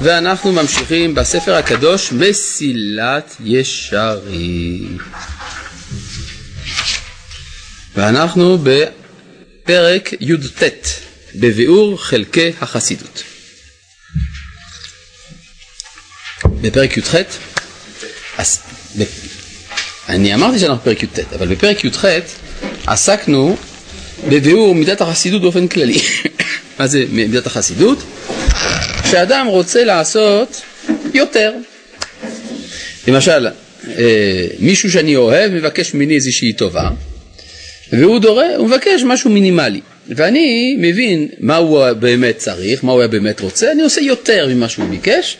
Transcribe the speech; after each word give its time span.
ואנחנו 0.00 0.52
ממשיכים 0.52 1.14
בספר 1.14 1.54
הקדוש 1.54 2.12
מסילת 2.12 3.36
ישרים. 3.44 4.98
ואנחנו 7.94 8.58
בפרק 8.58 10.12
י"ט, 10.20 10.62
בביאור 11.34 12.04
חלקי 12.04 12.52
החסידות. 12.60 13.22
בפרק 16.60 16.96
י"ח, 16.96 17.14
אז, 18.38 18.58
אני 20.08 20.34
אמרתי 20.34 20.58
שאנחנו 20.58 20.76
בפרק 20.82 21.02
י"ט, 21.02 21.18
אבל 21.32 21.46
בפרק 21.46 21.84
י"ח 21.84 22.04
עסקנו 22.86 23.56
בביאור 24.28 24.74
מידת 24.74 25.00
החסידות 25.00 25.42
באופן 25.42 25.68
כללי. 25.68 26.00
מה 26.78 26.86
זה 26.86 27.04
מידת 27.10 27.46
החסידות? 27.46 28.02
שאדם 29.10 29.46
רוצה 29.46 29.84
לעשות 29.84 30.60
יותר. 31.14 31.52
למשל, 33.08 33.46
אה, 33.98 34.46
מישהו 34.58 34.90
שאני 34.90 35.16
אוהב 35.16 35.52
מבקש 35.52 35.94
ממני 35.94 36.14
איזושהי 36.14 36.52
טובה, 36.52 36.88
והוא 37.92 38.18
דורש, 38.18 38.54
הוא 38.56 38.66
מבקש 38.66 39.02
משהו 39.02 39.30
מינימלי, 39.30 39.80
ואני 40.08 40.76
מבין 40.78 41.28
מה 41.38 41.56
הוא 41.56 41.92
באמת 41.92 42.36
צריך, 42.36 42.84
מה 42.84 42.92
הוא 42.92 43.00
היה 43.00 43.08
באמת 43.08 43.40
רוצה, 43.40 43.72
אני 43.72 43.82
עושה 43.82 44.00
יותר 44.00 44.48
ממה 44.48 44.68
שהוא 44.68 44.88
ביקש, 44.88 45.36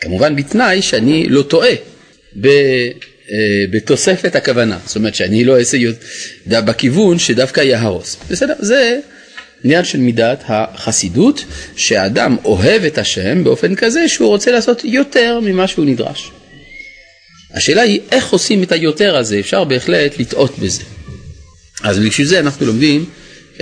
כמובן 0.00 0.36
בתנאי 0.36 0.82
שאני 0.82 1.26
לא 1.28 1.42
טועה 1.42 1.72
ב, 2.40 2.46
אה, 2.46 3.64
בתוספת 3.70 4.36
הכוונה, 4.36 4.78
זאת 4.86 4.96
אומרת 4.96 5.14
שאני 5.14 5.44
לא 5.44 5.58
אעשה 5.58 5.76
בכיוון 6.46 7.18
שדווקא 7.18 7.60
יהרוס, 7.60 8.16
בסדר? 8.30 8.54
זה 8.58 8.98
עניין 9.66 9.84
של 9.84 9.98
מידת 9.98 10.44
החסידות, 10.46 11.44
שהאדם 11.76 12.36
אוהב 12.44 12.84
את 12.84 12.98
השם 12.98 13.44
באופן 13.44 13.74
כזה 13.74 14.08
שהוא 14.08 14.28
רוצה 14.28 14.50
לעשות 14.50 14.84
יותר 14.84 15.40
ממה 15.42 15.68
שהוא 15.68 15.84
נדרש. 15.84 16.30
השאלה 17.54 17.82
היא 17.82 18.00
איך 18.12 18.28
עושים 18.28 18.62
את 18.62 18.72
היותר 18.72 19.16
הזה, 19.16 19.38
אפשר 19.38 19.64
בהחלט 19.64 20.18
לטעות 20.18 20.58
בזה. 20.58 20.82
אז 21.82 21.98
בשביל 21.98 22.26
זה 22.26 22.40
אנחנו 22.40 22.66
לומדים 22.66 23.04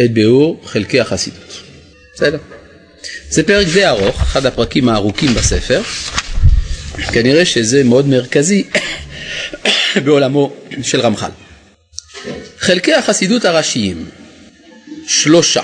את 0.05 0.12
ביאור 0.12 0.61
חלקי 0.64 1.00
החסידות. 1.00 1.61
בסדר? 2.14 2.39
זה 3.30 3.42
פרק 3.42 3.66
די 3.66 3.86
ארוך, 3.86 4.22
אחד 4.22 4.46
הפרקים 4.46 4.89
הארוכים 4.89 5.34
בספר. 5.34 5.83
כנראה 7.12 7.44
שזה 7.44 7.84
מאוד 7.84 8.08
מרכזי 8.08 8.64
בעולמו 10.05 10.52
של 10.83 11.00
רמח"ל. 11.00 11.30
חלקי 12.58 12.94
החסידות 12.94 13.44
הראשיים, 13.44 14.05
שלושה. 15.06 15.62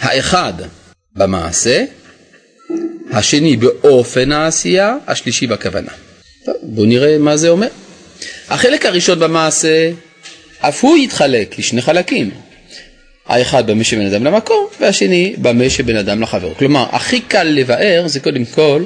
האחד 0.00 0.52
במעשה, 1.16 1.84
השני 3.12 3.56
באופן 3.56 4.32
העשייה, 4.32 4.96
השלישי 5.06 5.46
בכוונה. 5.46 5.92
בואו 6.62 6.86
נראה 6.86 7.18
מה 7.18 7.36
זה 7.36 7.48
אומר. 7.48 7.68
החלק 8.48 8.86
הראשון 8.86 9.18
במעשה, 9.18 9.90
אף 10.60 10.84
הוא 10.84 10.96
יתחלק 10.96 11.58
לשני 11.58 11.82
חלקים. 11.82 12.30
האחד 13.26 13.66
במה 13.66 13.84
שבין 13.84 14.06
אדם 14.06 14.24
למקום, 14.24 14.66
והשני 14.80 15.34
במה 15.38 15.70
שבין 15.70 15.96
אדם 15.96 16.22
לחבר. 16.22 16.54
כלומר, 16.54 16.86
הכי 16.92 17.20
קל 17.20 17.42
לבאר 17.42 18.02
זה 18.06 18.20
קודם 18.20 18.44
כל 18.44 18.84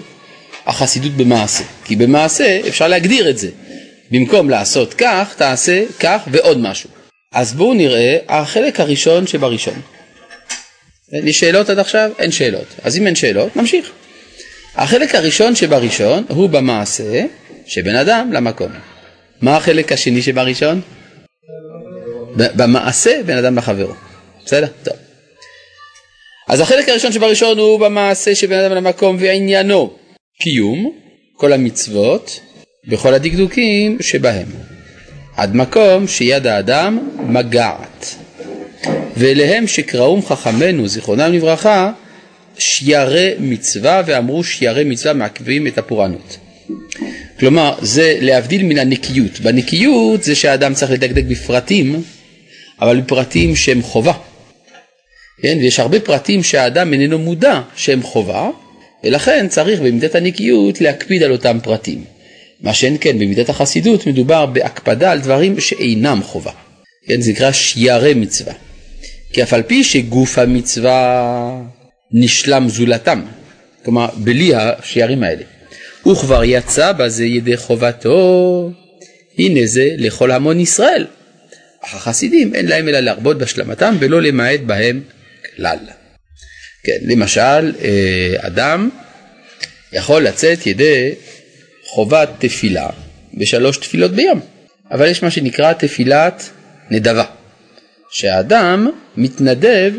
החסידות 0.66 1.12
במעשה. 1.12 1.64
כי 1.84 1.96
במעשה 1.96 2.60
אפשר 2.68 2.88
להגדיר 2.88 3.30
את 3.30 3.38
זה. 3.38 3.48
במקום 4.10 4.50
לעשות 4.50 4.94
כך, 4.94 5.34
תעשה 5.36 5.84
כך 6.00 6.20
ועוד 6.30 6.58
משהו. 6.58 7.03
אז 7.34 7.54
בואו 7.54 7.74
נראה 7.74 8.18
החלק 8.28 8.80
הראשון 8.80 9.26
שבראשון. 9.26 9.74
אין 11.12 11.24
לי 11.24 11.32
שאלות 11.32 11.70
עד 11.70 11.78
עכשיו? 11.78 12.10
אין 12.18 12.30
שאלות. 12.30 12.66
אז 12.82 12.96
אם 12.96 13.06
אין 13.06 13.14
שאלות, 13.14 13.56
נמשיך. 13.56 13.90
החלק 14.74 15.14
הראשון 15.14 15.54
שבראשון 15.54 16.24
הוא 16.28 16.48
במעשה 16.48 17.24
שבין 17.66 17.96
אדם 17.96 18.32
למקום. 18.32 18.72
מה 19.40 19.56
החלק 19.56 19.92
השני 19.92 20.22
שבראשון? 20.22 20.80
במעשה 22.36 23.20
בין 23.26 23.38
אדם 23.38 23.58
לחברו. 23.58 23.94
בסדר? 24.44 24.66
טוב. 24.82 24.96
אז 26.48 26.60
החלק 26.60 26.88
הראשון 26.88 27.12
שבראשון 27.12 27.58
הוא 27.58 27.80
במעשה 27.80 28.34
שבין 28.34 28.58
אדם 28.58 28.74
למקום 28.76 29.16
ועניינו 29.20 29.96
קיום 30.42 30.92
כל 31.36 31.52
המצוות 31.52 32.40
בכל 32.88 33.14
הדקדוקים 33.14 33.98
שבהם. 34.00 34.73
עד 35.36 35.54
מקום 35.56 36.08
שיד 36.08 36.46
האדם 36.46 36.98
מגעת. 37.26 38.14
ואליהם 39.16 39.66
שקראום 39.66 40.22
חכמינו 40.26 40.88
זיכרונם 40.88 41.32
לברכה 41.32 41.92
שיירי 42.58 43.30
מצווה 43.38 44.02
ואמרו 44.06 44.44
שיירי 44.44 44.84
מצווה 44.84 45.14
מעכבים 45.14 45.66
את 45.66 45.78
הפורענות. 45.78 46.38
כלומר 47.38 47.74
זה 47.80 48.18
להבדיל 48.20 48.62
מן 48.62 48.78
הנקיות, 48.78 49.40
בנקיות 49.40 50.22
זה 50.22 50.34
שהאדם 50.34 50.74
צריך 50.74 50.92
לדקדק 50.92 51.24
בפרטים 51.24 52.02
אבל 52.80 53.00
בפרטים 53.00 53.56
שהם 53.56 53.82
חובה. 53.82 54.12
כן? 55.42 55.58
ויש 55.60 55.80
הרבה 55.80 56.00
פרטים 56.00 56.42
שהאדם 56.42 56.92
איננו 56.92 57.18
מודע 57.18 57.60
שהם 57.76 58.02
חובה 58.02 58.50
ולכן 59.04 59.48
צריך 59.48 59.80
במידת 59.80 60.14
הנקיות 60.14 60.80
להקפיד 60.80 61.22
על 61.22 61.32
אותם 61.32 61.58
פרטים. 61.62 62.13
מה 62.64 62.74
שאין 62.74 62.96
כן 63.00 63.18
במידת 63.18 63.48
החסידות 63.48 64.06
מדובר 64.06 64.46
בהקפדה 64.46 65.12
על 65.12 65.20
דברים 65.20 65.60
שאינם 65.60 66.20
חובה. 66.22 66.52
כן, 67.06 67.20
זה 67.20 67.30
נקרא 67.30 67.52
שיירי 67.52 68.14
מצווה. 68.14 68.52
כי 69.32 69.42
אף 69.42 69.52
על 69.52 69.62
פי 69.62 69.84
שגוף 69.84 70.38
המצווה 70.38 71.60
נשלם 72.12 72.68
זולתם, 72.68 73.22
כלומר 73.84 74.06
בלי 74.16 74.54
השיירים 74.54 75.22
האלה, 75.22 75.42
וכבר 76.06 76.44
יצא 76.44 76.92
בזה 76.92 77.24
ידי 77.24 77.56
חובתו, 77.56 78.70
הנה 79.38 79.66
זה 79.66 79.88
לכל 79.96 80.30
המון 80.30 80.60
ישראל. 80.60 81.06
אך 81.84 81.94
החסידים 81.94 82.54
אין 82.54 82.66
להם 82.66 82.88
אלא 82.88 83.00
להרבות 83.00 83.38
בהשלמתם 83.38 83.96
ולא 83.98 84.22
למעט 84.22 84.60
בהם 84.60 85.00
כלל. 85.56 85.78
כן, 86.84 86.98
למשל, 87.02 87.72
אה, 87.84 88.34
אדם 88.38 88.90
יכול 89.92 90.22
לצאת 90.22 90.66
ידי 90.66 91.12
חובת 91.94 92.28
תפילה 92.38 92.88
בשלוש 93.34 93.76
תפילות 93.76 94.10
ביום, 94.10 94.40
אבל 94.90 95.06
יש 95.06 95.22
מה 95.22 95.30
שנקרא 95.30 95.72
תפילת 95.72 96.50
נדבה, 96.90 97.24
שהאדם 98.10 98.90
מתנדב 99.16 99.92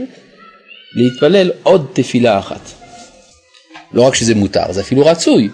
להתפלל 0.95 1.51
עוד 1.63 1.91
תפילה 1.94 2.39
אחת. 2.39 2.69
לא 3.94 4.01
רק 4.01 4.16
שזה 4.16 4.35
מותר, 4.35 4.72
זה 4.72 4.81
אפילו 4.81 5.05
רצוי, 5.05 5.50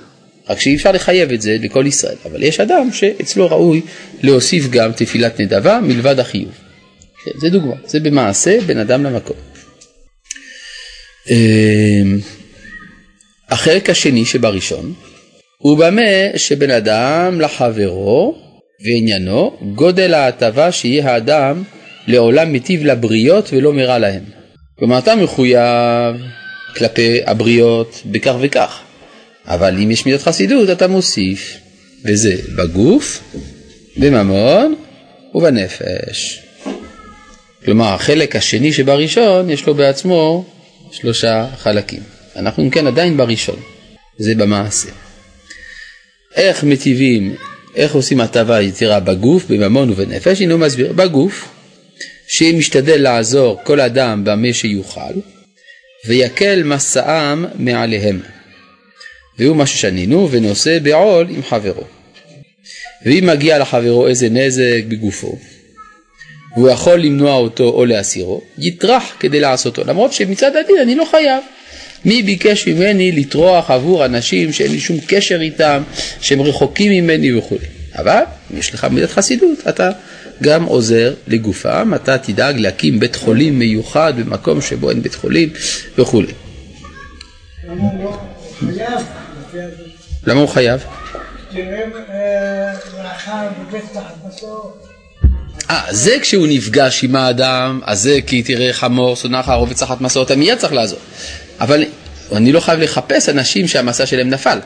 רק 0.50 0.60
שאי 0.60 0.76
אפשר 0.76 0.92
לחייב 0.92 1.32
את 1.32 1.42
זה 1.42 1.58
לכל 1.60 1.88
ישראל, 1.88 2.18
אבל 2.26 2.44
יש 2.44 2.60
אדם 2.60 2.94
שאצלו 2.94 3.50
ראוי 3.50 3.82
להוסיף 4.24 4.70
גם 4.70 4.92
תפילת 4.92 5.40
נדבה 5.40 5.80
מלבד 5.80 6.20
החיוב. 6.20 6.52
כן, 7.26 7.32
זה 7.42 7.50
דוגמה, 7.50 7.76
זה 7.86 8.00
במעשה 8.00 8.62
בין 8.66 8.78
אדם 8.78 9.04
למקום. 9.04 9.38
אמ, 11.30 12.20
החלק 13.50 13.90
השני 13.90 14.26
שבראשון 14.26 14.94
הוא 15.62 15.78
במה 15.78 16.02
שבין 16.36 16.72
אדם 16.72 17.42
לחברו 17.42 18.36
ועניינו 18.86 19.58
גודל 19.76 20.14
ההטבה 20.14 20.72
שיהיה 20.72 21.12
האדם 21.12 21.64
לעולם 22.08 22.52
מיטיב 22.52 22.86
לבריות 22.86 23.50
ולא 23.54 23.74
מרע 23.74 24.00
להם. 24.00 24.24
כלומר 24.80 24.98
אתה 24.98 25.16
מחויב 25.16 26.16
כלפי 26.76 27.20
הבריות 27.26 28.02
בכך 28.06 28.36
וכך, 28.42 28.80
אבל 29.46 29.78
אם 29.78 29.92
יש 29.92 30.06
מידת 30.06 30.22
חסידות 30.22 30.70
אתה 30.70 30.88
מוסיף, 30.88 31.58
וזה 32.06 32.36
בגוף, 32.56 33.36
בממון 33.98 34.76
ובנפש. 35.36 36.40
כלומר 37.66 37.94
החלק 37.94 38.36
השני 38.36 38.74
שבראשון 38.74 39.50
יש 39.50 39.68
לו 39.68 39.74
בעצמו 39.76 40.46
שלושה 40.92 41.48
חלקים. 41.58 42.02
אנחנו 42.36 42.64
אם 42.64 42.70
כן 42.70 42.88
עדיין 42.88 43.18
בראשון, 43.18 43.60
זה 44.18 44.36
במעשה. 44.36 44.90
איך 46.36 46.64
מטיבים, 46.64 47.36
איך 47.76 47.96
עושים 47.96 48.22
הטבה 48.22 48.62
יצירה 48.62 49.00
בגוף, 49.00 49.46
בממון 49.46 49.90
ובנפש, 49.90 50.42
הנה 50.42 50.54
הוא 50.54 50.62
מסביר, 50.62 50.94
בגוף, 50.94 51.50
שמשתדל 52.28 53.02
לעזור 53.02 53.60
כל 53.64 53.80
אדם 53.80 54.24
במה 54.24 54.54
שיוכל, 54.54 55.14
ויקל 56.08 56.64
מסעם 56.64 57.46
מעליהם. 57.56 58.22
והוא 59.40 59.56
מה 59.56 59.66
ששנינו, 59.66 60.28
ונושא 60.32 60.80
בעול 60.80 61.28
עם 61.30 61.44
חברו. 61.44 61.84
ואם 63.06 63.30
מגיע 63.34 63.60
לחברו 63.60 64.08
איזה 64.08 64.30
נזק 64.30 64.84
בגופו, 64.88 65.38
והוא 66.56 66.70
יכול 66.70 67.00
למנוע 67.00 67.36
אותו 67.36 67.64
או 67.64 67.86
להסירו, 67.86 68.42
יטרח 68.58 69.16
כדי 69.20 69.40
לעשותו, 69.40 69.84
למרות 69.86 70.14
שמצד 70.14 70.56
הדין 70.56 70.76
אני 70.82 70.96
לא 70.96 71.06
חייב. 71.12 71.44
מי 72.06 72.24
ביקש 72.24 72.68
ממני 72.68 73.12
לטרוח 73.12 73.72
עבור 73.72 74.06
אנשים 74.06 74.54
שאין 74.54 74.72
לי 74.72 74.80
שום 74.80 74.98
קשר 75.08 75.42
איתם, 75.42 75.84
שהם 76.22 76.42
רחוקים 76.42 76.92
ממני 76.92 77.34
וכו'. 77.34 77.58
אבל 77.96 78.22
אם 78.54 78.58
יש 78.58 78.74
לך 78.74 78.84
מידת 78.86 79.12
חסידות, 79.12 79.68
אתה 79.70 79.92
גם 80.44 80.64
עוזר 80.64 81.14
לגופם, 81.28 81.92
אתה 81.96 82.18
תדאג 82.18 82.58
להקים 82.58 83.00
בית 83.00 83.16
חולים 83.16 83.60
מיוחד 83.60 84.14
במקום 84.18 84.62
שבו 84.62 84.90
אין 84.90 85.02
בית 85.02 85.16
חולים 85.16 85.50
וכו'. 85.98 86.22
למה 90.28 90.40
הוא 90.40 90.50
חייב? 90.50 90.82
אה, 95.70 95.82
זה 95.90 96.18
כשהוא 96.22 96.48
נפגש 96.48 97.04
עם 97.04 97.16
האדם, 97.16 97.80
אז 97.86 98.02
זה 98.02 98.20
כי 98.28 98.44
תראה 98.44 98.74
חמור, 98.74 99.16
שונא 99.16 99.42
חרוב 99.42 99.72
וצחת 99.72 100.02
מסעות, 100.02 100.32
אתה 100.32 100.36
מיד 100.36 100.58
צריך 100.58 100.74
לעזור. 100.74 101.00
אבל 101.62 101.86
אני 102.36 102.52
לא 102.52 102.60
חייב 102.60 102.80
לחפש 102.80 103.30
אנשים 103.30 103.68
שהמסע 103.68 104.06
שלהם 104.06 104.30
נפל. 104.30 104.60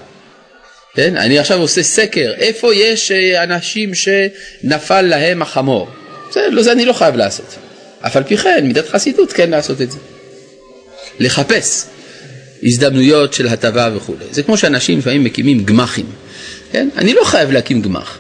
כן? 0.96 1.18
אני 1.18 1.40
עכשיו 1.40 1.60
עושה 1.60 1.84
סקר, 1.84 2.34
איפה 2.38 2.76
יש 2.76 3.12
אה, 3.12 3.44
אנשים 3.44 3.92
שנפל 3.94 5.02
להם 5.02 5.42
החמור? 5.42 5.90
בסדר, 6.30 6.50
לא, 6.50 6.64
זה 6.64 6.72
אני 6.72 6.86
לא 6.86 6.94
חייב 6.94 7.16
לעשות. 7.16 7.56
אף 8.02 8.18
על 8.18 8.24
פי 8.24 8.38
כן, 8.38 8.66
מידת 8.68 8.90
חסידות 8.90 9.34
כן 9.34 9.50
לעשות 9.50 9.82
את 9.82 9.92
זה. 9.92 9.98
לחפש 11.20 11.86
הזדמנויות 12.64 13.34
של 13.34 13.48
הטבה 13.48 13.90
וכולי. 13.96 14.26
זה 14.32 14.44
כמו 14.44 14.58
שאנשים 14.58 15.00
לפעמים 15.00 15.24
מקימים 15.24 15.66
גמחים. 15.66 16.06
כן? 16.72 16.90
אני 16.98 17.14
לא 17.14 17.24
חייב 17.24 17.52
להקים 17.52 17.82
גמח, 17.82 18.20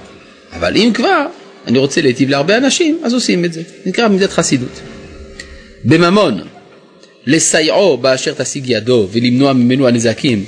אבל 0.53 0.75
אם 0.75 0.91
כבר 0.93 1.25
אני 1.67 1.77
רוצה 1.77 2.01
להיטיב 2.01 2.29
להרבה 2.29 2.57
אנשים, 2.57 3.01
אז 3.03 3.13
עושים 3.13 3.45
את 3.45 3.53
זה. 3.53 3.61
זה 3.61 3.89
נקרא 3.89 4.07
מידת 4.07 4.31
חסידות. 4.31 4.79
בממון, 5.85 6.41
לסייעו 7.27 7.97
באשר 7.97 8.33
תשיג 8.33 8.63
ידו 8.67 9.07
ולמנוע 9.11 9.53
ממנו 9.53 9.87
הנזקים 9.87 10.45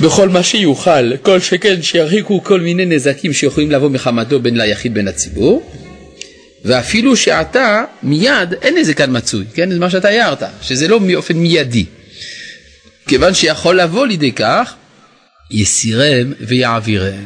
בכל 0.00 0.28
מה 0.28 0.42
שיוכל, 0.42 1.16
כל 1.16 1.40
שכן 1.40 1.82
שירחיקו 1.82 2.44
כל 2.44 2.60
מיני 2.60 2.84
נזקים 2.84 3.32
שיכולים 3.32 3.70
לבוא 3.70 3.88
מחמתו 3.88 4.40
בין 4.40 4.56
ליחיד 4.56 4.94
בין 4.94 5.08
הציבור 5.08 5.70
ואפילו 6.64 7.16
שעתה 7.16 7.84
מיד 8.02 8.54
אין 8.62 8.76
איזה 8.76 8.94
כאן 8.94 9.16
מצוי, 9.16 9.44
כן? 9.54 9.70
זה 9.70 9.78
מה 9.78 9.90
שאתה 9.90 10.08
הערת, 10.08 10.42
שזה 10.62 10.88
לא 10.88 10.98
באופן 10.98 11.36
מיידי. 11.36 11.84
כיוון 13.08 13.34
שיכול 13.34 13.80
לבוא 13.80 14.06
לידי 14.06 14.32
כך, 14.32 14.74
יסירם 15.50 16.32
ויעבירם. 16.40 17.24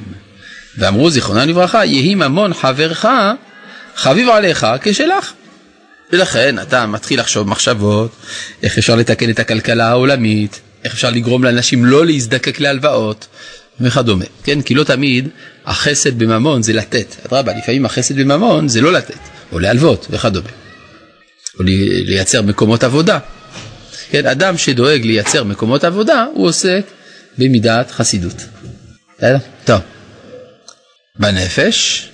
ואמרו 0.79 1.11
זיכרונם 1.11 1.49
לברכה, 1.49 1.85
יהי 1.85 2.15
ממון 2.15 2.55
חברך 2.55 3.07
חביב 3.97 4.29
עליך 4.29 4.67
כשלך. 4.83 5.33
ולכן 6.13 6.59
אתה 6.59 6.87
מתחיל 6.87 7.21
לחשוב 7.21 7.49
מחשבות, 7.49 8.11
איך 8.63 8.79
אפשר 8.79 8.97
לתקן 8.97 9.31
את 9.31 9.39
הכלכלה 9.39 9.89
העולמית, 9.89 10.61
איך 10.85 10.93
אפשר 10.93 11.11
לגרום 11.11 11.45
לאנשים 11.45 11.85
לא 11.85 12.07
להזדקק 12.07 12.61
להלוואות 12.61 13.27
וכדומה, 13.81 14.25
כן? 14.45 14.63
כי 14.63 14.75
לא 14.75 14.85
תמיד 14.85 15.29
החסד 15.67 16.19
בממון 16.19 16.63
זה 16.63 16.73
לתת, 16.73 17.17
אדרבה, 17.27 17.53
לפעמים 17.59 17.87
החסד 17.87 18.17
בממון 18.17 18.69
זה 18.69 18.81
לא 18.81 18.93
לתת, 18.93 19.19
או 19.53 19.59
להלוות 19.59 20.07
וכדומה, 20.11 20.49
או 21.59 21.65
לייצר 21.65 22.43
מקומות 22.43 22.85
עבודה. 22.85 23.19
כן, 24.11 24.27
אדם 24.27 24.59
שדואג 24.59 25.05
לייצר 25.05 25.45
מקומות 25.45 25.85
עבודה, 25.85 26.27
הוא 26.35 26.47
עוסק 26.47 26.83
במידת 27.39 27.91
חסידות. 27.91 28.45
בסדר? 29.19 29.37
טוב. 29.65 29.81
בנפש, 31.19 32.10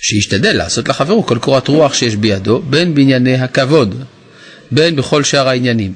שישתדל 0.00 0.56
לעשות 0.56 0.88
לחברו 0.88 1.26
כל 1.26 1.38
קורת 1.38 1.68
רוח 1.68 1.94
שיש 1.94 2.16
בידו, 2.16 2.62
בין 2.62 2.94
בענייני 2.94 3.34
הכבוד, 3.34 4.04
בין 4.70 4.96
בכל 4.96 5.24
שאר 5.24 5.48
העניינים. 5.48 5.94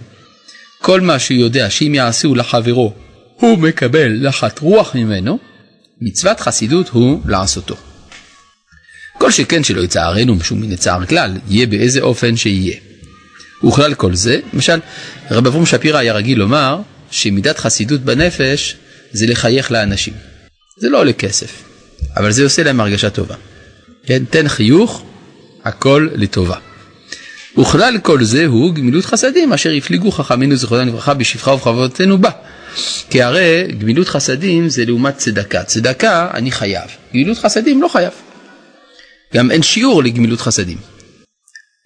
כל 0.82 1.00
מה 1.00 1.18
שהוא 1.18 1.38
יודע 1.38 1.70
שאם 1.70 1.94
יעשו 1.94 2.34
לחברו 2.34 2.94
הוא 3.36 3.58
מקבל 3.58 4.28
לחת 4.28 4.58
רוח 4.58 4.94
ממנו, 4.94 5.38
מצוות 6.00 6.40
חסידות 6.40 6.88
הוא 6.88 7.20
לעשותו. 7.26 7.76
כל 9.18 9.30
שכן 9.30 9.64
שלא 9.64 9.80
יצערנו 9.80 10.34
משום 10.34 10.60
מיני 10.60 10.76
צער 10.76 11.06
כלל, 11.06 11.36
יהיה 11.48 11.66
באיזה 11.66 12.00
אופן 12.00 12.36
שיהיה. 12.36 12.76
וכלל 13.68 13.94
כל 13.94 14.14
זה, 14.14 14.40
למשל, 14.52 14.80
רב 15.30 15.46
אברום 15.46 15.66
שפירא 15.66 15.98
היה 15.98 16.12
רגיל 16.12 16.38
לומר 16.38 16.80
שמידת 17.10 17.58
חסידות 17.58 18.00
בנפש 18.00 18.76
זה 19.12 19.26
לחייך 19.26 19.72
לאנשים. 19.72 20.14
זה 20.78 20.88
לא 20.88 20.98
עולה 20.98 21.12
כסף, 21.12 21.62
אבל 22.16 22.32
זה 22.32 22.44
עושה 22.44 22.62
להם 22.62 22.80
הרגשה 22.80 23.10
טובה. 23.10 23.34
כן, 24.06 24.24
תן 24.24 24.48
חיוך, 24.48 25.04
הכל 25.64 26.08
לטובה. 26.14 26.56
וכלל 27.58 27.98
כל 28.02 28.24
זה 28.24 28.46
הוא 28.46 28.74
גמילות 28.74 29.04
חסדים 29.04 29.52
אשר 29.52 29.70
הפליגו 29.76 30.10
חכמינו 30.10 30.56
זכרונם 30.56 30.88
לברכה 30.88 31.14
בשפחה 31.14 31.50
ובכבודתנו 31.50 32.18
בה. 32.18 32.30
כי 33.10 33.22
הרי 33.22 33.66
גמילות 33.78 34.08
חסדים 34.08 34.68
זה 34.68 34.84
לעומת 34.84 35.16
צדקה. 35.16 35.64
צדקה 35.64 36.30
אני 36.34 36.50
חייב, 36.50 36.90
גמילות 37.14 37.38
חסדים 37.38 37.82
לא 37.82 37.88
חייב. 37.88 38.12
גם 39.34 39.50
אין 39.50 39.62
שיעור 39.62 40.02
לגמילות 40.02 40.40
חסדים. 40.40 40.78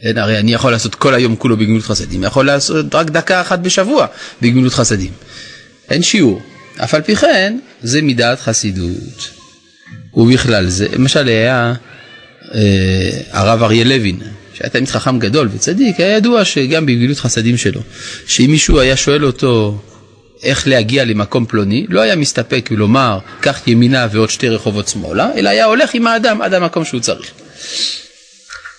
אין, 0.00 0.18
הרי 0.18 0.38
אני 0.38 0.54
יכול 0.54 0.72
לעשות 0.72 0.94
כל 0.94 1.14
היום 1.14 1.36
כולו 1.36 1.56
בגמילות 1.56 1.84
חסדים, 1.84 2.22
יכול 2.24 2.46
לעשות 2.46 2.94
רק 2.94 3.10
דקה 3.10 3.40
אחת 3.40 3.58
בשבוע 3.58 4.06
בגמילות 4.42 4.72
חסדים. 4.72 5.12
אין 5.90 6.02
שיעור. 6.02 6.42
אף 6.76 6.94
על 6.94 7.02
פי 7.02 7.16
כן, 7.16 7.58
זה 7.82 8.02
מידת 8.02 8.40
חסידות. 8.40 9.30
ובכלל 10.14 10.66
זה, 10.68 10.88
למשל 10.92 11.28
היה 11.28 11.74
הרב 13.30 13.62
אריה 13.62 13.84
לוין, 13.84 14.18
שהיה 14.54 14.70
תלמיד 14.70 14.88
חכם 14.88 15.18
גדול 15.18 15.48
וצדיק, 15.54 16.00
היה 16.00 16.16
ידוע 16.16 16.44
שגם 16.44 16.86
בגמילות 16.86 17.18
חסדים 17.18 17.56
שלו, 17.56 17.80
שאם 18.26 18.50
מישהו 18.50 18.80
היה 18.80 18.96
שואל 18.96 19.24
אותו 19.24 19.78
איך 20.42 20.68
להגיע 20.68 21.04
למקום 21.04 21.46
פלוני, 21.46 21.86
לא 21.88 22.00
היה 22.00 22.16
מסתפק 22.16 22.68
ולומר 22.72 23.18
קח 23.40 23.60
ימינה 23.66 24.06
ועוד 24.12 24.30
שתי 24.30 24.48
רחובות 24.48 24.88
שמאלה, 24.88 25.30
אלא 25.36 25.48
היה 25.48 25.64
הולך 25.64 25.94
עם 25.94 26.06
האדם 26.06 26.42
עד 26.42 26.54
המקום 26.54 26.84
שהוא 26.84 27.00
צריך. 27.00 27.30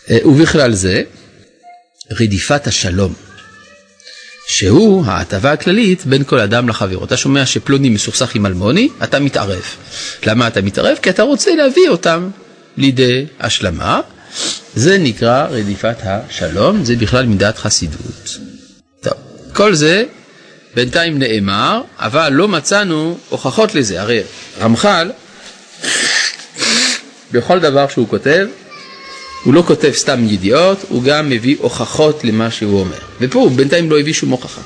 אה, 0.09 0.17
ובכלל 0.25 0.73
זה, 0.73 1.03
רדיפת 2.11 2.67
השלום, 2.67 3.13
שהוא 4.47 5.05
ההטבה 5.05 5.51
הכללית 5.51 6.05
בין 6.05 6.23
כל 6.23 6.39
אדם 6.39 6.69
לחברו. 6.69 7.05
אתה 7.05 7.17
שומע 7.17 7.45
שפלוני 7.45 7.89
מסוכסך 7.89 8.35
עם 8.35 8.45
אלמוני, 8.45 8.89
אתה 9.03 9.19
מתערב. 9.19 9.63
למה 10.25 10.47
אתה 10.47 10.61
מתערב? 10.61 10.97
כי 11.01 11.09
אתה 11.09 11.23
רוצה 11.23 11.55
להביא 11.55 11.89
אותם 11.89 12.29
לידי 12.77 13.25
השלמה. 13.39 14.01
זה 14.75 14.97
נקרא 14.97 15.47
רדיפת 15.49 15.95
השלום, 16.03 16.85
זה 16.85 16.95
בכלל 16.95 17.25
מידת 17.25 17.57
חסידות. 17.57 18.37
טוב, 19.01 19.13
כל 19.53 19.75
זה 19.75 20.03
בינתיים 20.75 21.19
נאמר, 21.19 21.81
אבל 21.97 22.29
לא 22.33 22.47
מצאנו 22.47 23.17
הוכחות 23.29 23.75
לזה. 23.75 24.01
הרי 24.01 24.21
רמח"ל, 24.59 25.11
בכל 27.31 27.59
דבר 27.59 27.87
שהוא 27.87 28.07
כותב, 28.07 28.47
הוא 29.43 29.53
לא 29.53 29.63
כותב 29.67 29.91
סתם 29.91 30.25
ידיעות, 30.27 30.77
הוא 30.89 31.03
גם 31.03 31.29
מביא 31.29 31.55
הוכחות 31.59 32.23
למה 32.23 32.51
שהוא 32.51 32.79
אומר. 32.79 32.97
ופה 33.21 33.39
הוא 33.39 33.51
בינתיים 33.51 33.91
לא 33.91 33.99
הביא 33.99 34.13
שום 34.13 34.29
הוכחה. 34.29 34.61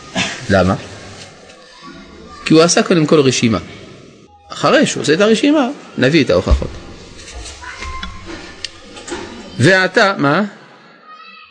למה? 0.50 0.76
כי 2.46 2.54
הוא 2.54 2.62
עשה 2.62 2.84
קודם 2.84 3.06
כל 3.06 3.20
רשימה. 3.20 3.60
אחרי 4.50 4.86
שהוא 4.86 5.02
עושה 5.02 5.14
את 5.14 5.22
הרשימה, 5.22 5.70
נביא 5.98 6.24
את 6.24 6.30
ההוכחות. 6.30 6.89
ועתה, 9.60 10.14
מה? 10.18 10.44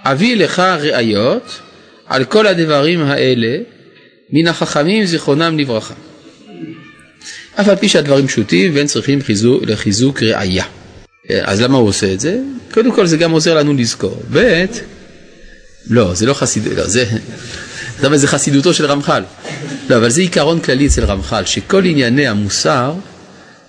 אביא 0.04 0.36
לך 0.36 0.58
ראיות 0.58 1.60
על 2.06 2.24
כל 2.24 2.46
הדברים 2.46 3.02
האלה 3.02 3.58
מן 4.30 4.46
החכמים 4.46 5.06
זיכרונם 5.06 5.58
לברכה. 5.58 5.94
אף 7.60 7.68
על 7.68 7.76
פי 7.76 7.88
שהדברים 7.88 8.26
פשוטים 8.26 8.74
והם 8.74 8.86
צריכים 8.86 9.22
חיזוק, 9.22 9.62
לחיזוק 9.66 10.22
ראייה. 10.22 10.64
אז 11.42 11.60
למה 11.60 11.78
הוא 11.78 11.88
עושה 11.88 12.12
את 12.12 12.20
זה? 12.20 12.38
קודם 12.74 12.92
כל 12.92 13.06
זה 13.06 13.16
גם 13.16 13.30
עוזר 13.30 13.54
לנו 13.54 13.74
לזכור. 13.74 14.22
ב', 14.32 14.64
לא, 15.90 16.14
זה 16.14 16.26
לא 16.26 16.34
חסידות, 16.34 16.72
לא, 16.72 16.86
זה, 16.86 17.04
זה 18.14 18.28
חסידותו 18.28 18.74
של 18.74 18.86
רמח"ל. 18.86 19.22
לא, 19.90 19.96
אבל 19.96 20.10
זה 20.10 20.20
עיקרון 20.20 20.60
כללי 20.60 20.86
אצל 20.86 21.04
רמח"ל, 21.04 21.44
שכל 21.44 21.84
ענייני 21.84 22.28
המוסר 22.28 22.94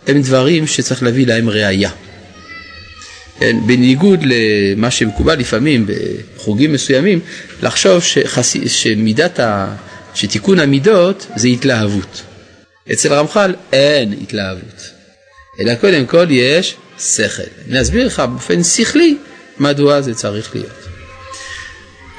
הם 0.07 0.21
דברים 0.21 0.67
שצריך 0.67 1.03
להביא 1.03 1.27
להם 1.27 1.49
ראייה. 1.49 1.91
כן, 3.39 3.57
בניגוד 3.65 4.23
למה 4.23 4.91
שמקובל 4.91 5.39
לפעמים 5.39 5.85
בחוגים 6.35 6.73
מסוימים, 6.73 7.19
לחשוב 7.63 8.03
שחסי, 8.03 8.69
שמידת 8.69 9.39
ה... 9.39 9.75
שתיקון 10.13 10.59
המידות 10.59 11.27
זה 11.35 11.47
התלהבות. 11.47 12.21
אצל 12.91 13.13
רמח"ל 13.13 13.55
אין 13.73 14.13
התלהבות, 14.21 14.89
אלא 15.59 15.75
קודם 15.75 16.05
כל 16.05 16.25
יש 16.29 16.75
שכל. 16.99 17.43
אני 17.69 17.81
אסביר 17.81 18.07
לך 18.07 18.19
באופן 18.19 18.63
שכלי 18.63 19.17
מדוע 19.59 20.01
זה 20.01 20.13
צריך 20.13 20.55
להיות. 20.55 20.87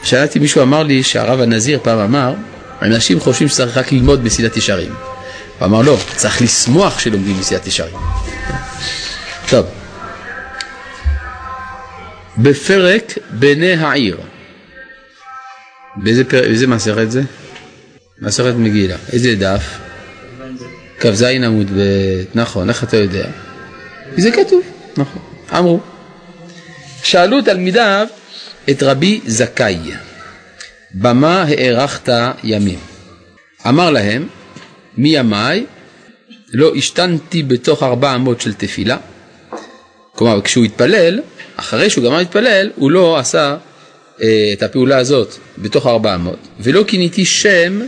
שאלתי 0.03 0.39
מישהו 0.39 0.63
אמר 0.63 0.83
לי 0.83 1.03
שהרב 1.03 1.41
הנזיר 1.41 1.79
פעם 1.83 1.99
אמר, 1.99 2.35
אנשים 2.83 3.21
חושבים 3.21 3.49
שצריך 3.49 3.77
רק 3.77 3.93
ללמוד 3.93 4.25
מסילת 4.25 4.57
ישרים. 4.57 4.95
הוא 5.59 5.67
אמר 5.67 5.83
לא, 5.83 5.99
צריך 6.17 6.43
לשמוח 6.43 6.99
שלומדים 6.99 7.39
מסילת 7.41 7.67
ישרים. 7.67 7.97
טוב, 9.49 9.67
בפרק 12.43 13.19
בני 13.31 13.73
העיר, 13.73 14.17
באיזה, 15.97 16.25
פר... 16.25 16.41
באיזה 16.41 16.67
מסכת 16.67 17.11
זה? 17.11 17.23
מסכת 18.21 18.55
מגילה. 18.57 18.97
איזה 19.13 19.35
דף? 19.35 19.79
כ"ז 21.01 21.23
עמוד 21.23 21.71
ב', 21.71 22.25
נכון, 22.35 22.69
איך 22.69 22.85
אתה 22.85 22.97
יודע? 22.97 23.29
זה 24.17 24.31
כתוב, 24.31 24.63
נכון. 24.97 25.23
אמרו. 25.59 25.81
שאלו 27.03 27.43
תלמידיו 27.43 28.07
את 28.71 28.83
רבי 28.83 29.21
זכאי, 29.27 29.79
במה 30.95 31.43
הארכת 31.43 32.09
ימים? 32.45 32.79
אמר 33.69 33.91
להם, 33.91 34.29
מימיי 34.97 35.67
לא 36.53 36.73
השתנתי 36.77 37.43
בתוך 37.43 37.83
ארבע 37.83 38.15
אמות 38.15 38.41
של 38.41 38.55
תפילה. 38.55 38.97
כלומר, 40.21 40.41
כשהוא 40.43 40.65
התפלל, 40.65 41.21
אחרי 41.57 41.91
שהוא 41.91 42.05
גמר 42.05 42.19
להתפלל, 42.19 42.71
הוא 42.77 42.91
לא 42.91 43.19
עשה 43.19 43.57
אה, 44.23 44.51
את 44.53 44.63
הפעולה 44.63 44.99
הזאת 44.99 45.35
בתוך 45.59 45.87
ארבע 45.87 46.15
אמות, 46.15 46.39
ולא 46.61 46.85
כיניתי 46.87 47.25
שם 47.25 47.81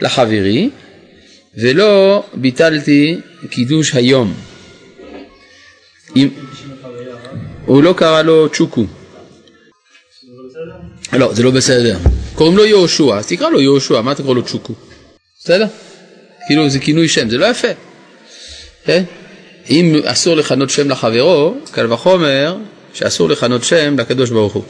לחברי, 0.00 0.70
ולא 1.56 2.24
ביטלתי 2.34 3.20
קידוש 3.50 3.94
היום. 3.94 4.34
אם... 6.16 6.28
הוא 7.66 7.82
לא 7.82 7.94
קרא 7.96 8.22
לו 8.22 8.48
צ'וקו. 8.48 8.86
לא, 11.12 11.34
זה 11.34 11.42
לא 11.42 11.50
בסדר. 11.50 11.98
קוראים 12.34 12.56
לו 12.56 12.66
יהושע, 12.66 13.18
אז 13.18 13.26
תקרא 13.26 13.50
לו 13.50 13.60
יהושע, 13.60 14.00
מה 14.00 14.12
אתה 14.12 14.22
קורא 14.22 14.34
לו 14.34 14.42
צ'וקו? 14.42 14.74
בסדר? 15.40 15.66
כאילו 16.46 16.68
זה 16.68 16.78
כינוי 16.78 17.08
שם, 17.08 17.30
זה 17.30 17.38
לא 17.38 17.46
יפה. 17.46 17.68
כן? 18.84 19.04
אם 19.72 20.00
אסור 20.04 20.36
לכנות 20.36 20.70
שם 20.70 20.90
לחברו, 20.90 21.54
קל 21.70 21.92
וחומר 21.92 22.56
שאסור 22.94 23.28
לכנות 23.28 23.64
שם 23.64 23.98
לקדוש 23.98 24.30
ברוך 24.30 24.52
הוא, 24.52 24.64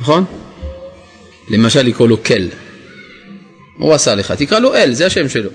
נכון? 0.00 0.24
למשל 1.50 1.82
לקרוא 1.82 2.08
לו 2.08 2.24
כל. 2.24 2.42
הוא 3.78 3.94
עשה 3.94 4.14
לך, 4.14 4.32
תקרא 4.32 4.58
לו 4.58 4.74
אל, 4.74 4.92
זה 4.92 5.06
השם 5.06 5.28
שלו. 5.28 5.50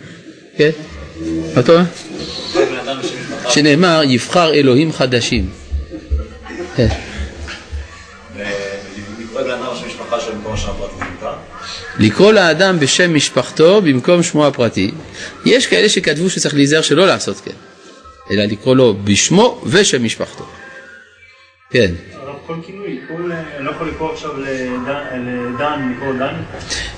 כן? 0.57 0.69
מה 1.55 1.59
אתה 1.61 1.71
אומר? 1.71 1.83
שנאמר 3.49 4.01
יבחר 4.05 4.53
אלוהים 4.53 4.93
חדשים. 4.93 5.49
כן. 6.75 6.87
לקרוא 11.99 12.31
לאדם 12.31 12.79
בשם 12.79 13.15
משפחתו 13.15 13.81
במקום 13.81 14.23
שמו 14.23 14.47
הפרטי. 14.47 14.91
יש 15.45 15.67
כאלה 15.67 15.89
שכתבו 15.89 16.29
שצריך 16.29 16.55
להיזהר 16.55 16.81
שלא 16.81 17.07
לעשות 17.07 17.41
כן, 17.45 17.51
אלא 18.33 18.43
לקרוא 18.43 18.75
לו 18.75 18.95
בשמו 19.03 19.61
ושם 19.65 20.03
משפחתו. 20.03 20.45
כן. 21.69 21.91
כל 22.47 22.55
כינוי, 22.65 22.99
אני 23.55 23.65
לא 23.65 23.71
יכול 23.71 23.89
לקרוא 23.89 24.13
עכשיו 24.13 24.31
לדן, 24.37 25.93
לקרוא 25.95 26.13
דן? 26.13 26.35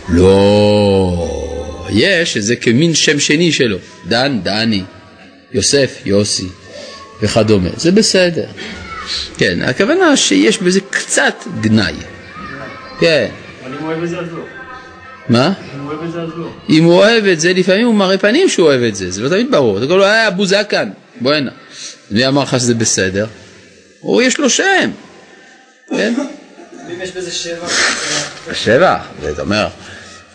לא, 0.10 1.88
יש, 1.90 2.38
זה 2.38 2.56
כמין 2.56 2.94
שם 2.94 3.20
שני 3.20 3.52
שלו, 3.52 3.78
דן, 4.08 4.40
דני, 4.44 4.84
יוסף, 5.52 6.02
יוסי 6.06 6.48
וכדומה, 7.22 7.70
זה 7.78 7.92
בסדר. 7.92 8.48
כן, 9.38 9.62
הכוונה 9.62 10.18
שיש 10.18 10.58
בזה 10.58 10.80
קצת 10.90 11.36
גנאי. 11.62 11.94
כן. 13.00 13.28
אבל 13.64 13.74
אם 13.74 13.80
הוא 13.80 13.88
אוהב 13.88 14.04
את 14.04 14.10
זה 14.10 14.20
אז 14.20 14.34
לא. 14.34 14.65
מה? 15.30 15.54
אם 15.76 15.80
הוא 15.80 15.92
אוהב 15.92 16.04
את 16.04 16.12
זה 16.12 16.22
אז 16.22 16.30
לא. 16.38 16.50
אם 16.70 16.84
הוא 16.84 16.94
אוהב 16.94 17.26
את 17.26 17.40
זה, 17.40 17.54
לפעמים 17.54 17.86
הוא 17.86 17.96
מראה 17.96 18.18
פנים 18.18 18.50
שהוא 18.50 18.68
אוהב 18.68 18.82
את 18.82 18.96
זה, 18.96 19.12
זה 19.12 19.22
לא 19.22 19.30
תמיד 19.30 19.52
ברור. 19.52 19.78
אתה 19.78 19.86
קורא 19.86 19.98
לו, 19.98 20.04
אה, 20.04 20.28
אבו 20.28 20.46
זקן, 20.46 20.90
בוא 21.22 21.34
הנה. 21.34 21.52
מי 22.12 22.28
אמר 22.28 22.44
לך 22.44 22.60
שזה 22.60 22.74
בסדר? 22.74 23.26
הוא, 24.00 24.22
יש 24.22 24.40
לו 24.40 24.50
שם. 24.50 24.92
כן? 25.90 26.14
ואם 26.90 27.02
יש 27.02 27.12
בזה 27.12 27.32
שבע? 27.32 27.68
שבח, 28.54 29.08
זה 29.36 29.42
אומר, 29.42 29.68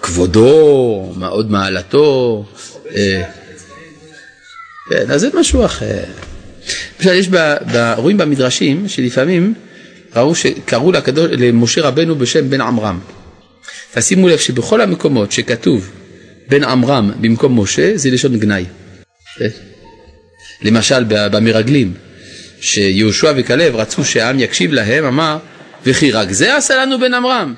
כבודו, 0.02 1.12
מאוד 1.16 1.50
מעלתו. 1.50 2.44
אה, 2.96 3.22
כן, 4.90 5.10
אז 5.10 5.20
זה 5.20 5.28
משהו 5.34 5.64
אחר. 5.64 6.04
למשל, 6.98 7.14
יש, 7.14 7.28
ב, 7.28 7.36
ב, 7.72 7.94
רואים 7.96 8.16
במדרשים 8.16 8.88
שלפעמים 8.88 9.54
ראו 10.16 10.34
שקראו 10.34 10.92
לקדוש, 10.92 11.30
למשה 11.32 11.82
רבנו 11.82 12.16
בשם 12.16 12.50
בן 12.50 12.60
עמרם. 12.60 13.00
תשימו 13.94 14.28
לב 14.28 14.38
שבכל 14.38 14.80
המקומות 14.80 15.32
שכתוב 15.32 15.90
בן 16.48 16.64
עמרם 16.64 17.10
במקום 17.20 17.60
משה 17.60 17.92
זה 17.94 18.10
לשון 18.10 18.38
גנאי. 18.38 18.64
כן? 19.38 19.48
למשל 20.62 21.04
במרגלים, 21.08 21.94
שיהושע 22.60 23.32
וכלב 23.36 23.76
רצו 23.76 24.04
שהעם 24.04 24.40
יקשיב 24.40 24.72
להם, 24.72 25.04
אמר 25.04 25.38
וכי 25.86 26.10
רק 26.12 26.32
זה 26.32 26.56
עשה 26.56 26.76
לנו 26.76 27.00
בן 27.00 27.14
עמרם. 27.14 27.54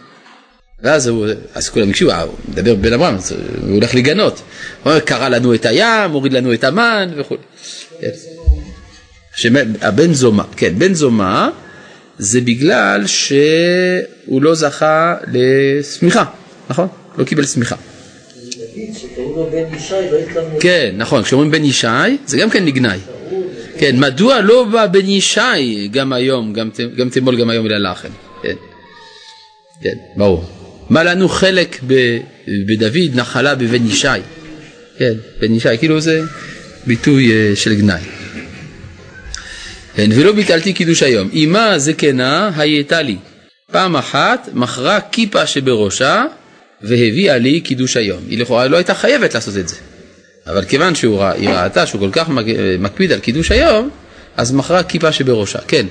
ואז 0.83 1.07
הוא, 1.07 1.27
אז 1.55 1.69
כולם 1.69 1.91
הקשיבו, 1.91 2.11
אה, 2.11 2.23
הוא 2.23 2.35
מדבר 2.49 2.75
בן 2.75 2.93
עמרם, 2.93 3.17
הוא 3.63 3.75
הולך 3.75 3.95
לגנות. 3.95 4.43
הוא 4.83 4.93
אומר, 4.93 5.01
קרא 5.01 5.29
לנו 5.29 5.55
את 5.55 5.67
הים, 5.67 6.11
הוריד 6.11 6.33
לנו 6.33 6.55
את 6.55 6.65
המן 6.65 7.11
וכו'. 7.17 7.37
כן. 8.01 8.09
הבן 9.81 10.13
זומה, 10.13 10.45
כן, 10.57 10.79
בן 10.79 10.95
זומה 10.95 11.51
זה 12.19 12.41
בגלל 12.41 13.07
שהוא 13.07 14.43
לא 14.43 14.55
זכה 14.55 15.17
לשמיכה, 15.33 16.25
נכון? 16.71 16.89
לא 17.19 17.25
קיבל 17.25 17.47
שמיכה. 17.47 17.77
כן, 20.61 20.95
נכון, 20.97 21.23
כשאומרים 21.23 21.51
בן 21.51 21.65
ישי 21.65 21.87
זה 22.27 22.39
גם 22.39 22.51
כן 22.51 22.65
נגנאי. 22.65 22.99
כן, 23.79 24.01
מדוע 24.01 24.41
לא 24.41 24.65
בא 24.65 24.87
בן 24.87 25.09
ישי 25.09 25.89
גם 25.91 26.13
היום, 26.13 26.53
גם 26.97 27.11
תמול 27.13 27.41
גם 27.41 27.51
היום 27.51 27.67
אלא 27.67 27.91
לכם? 27.91 28.09
כן, 28.43 28.55
כן, 29.83 29.95
ברור. 30.17 30.45
מה 30.91 31.03
לנו 31.03 31.29
חלק 31.29 31.81
בדוד 32.67 33.11
נחלה 33.15 33.55
בבן 33.55 33.87
ישי? 33.87 34.09
כן, 34.99 35.13
בן 35.41 35.55
ישי, 35.55 35.79
כאילו 35.79 36.01
זה 36.01 36.23
ביטוי 36.87 37.33
אה, 37.33 37.57
של 37.57 37.75
גנאי. 37.75 38.22
כן, 39.97 40.11
ולא 40.15 40.33
ביטלתי 40.33 40.73
קידוש 40.73 41.03
היום. 41.03 41.29
אמה 41.45 41.79
זקנה 41.79 42.51
הייתה 42.57 43.03
לי. 43.03 43.17
פעם 43.73 43.97
אחת 43.97 44.49
מכרה 44.55 45.01
כיפה 45.01 45.47
שבראשה 45.47 46.25
והביאה 46.83 47.39
לי 47.39 47.61
קידוש 47.61 47.97
היום. 47.97 48.21
היא 48.29 48.39
לכאורה 48.39 48.69
לא 48.69 48.77
הייתה 48.77 48.95
חייבת 48.95 49.35
לעשות 49.35 49.57
את 49.57 49.69
זה. 49.69 49.77
אבל 50.47 50.65
כיוון 50.65 50.95
שהיא 50.95 51.49
ראתה 51.49 51.87
שהוא 51.87 52.01
כל 52.01 52.11
כך 52.13 52.29
מקפיד 52.79 53.13
על 53.13 53.21
קידוש 53.21 53.51
היום, 53.51 53.91
אז 54.37 54.53
מכרה 54.53 54.83
כיפה 54.83 55.13
שבראשה. 55.13 55.59
כן. 55.69 55.87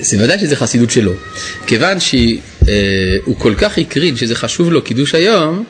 זה 0.00 0.24
ודאי 0.24 0.38
שזה 0.38 0.56
חסידות 0.56 0.90
שלו. 0.90 1.12
כיוון 1.66 2.00
שהוא 2.00 2.40
אה, 2.68 3.34
כל 3.38 3.54
כך 3.54 3.78
הקרין 3.78 4.16
שזה 4.16 4.34
חשוב 4.34 4.72
לו 4.72 4.82
קידוש 4.82 5.14
היום, 5.14 5.64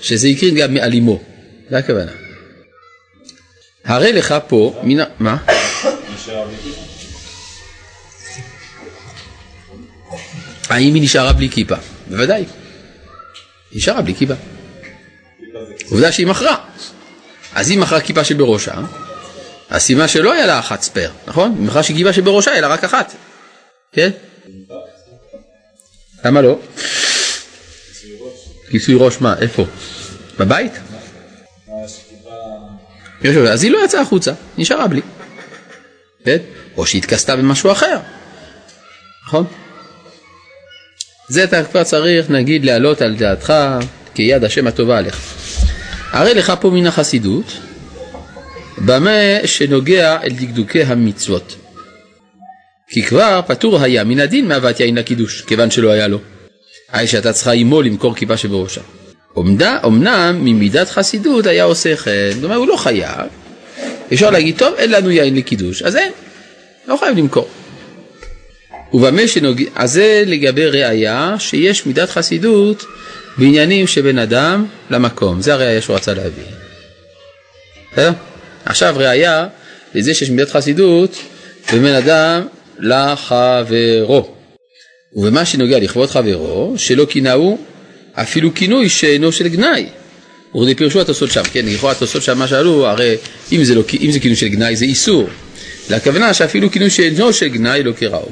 שזה 0.00 0.28
הקרין 0.28 0.54
גם 0.54 0.74
מעלימו. 0.74 1.22
זה 1.70 1.78
הכוונה. 1.78 2.27
הרי 3.88 4.12
לך 4.12 4.34
פה, 4.48 4.80
מן 4.82 5.00
ה... 5.00 5.04
מה? 5.18 5.36
האם 10.68 10.94
היא 10.94 11.02
נשארה 11.02 11.32
בלי 11.32 11.50
כיפה? 11.50 11.74
בוודאי. 12.08 12.44
היא 13.70 13.78
נשארה 13.78 14.02
בלי 14.02 14.14
כיפה. 14.14 14.34
עובדה 15.90 16.12
שהיא 16.12 16.26
מכרה. 16.26 16.64
אז 17.54 17.70
היא 17.70 17.78
מכרה 17.78 18.00
כיפה 18.00 18.24
שבראשה, 18.24 18.74
אז 19.70 19.82
סימן 19.82 20.08
שלא 20.08 20.32
היה 20.32 20.46
לה 20.46 20.58
אחת 20.58 20.82
ספייר, 20.82 21.12
נכון? 21.26 21.54
היא 21.58 21.66
מכרה 21.66 21.82
שכיפה 21.82 22.12
שבראשה 22.12 22.50
היה 22.50 22.60
לה 22.60 22.68
רק 22.68 22.84
אחת. 22.84 23.14
כן? 23.92 24.10
למה 26.24 26.42
לא? 26.42 26.58
כיסוי 28.70 28.94
ראש 28.98 29.20
מה? 29.20 29.34
איפה? 29.40 29.66
בבית? 30.38 30.72
אז 33.24 33.62
היא 33.62 33.70
לא 33.72 33.84
יצאה 33.84 34.00
החוצה, 34.00 34.32
נשארה 34.58 34.86
בלי. 34.86 35.00
או 36.76 36.86
שהתכסתה 36.86 37.36
במשהו 37.36 37.72
אחר, 37.72 37.98
נכון? 39.26 39.46
זה 41.28 41.44
אתה 41.44 41.64
כבר 41.64 41.84
צריך 41.84 42.30
נגיד 42.30 42.64
להעלות 42.64 43.02
על 43.02 43.16
דעתך 43.16 43.52
כיד 44.14 44.44
השם 44.44 44.66
הטובה 44.66 44.98
עליך. 44.98 45.20
הרי 46.12 46.34
לך 46.34 46.52
פה 46.60 46.70
מן 46.70 46.86
החסידות, 46.86 47.52
במה 48.78 49.10
שנוגע 49.44 50.18
אל 50.22 50.30
דקדוקי 50.30 50.82
המצוות. 50.82 51.56
כי 52.88 53.02
כבר 53.02 53.40
פטור 53.46 53.82
היה 53.82 54.04
מן 54.04 54.20
הדין 54.20 54.48
מהבאת 54.48 54.80
יין 54.80 54.94
לקידוש, 54.94 55.42
כיוון 55.42 55.70
שלא 55.70 55.90
היה 55.90 56.08
לו. 56.08 56.18
הרי 56.88 57.06
שהייתה 57.06 57.32
צריכה 57.32 57.52
עמו 57.52 57.82
למכור 57.82 58.14
כיפה 58.14 58.36
שבראשה. 58.36 58.80
אמנם 59.36 60.38
ממידת 60.40 60.88
חסידות 60.88 61.46
היה 61.46 61.64
עושה 61.64 61.96
כן, 61.96 62.30
זאת 62.34 62.44
אומרת 62.44 62.58
הוא 62.58 62.68
לא 62.68 62.76
חייב, 62.76 63.26
אפשר 64.12 64.30
להגיד 64.30 64.58
טוב 64.58 64.74
אין 64.78 64.90
לנו 64.90 65.10
יין 65.10 65.36
לקידוש, 65.36 65.82
אז 65.82 65.96
אין, 65.96 66.12
לא 66.86 66.96
חייב 66.96 67.18
למכור. 67.18 67.48
ובמה 68.92 69.28
שנוגע, 69.28 69.64
אז 69.74 69.92
זה 69.92 70.22
לגבי 70.26 70.66
ראייה 70.66 71.34
שיש 71.38 71.86
מידת 71.86 72.10
חסידות 72.10 72.84
בעניינים 73.38 73.86
שבין 73.86 74.18
אדם 74.18 74.66
למקום, 74.90 75.40
זה 75.40 75.54
הראייה 75.54 75.82
שהוא 75.82 75.96
רצה 75.96 76.14
להביא. 76.14 76.44
בסדר? 77.92 78.12
עכשיו 78.64 78.94
ראייה 78.96 79.46
לזה 79.94 80.14
שיש 80.14 80.30
מידת 80.30 80.50
חסידות 80.50 81.16
בין 81.72 81.94
אדם 81.94 82.46
לחברו. 82.78 84.34
ובמה 85.12 85.44
שנוגע 85.44 85.78
לכבוד 85.78 86.10
חברו, 86.10 86.74
שלא 86.76 87.04
קינאו 87.04 87.58
אפילו 88.22 88.54
כינוי 88.54 88.88
שאינו 88.88 89.32
של 89.32 89.48
גנאי. 89.48 89.86
וכדי 90.56 90.74
פירשו 90.74 91.00
התוספות 91.00 91.30
שם, 91.30 91.42
כן, 91.52 91.66
לכאורה 91.66 91.92
התוספות 91.92 92.22
שם 92.22 92.38
מה 92.38 92.48
שאלו, 92.48 92.86
הרי 92.86 93.16
אם 93.52 93.64
זה, 93.64 93.74
לא, 93.74 93.82
אם 94.00 94.10
זה 94.10 94.20
כינוי 94.20 94.36
של 94.36 94.48
גנאי 94.48 94.76
זה 94.76 94.84
איסור. 94.84 95.28
לכוונה 95.90 96.34
שאפילו 96.34 96.70
כינוי 96.70 96.90
שאינו 96.90 97.32
של 97.32 97.48
גנאי 97.48 97.82
לא 97.82 97.92
כראו. 97.92 98.28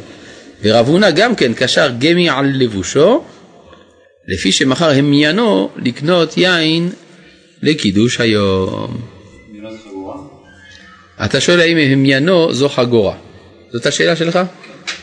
ורב 0.63 0.89
הונא 0.89 1.11
גם 1.11 1.35
כן 1.35 1.53
קשר 1.55 1.91
גמי 1.99 2.31
על 2.31 2.53
לבושו 2.55 3.25
לפי 4.29 4.53
שמחר 4.53 4.91
המיינו 4.91 5.71
לקנות 5.77 6.37
יין 6.37 6.91
לקידוש 7.63 8.21
היום. 8.21 9.01
אתה 11.25 11.41
שואל 11.41 11.61
האם 11.61 11.77
המיינו 11.77 12.55
זו 12.55 12.69
חגורה. 12.69 13.17
זאת 13.73 13.87
השאלה 13.87 14.17
שלך? 14.17 14.39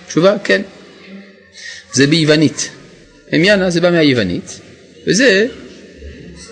תשובה, 0.08 0.36
כן. 0.44 0.62
זה 1.92 2.08
ביוונית. 2.08 2.70
המיינה 3.32 3.70
זה 3.70 3.82
בא 3.82 3.92
מהיוונית, 3.92 4.60
וזה 5.08 5.48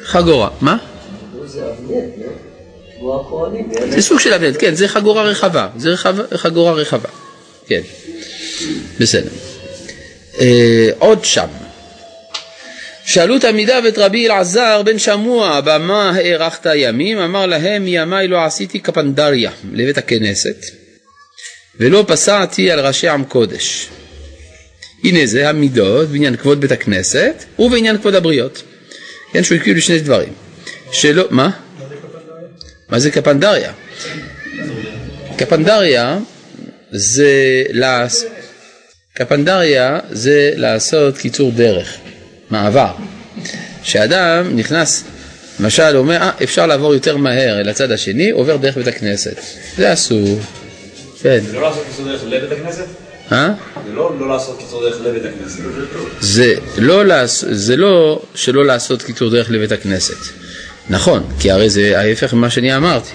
חגורה. 0.04 0.50
מה? 0.62 0.78
זה 3.90 4.02
סוג 4.02 4.20
של 4.20 4.34
אבנט, 4.34 4.56
כן, 4.60 4.76
זה 4.76 4.88
חגורה 4.88 5.24
רחבה. 5.24 5.68
זה 5.78 5.96
חגורה 6.36 6.74
רחבה. 6.74 7.10
כן. 7.68 7.82
בסדר. 9.00 9.30
אה, 10.42 10.90
עוד 11.00 11.26
שם. 11.26 11.48
שאלו 13.06 13.40
תלמידיו 13.40 13.84
את 13.88 13.98
רבי 13.98 14.28
אלעזר 14.28 14.82
בן 14.86 15.00
שמוע, 15.00 15.62
במה 15.62 16.10
הארכת 16.10 16.66
ימים? 16.76 17.18
אמר 17.18 17.46
להם, 17.46 17.86
מימיי 17.86 18.28
לא 18.28 18.46
עשיתי 18.46 18.80
קפנדריה 18.80 19.52
לבית 19.74 19.98
הכנסת, 19.98 20.66
ולא 21.80 22.06
פסעתי 22.08 22.72
על 22.72 22.80
ראשי 22.80 23.08
עם 23.08 23.24
קודש. 23.24 23.88
הנה 25.04 25.26
זה 25.26 25.50
המידות 25.50 26.10
בעניין 26.10 26.36
כבוד 26.36 26.62
בית 26.62 26.72
הכנסת 26.72 27.44
ובעניין 27.60 27.98
כבוד 27.98 28.16
הבריות. 28.16 28.64
כן, 29.34 29.44
שהוא 29.44 29.56
הקביל 29.56 29.78
לשני 29.78 30.00
דברים. 30.00 30.34
שלא, 30.92 31.28
מה? 31.30 31.50
מה 32.90 33.00
זה 33.00 33.12
קפנדריה? 33.12 33.72
קפנדריה 35.38 36.20
זה. 36.92 37.72
קפנדריה 39.14 40.00
זה 40.12 40.52
לעשות 40.56 41.18
קיצור 41.18 41.52
דרך, 41.52 41.98
מעבר. 42.50 42.92
שאדם 43.84 44.58
נכנס, 44.58 45.04
למשל 45.60 45.98
אומר, 45.98 46.18
אה, 46.18 46.32
אפשר 46.44 46.68
לעבור 46.68 46.94
יותר 46.94 47.18
מהר 47.18 47.60
אל 47.60 47.70
הצד 47.70 47.92
השני, 47.92 48.30
עובר 48.30 48.58
דרך 48.58 48.78
בית 48.78 48.88
הכנסת. 48.88 49.36
זה 49.78 49.94
אסור. 49.94 50.40
כן. 51.22 51.40
זה 51.40 51.54
לא 51.54 51.62
לעשות 51.62 51.84
קיצור 51.88 52.06
דרך 52.06 52.22
לבית 52.26 52.52
הכנסת? 52.52 52.86
אה? 53.32 53.54
זה 53.86 53.94
לא 53.94 54.20
לא 54.20 54.30
לעשות 54.30 54.60
קיצור 54.60 54.90
דרך 54.90 55.02
לבית 55.02 55.24
הכנסת. 55.26 55.64
זה 56.20 56.54
לא. 56.78 57.26
זה 57.52 57.76
לא 57.76 58.22
שלא 58.36 58.66
לעשות 58.66 59.02
קיצור 59.02 59.30
דרך 59.30 59.52
לבית 59.52 59.72
הכנסת. 59.72 60.18
נכון, 60.90 61.24
כי 61.40 61.52
הרי 61.52 61.70
זה 61.70 62.00
ההפך 62.00 62.34
ממה 62.34 62.50
שאני 62.50 62.76
אמרתי. 62.76 63.12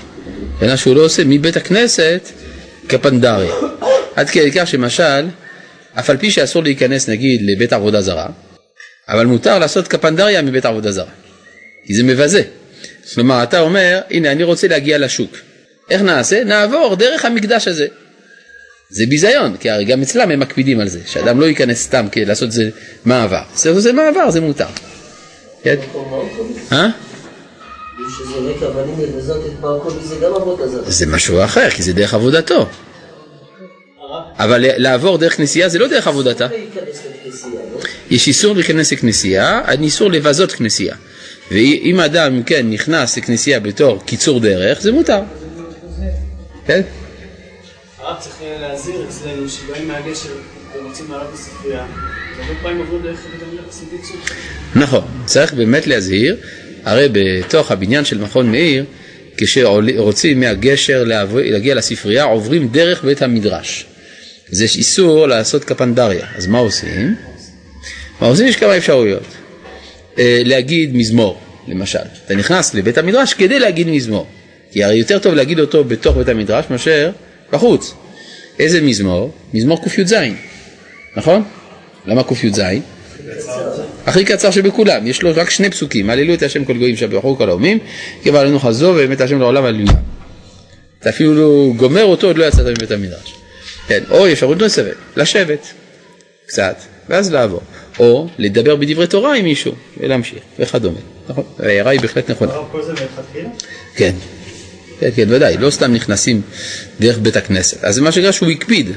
אלא 0.63 0.77
שהוא 0.77 0.97
לא 0.97 1.05
עושה 1.05 1.23
מבית 1.27 1.57
הכנסת 1.57 2.29
כפנדריה. 2.89 3.55
עד 4.17 4.31
כדי 4.31 4.53
כך 4.53 4.67
שמשל, 4.67 5.27
אף 5.95 6.11
על 6.11 6.17
פי 6.17 6.31
שאסור 6.31 6.63
להיכנס 6.63 7.09
נגיד 7.09 7.41
לבית 7.45 7.73
עבודה 7.73 8.01
זרה, 8.01 8.27
אבל 9.09 9.27
מותר 9.27 9.59
לעשות 9.59 9.89
כפנדריה 9.89 10.43
מבית 10.43 10.65
עבודה 10.65 10.93
זרה. 10.93 11.11
כי 11.87 11.95
זה 11.95 12.03
מבזה. 12.03 12.43
כלומר, 13.15 13.43
אתה 13.43 13.61
אומר, 13.61 14.01
הנה, 14.11 14.33
אני 14.33 14.43
רוצה 14.43 14.69
להגיע 14.69 14.99
לשוק. 14.99 15.37
איך 15.91 16.03
נעשה? 16.03 16.45
נעבור 16.45 16.97
דרך 16.97 17.25
המקדש 17.25 17.69
הזה. 17.69 17.87
זה 18.91 19.07
ביזיון, 19.07 19.57
כי 19.57 19.71
הרי 19.71 19.85
גם 19.85 20.03
אצלם 20.03 20.31
הם 20.31 20.41
מקפידים 20.41 20.81
על 20.81 20.89
זה, 20.89 21.01
שאדם 21.07 21.41
לא 21.41 21.47
ייכנס 21.47 21.83
סתם 21.83 22.07
כדי 22.13 22.25
לעשות 22.25 22.53
זה 22.53 22.71
מעבר. 23.05 23.43
זה, 23.55 23.81
זה 23.81 23.93
מעבר, 23.93 24.31
זה 24.31 24.41
מותר. 24.41 24.67
כן? 25.63 25.77
אה? 26.73 26.89
זה 30.87 31.07
משהו 31.07 31.45
אחר, 31.45 31.71
כי 31.71 31.83
זה 31.83 31.93
דרך 31.93 32.15
עבודתו. 32.15 32.67
אבל 34.39 34.65
לעבור 34.77 35.19
דרך 35.19 35.37
כנסייה 35.37 35.69
זה 35.69 35.79
לא 35.79 35.89
דרך 35.89 36.07
עבודתה. 36.07 36.47
יש 38.11 38.29
איסור 38.29 38.55
להיכנס 38.55 38.93
לכנסייה, 38.93 39.61
איסור 39.83 40.11
לבזות 40.11 40.53
כנסייה. 40.53 40.97
ואם 41.51 42.01
אדם, 42.01 42.43
כן, 42.43 42.71
נכנס 42.71 43.19
לכנסייה 43.19 43.61
בתור 43.61 44.03
קיצור 44.05 44.41
דרך, 44.41 44.81
זה 44.81 44.93
מותר. 44.93 45.21
כן? 46.67 46.81
הרב 48.07 48.17
צריך 48.21 48.37
להזהיר 48.61 49.05
אצלנו 49.09 49.49
שבאים 49.49 49.89
מהגשר 49.89 50.29
ורוצים 50.75 51.07
לעלות 51.11 51.31
לספרייה. 51.35 51.87
נכון, 54.75 55.05
צריך 55.25 55.55
באמת 55.55 55.87
להזהיר, 55.87 56.37
הרי 56.85 57.09
בתוך 57.13 57.71
הבניין 57.71 58.05
של 58.05 58.19
מכון 58.19 58.51
מאיר, 58.51 58.85
כשרוצים 59.37 60.41
מהגשר 60.41 61.05
להגיע 61.35 61.75
לספרייה, 61.75 62.25
עוברים 62.25 62.69
דרך 62.69 63.05
בית 63.05 63.23
המדרש. 63.23 63.87
אז 64.53 64.63
יש 64.63 64.77
איסור 64.77 65.27
לעשות 65.27 65.65
קפנדריה, 65.65 66.27
אז 66.37 66.47
מה 66.47 66.59
עושים? 66.59 67.15
מה 68.21 68.27
עושים? 68.27 68.47
יש 68.47 68.57
כמה 68.57 68.77
אפשרויות. 68.77 69.27
אה, 70.19 70.43
להגיד 70.45 70.97
מזמור, 70.97 71.41
למשל. 71.69 71.99
אתה 72.27 72.35
נכנס 72.35 72.75
לבית 72.75 72.99
המדרש 72.99 73.35
כדי 73.35 73.59
להגיד 73.59 73.89
מזמור. 73.89 74.27
כי 74.73 74.85
הרי 74.85 74.97
יותר 74.97 75.19
טוב 75.19 75.35
להגיד 75.35 75.61
אותו 75.61 75.85
בתוך 75.85 76.17
בית 76.17 76.29
המדרש 76.29 76.65
מאשר 76.71 77.11
בחוץ. 77.53 77.95
איזה 78.59 78.81
מזמור? 78.81 79.33
מזמור 79.55 79.85
קי"ז, 79.85 80.15
נכון? 81.17 81.43
למה 82.07 82.23
קי"ז? 82.25 82.61
הכי 84.07 84.25
קצר 84.25 84.51
שבכולם, 84.51 85.07
יש 85.07 85.23
לו 85.23 85.31
רק 85.35 85.51
שני 85.51 85.71
פסוקים, 85.71 86.11
הללו 86.11 86.35
את 86.35 86.43
השם 86.43 86.65
כל 86.65 86.77
גויים 86.77 86.97
שבחרו 86.97 87.37
כל 87.37 87.49
האומים, 87.49 87.79
כי 88.23 88.31
בא 88.31 88.41
עלינו 88.41 88.61
חזו 88.61 88.87
ובאמת 88.87 89.21
השם 89.21 89.39
לעולם 89.39 89.65
הללויה. 89.65 89.93
אתה 91.01 91.11
אפילו 91.11 91.35
לא 91.35 91.73
גומר 91.77 92.05
אותו, 92.05 92.27
עוד 92.27 92.39
לא 92.39 92.45
יצאת 92.45 92.67
מבית 92.67 92.91
המדרש. 92.91 93.35
כן, 93.89 94.03
או 94.11 94.33
אפשרות 94.33 94.59
נוספת, 94.59 94.95
לשבת 95.17 95.67
קצת, 96.47 96.77
ואז 97.09 97.33
לעבור. 97.33 97.61
או 97.99 98.29
לדבר 98.39 98.77
בדברי 98.77 99.07
תורה 99.07 99.37
עם 99.37 99.45
מישהו, 99.45 99.73
ולהמשיך, 99.97 100.39
וכדומה. 100.59 100.99
נכון? 101.29 101.45
ההערה 101.59 101.91
היא 101.91 102.01
בהחלט 102.01 102.31
נכונה. 102.31 102.53
כל 102.73 102.83
זה 102.83 102.93
מלכתחילה? 102.93 103.49
כן, 103.97 104.13
כן, 105.01 105.11
כן, 105.17 105.27
ודאי, 105.29 105.57
לא 105.57 105.71
סתם 105.71 105.93
נכנסים 105.93 106.43
דרך 107.01 107.19
בית 107.19 107.37
הכנסת. 107.37 107.85
אז 107.85 107.95
זה 107.95 108.03
מה 108.03 108.13
שנקרא 108.13 108.33
שהוא 108.33 108.51
הקפיד, 108.51 108.91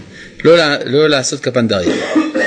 לא, 0.45 0.75
לא 0.85 1.09
לעשות 1.09 1.39
קפנדריה. 1.39 1.95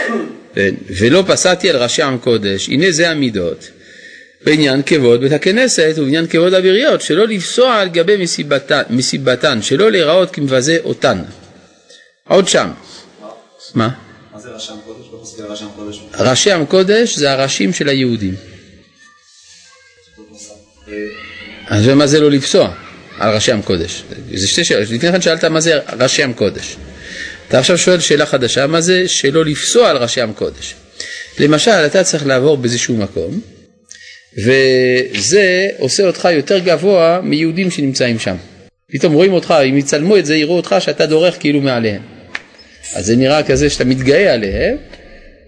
כן, 0.55 0.75
ולא 0.99 1.25
פסעתי 1.27 1.71
על 1.71 1.77
ראשי 1.77 2.03
עם 2.03 2.19
קודש, 2.19 2.69
הנה 2.69 2.91
זה 2.91 3.11
המידות. 3.11 3.69
בעניין 4.45 4.83
כבוד 4.87 5.21
בית 5.21 5.33
הכנסת 5.33 5.95
ובעניין 5.97 6.27
כבוד 6.27 6.55
הבריות, 6.55 7.03
שלא 7.03 7.27
לפסוע 7.27 7.75
על 7.75 7.89
גבי 7.89 8.17
מסיבתן, 8.17 8.83
מסיבתן 8.91 9.63
שלא 9.63 9.91
להיראות 9.91 10.31
כמבזה 10.31 10.77
אותן. 10.85 11.19
עוד 12.29 12.49
שם. 12.49 12.71
מה? 13.75 13.89
מה 14.33 14.41
זה 14.41 14.49
רשם 14.51 14.75
קודש? 14.87 15.07
לא 15.13 15.21
חסידי 15.23 15.43
רשם 15.43 15.67
קודש. 15.77 16.01
ראשי 16.19 16.53
עם 16.53 16.67
קודש 16.67 17.17
זה 17.17 17.33
הראשים 17.33 17.73
של 17.73 17.89
היהודים. 17.89 18.35
אז 21.67 21.89
מה 21.89 22.07
זה 22.07 22.21
לא 22.21 22.31
לפסוע 22.31 22.75
על 23.23 23.35
ראשי 23.35 23.53
עם 23.53 23.63
קודש? 23.63 24.03
זה 24.35 24.49
שתי 24.49 24.65
שאלות. 24.65 24.91
לפני 24.91 25.13
כן 25.13 25.21
שאלת 25.21 25.45
מה 25.45 25.61
זה 25.61 25.79
ראשי 25.99 26.23
עם 26.23 26.33
קודש. 26.33 26.77
אתה 27.49 27.59
עכשיו 27.59 27.79
שואל 27.79 28.01
שאלה 28.01 28.27
חדשה, 28.27 28.67
מה 28.67 28.81
זה 28.81 29.09
שלא 29.09 29.45
לפסוע 29.45 29.91
על 29.91 29.97
ראשי 29.97 30.21
עם 30.21 30.33
קודש? 30.33 30.75
למשל, 31.39 31.71
אתה 31.71 32.05
צריך 32.05 32.27
לעבור 32.27 32.57
באיזשהו 32.57 32.97
מקום, 32.97 33.41
וזה 34.39 35.69
עושה 35.79 36.07
אותך 36.07 36.29
יותר 36.33 36.59
גבוה 36.59 37.21
מיהודים 37.23 37.71
שנמצאים 37.71 38.19
שם. 38.19 38.37
פתאום 38.93 39.13
רואים 39.13 39.33
אותך, 39.33 39.55
אם 39.71 39.79
יצלמו 39.79 40.17
את 40.17 40.27
זה, 40.27 40.37
יראו 40.37 40.57
אותך 40.57 40.75
שאתה 40.79 41.07
דורך 41.07 41.37
כאילו 41.41 41.61
מעליהם. 41.61 42.03
אז 42.95 43.07
זה 43.07 43.17
נראה 43.17 43.43
כזה 43.43 43.71
שאתה 43.71 43.85
מתגאה 43.85 44.33
עליהם, 44.33 44.77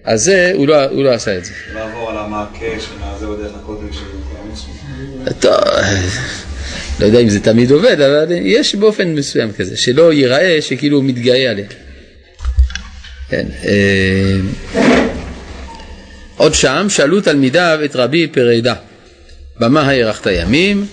אז 0.04 0.24
זה, 0.24 0.52
הוא 0.54 0.68
לא, 0.68 0.84
הוא 0.84 1.04
לא 1.04 1.10
עשה 1.10 1.38
את 1.38 1.44
זה. 1.44 1.52
לעבור 1.74 2.10
על 2.10 2.16
המעקה 2.18 2.80
שנעזר 2.80 3.30
בדרך 3.30 3.52
הקודש. 3.62 3.96
טוב, 5.40 5.54
לא 7.00 7.06
יודע 7.06 7.18
אם 7.18 7.28
זה 7.28 7.40
תמיד 7.40 7.70
עובד, 7.70 8.00
אבל 8.00 8.26
יש 8.30 8.74
באופן 8.74 9.14
מסוים 9.14 9.52
כזה, 9.52 9.76
שלא 9.76 10.12
ייראה 10.12 10.58
שכאילו 10.60 10.96
הוא 10.96 11.04
מתגאה 11.04 11.50
עליהם. 11.50 11.68
כן, 13.28 13.46
אה, 13.64 14.36
עוד 16.36 16.54
שם 16.54 16.86
שאלו 16.88 17.20
תלמידיו 17.20 17.78
את 17.84 17.96
רבי 17.96 18.26
פרידה, 18.26 18.74
במה 19.60 19.82
הארכת 19.82 20.26
ימים? 20.26 20.86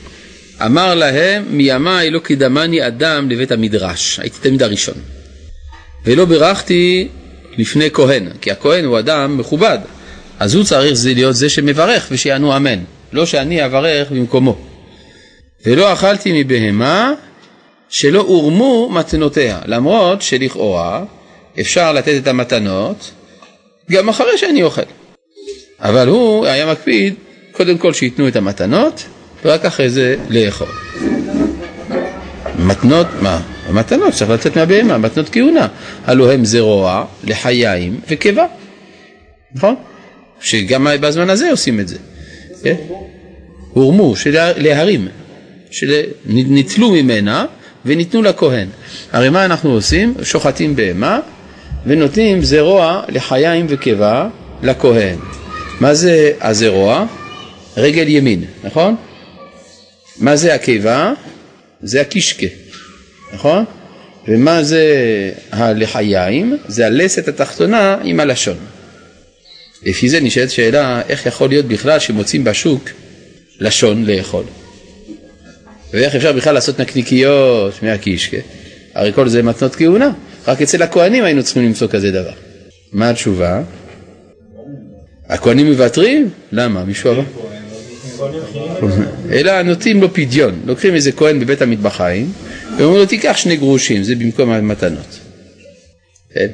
אמר 0.65 0.95
להם, 0.95 1.43
מימיי 1.49 2.09
לא 2.09 2.19
קידמני 2.19 2.87
אדם 2.87 3.29
לבית 3.29 3.51
המדרש, 3.51 4.19
הייתי 4.19 4.37
תלמיד 4.41 4.63
הראשון. 4.63 4.95
ולא 6.05 6.25
בירכתי 6.25 7.07
לפני 7.57 7.91
כהן, 7.93 8.29
כי 8.41 8.51
הכהן 8.51 8.85
הוא 8.85 8.99
אדם 8.99 9.37
מכובד, 9.37 9.79
אז 10.39 10.55
הוא 10.55 10.63
צריך 10.63 10.99
להיות 11.05 11.35
זה 11.35 11.49
שמברך 11.49 12.07
ושיענו 12.11 12.57
אמן, 12.57 12.79
לא 13.13 13.25
שאני 13.25 13.65
אברך 13.65 14.11
במקומו. 14.11 14.70
ולא 15.65 15.93
אכלתי 15.93 16.43
מבהמה 16.43 17.13
שלא 17.89 18.19
הורמו 18.19 18.89
מתנותיה, 18.91 19.59
למרות 19.65 20.21
שלכאורה 20.21 21.03
אפשר 21.59 21.93
לתת 21.93 22.13
את 22.21 22.27
המתנות 22.27 23.11
גם 23.91 24.09
אחרי 24.09 24.37
שאני 24.37 24.63
אוכל. 24.63 24.81
אבל 25.79 26.07
הוא 26.07 26.45
היה 26.45 26.71
מקפיד 26.71 27.13
קודם 27.51 27.77
כל 27.77 27.93
שייתנו 27.93 28.27
את 28.27 28.35
המתנות 28.35 29.03
ורק 29.45 29.65
אחרי 29.65 29.89
זה 29.89 30.15
לאכול. 30.29 30.67
מתנות, 32.59 33.07
מה? 33.21 33.41
המתנות 33.67 34.13
צריך 34.13 34.31
לצאת 34.31 34.57
מהבהמה, 34.57 34.97
מתנות 34.97 35.29
כהונה. 35.31 35.67
הלוא 36.05 36.31
הם 36.31 36.45
זרוע 36.45 37.05
לחיים 37.23 37.99
וקיבה, 38.09 38.45
נכון? 39.55 39.75
שגם 40.41 40.87
בזמן 41.01 41.29
הזה 41.29 41.51
עושים 41.51 41.79
את 41.79 41.87
זה. 41.87 41.97
כן? 42.63 42.75
הורמו, 43.73 44.13
להרים, 44.57 45.07
שניטלו 45.71 46.91
ממנה 46.91 47.45
וניתנו 47.85 48.21
לכהן. 48.21 48.67
הרי 49.11 49.29
מה 49.29 49.45
אנחנו 49.45 49.71
עושים? 49.71 50.13
שוחטים 50.23 50.75
בהמה 50.75 51.19
ונותנים 51.85 52.43
זרוע 52.43 53.03
לחיים 53.09 53.65
וקיבה 53.69 54.29
לכהן. 54.63 55.19
מה 55.79 55.93
זה 55.93 56.31
הזרוע? 56.41 57.05
רגל 57.77 58.07
ימין, 58.07 58.43
נכון? 58.63 58.95
מה 60.17 60.35
זה 60.35 60.53
הקיבה? 60.53 61.13
זה 61.81 62.01
הקישקה, 62.01 62.47
נכון? 63.33 63.65
ומה 64.27 64.63
זה 64.63 64.85
הלחיים? 65.51 66.57
זה 66.67 66.85
הלסת 66.85 67.27
התחתונה 67.27 67.97
עם 68.03 68.19
הלשון. 68.19 68.57
לפי 69.85 70.09
זה 70.09 70.19
נשאלת 70.19 70.51
שאלה, 70.51 71.01
איך 71.09 71.25
יכול 71.25 71.49
להיות 71.49 71.65
בכלל 71.65 71.99
שמוצאים 71.99 72.43
בשוק 72.43 72.89
לשון 73.59 74.05
לאכול? 74.05 74.43
ואיך 75.93 76.15
אפשר 76.15 76.31
בכלל 76.31 76.53
לעשות 76.53 76.79
נקניקיות 76.79 77.83
מהקישקה? 77.83 78.37
הרי 78.93 79.13
כל 79.13 79.29
זה 79.29 79.43
מתנות 79.43 79.75
כהונה, 79.75 80.11
רק 80.47 80.61
אצל 80.61 80.83
הכוהנים 80.83 81.23
היינו 81.23 81.43
צריכים 81.43 81.63
למצוא 81.63 81.87
כזה 81.87 82.11
דבר. 82.11 82.33
מה 82.91 83.09
התשובה? 83.09 83.61
הכוהנים 85.29 85.67
מוותרים? 85.67 86.29
למה? 86.51 86.85
מישהו 86.85 87.11
אמר? 87.11 87.23
אלא 89.31 89.61
נותנים 89.61 90.01
לו 90.01 90.13
פדיון, 90.13 90.61
לוקחים 90.65 90.95
איזה 90.95 91.11
כהן 91.11 91.39
בבית 91.39 91.61
המטבחיים 91.61 92.31
ואומרים 92.77 92.99
לו 92.99 93.05
תיקח 93.05 93.37
שני 93.37 93.57
גרושים, 93.57 94.03
זה 94.03 94.15
במקום 94.15 94.49
המתנות. 94.49 95.19
כן? 96.33 96.47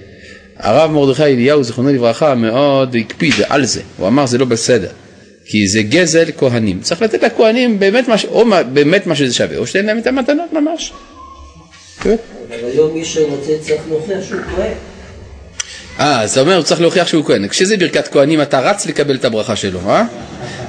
הרב 0.58 0.92
מרדכי 0.92 1.24
אליהו 1.24 1.64
זיכרונו 1.64 1.94
לברכה 1.94 2.36
מאוד 2.36 2.96
הקפיד 2.96 3.34
על 3.50 3.66
זה, 3.66 3.82
הוא 3.98 4.08
אמר 4.08 4.26
זה 4.26 4.38
לא 4.38 4.46
בסדר, 4.46 4.90
כי 5.50 5.68
זה 5.68 5.82
גזל 5.82 6.26
כהנים, 6.38 6.82
צריך 6.82 7.02
לתת 7.02 7.24
לכהנים 7.24 7.80
באמת 7.80 8.08
מה, 8.08 8.16
או 8.30 8.46
באמת 8.74 9.08
מה 9.08 9.16
שזה 9.16 9.34
שווה, 9.34 9.58
או 9.58 9.68
שתן 9.68 9.86
להם 9.86 10.00
את 10.00 10.08
המתנות 10.08 10.54
ממש. 10.54 10.94
כן? 12.02 12.16
אבל 12.50 12.70
היום 12.72 12.94
מי 12.94 13.06
שרוצה 13.06 13.52
צריך 13.62 13.82
להוכיח 13.90 14.24
שהוא 14.28 14.42
כהן. 14.56 14.74
אה, 16.00 16.22
אז 16.22 16.32
אתה 16.32 16.42
אומר, 16.42 16.56
הוא 16.56 16.64
צריך 16.64 16.82
להוכיח 16.82 17.08
שהוא 17.08 17.26
כהן. 17.26 17.48
כשזה 17.48 17.78
ברכת 17.78 18.08
כהנים, 18.08 18.42
אתה 18.42 18.60
רץ 18.60 18.86
לקבל 18.86 19.16
את 19.16 19.26
הברכה 19.26 19.56
שלו, 19.56 19.80
אה? 19.88 20.06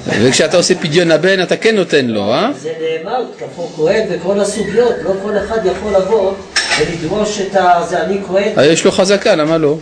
וכשאתה 0.07 0.57
עושה 0.57 0.75
פדיון 0.75 1.11
הבן, 1.11 1.43
אתה 1.43 1.57
כן 1.57 1.77
נותן 1.77 2.07
לו, 2.07 2.33
אה? 2.33 2.51
זה 2.59 2.73
נאמר, 2.81 3.25
כפו 3.39 3.69
כהן 3.77 4.07
וכל 4.11 4.41
הסוגיות, 4.41 4.95
לא 5.05 5.13
כל 5.23 5.39
אחד 5.39 5.59
יכול 5.67 5.93
לבוא 5.93 6.33
ולדרוש 6.81 7.41
את 7.41 7.57
ה... 7.57 7.83
זה 7.89 8.03
אני 8.03 8.19
כהן. 8.27 8.59
אה, 8.59 8.67
יש 8.67 8.85
לו 8.85 8.93
חזקה, 8.93 9.37
למה 9.37 9.59
לא? 9.59 9.79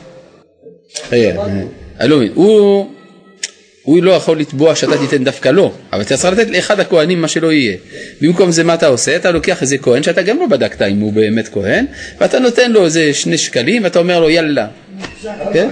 אני 2.00 2.08
לא 2.08 2.16
מבין. 2.16 2.32
הוא... 2.34 2.95
הוא 3.86 4.02
לא 4.02 4.12
יכול 4.12 4.40
לתבוע 4.40 4.74
שאתה 4.74 4.98
תיתן 4.98 5.24
דווקא 5.24 5.48
לו, 5.48 5.72
אבל 5.92 6.02
אתה 6.02 6.16
צריך 6.16 6.38
לתת 6.38 6.50
לאחד 6.50 6.80
הכהנים 6.80 7.20
מה 7.20 7.28
שלא 7.28 7.52
יהיה. 7.52 7.76
במקום 8.20 8.50
זה 8.50 8.64
מה 8.64 8.74
אתה 8.74 8.86
עושה? 8.86 9.16
אתה 9.16 9.30
לוקח 9.30 9.62
איזה 9.62 9.78
כהן 9.78 10.02
שאתה 10.02 10.22
גם 10.22 10.38
לא 10.38 10.46
בדקת 10.46 10.82
אם 10.82 11.00
הוא 11.00 11.12
באמת 11.12 11.48
כהן, 11.48 11.86
ואתה 12.20 12.38
נותן 12.38 12.72
לו 12.72 12.84
איזה 12.84 13.14
שני 13.14 13.38
שקלים 13.38 13.84
ואתה 13.84 13.98
אומר 13.98 14.20
לו 14.20 14.30
יאללה. 14.30 14.66
כן? 15.52 15.68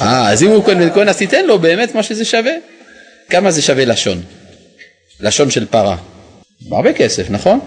אה, 0.00 0.30
אז 0.30 0.42
אם 0.42 0.48
הוא 0.48 0.64
כהן 0.64 0.78
בן 0.78 0.90
כהן 0.94 1.08
אז 1.08 1.16
תיתן 1.16 1.46
לו 1.46 1.58
באמת 1.58 1.94
מה 1.94 2.02
שזה 2.02 2.24
שווה. 2.24 2.52
כמה 3.30 3.50
זה 3.50 3.62
שווה 3.62 3.84
לשון? 3.84 4.22
לשון 5.20 5.50
של 5.50 5.66
פרה. 5.66 5.96
הרבה 6.70 6.92
כסף, 6.92 7.30
נכון? 7.30 7.60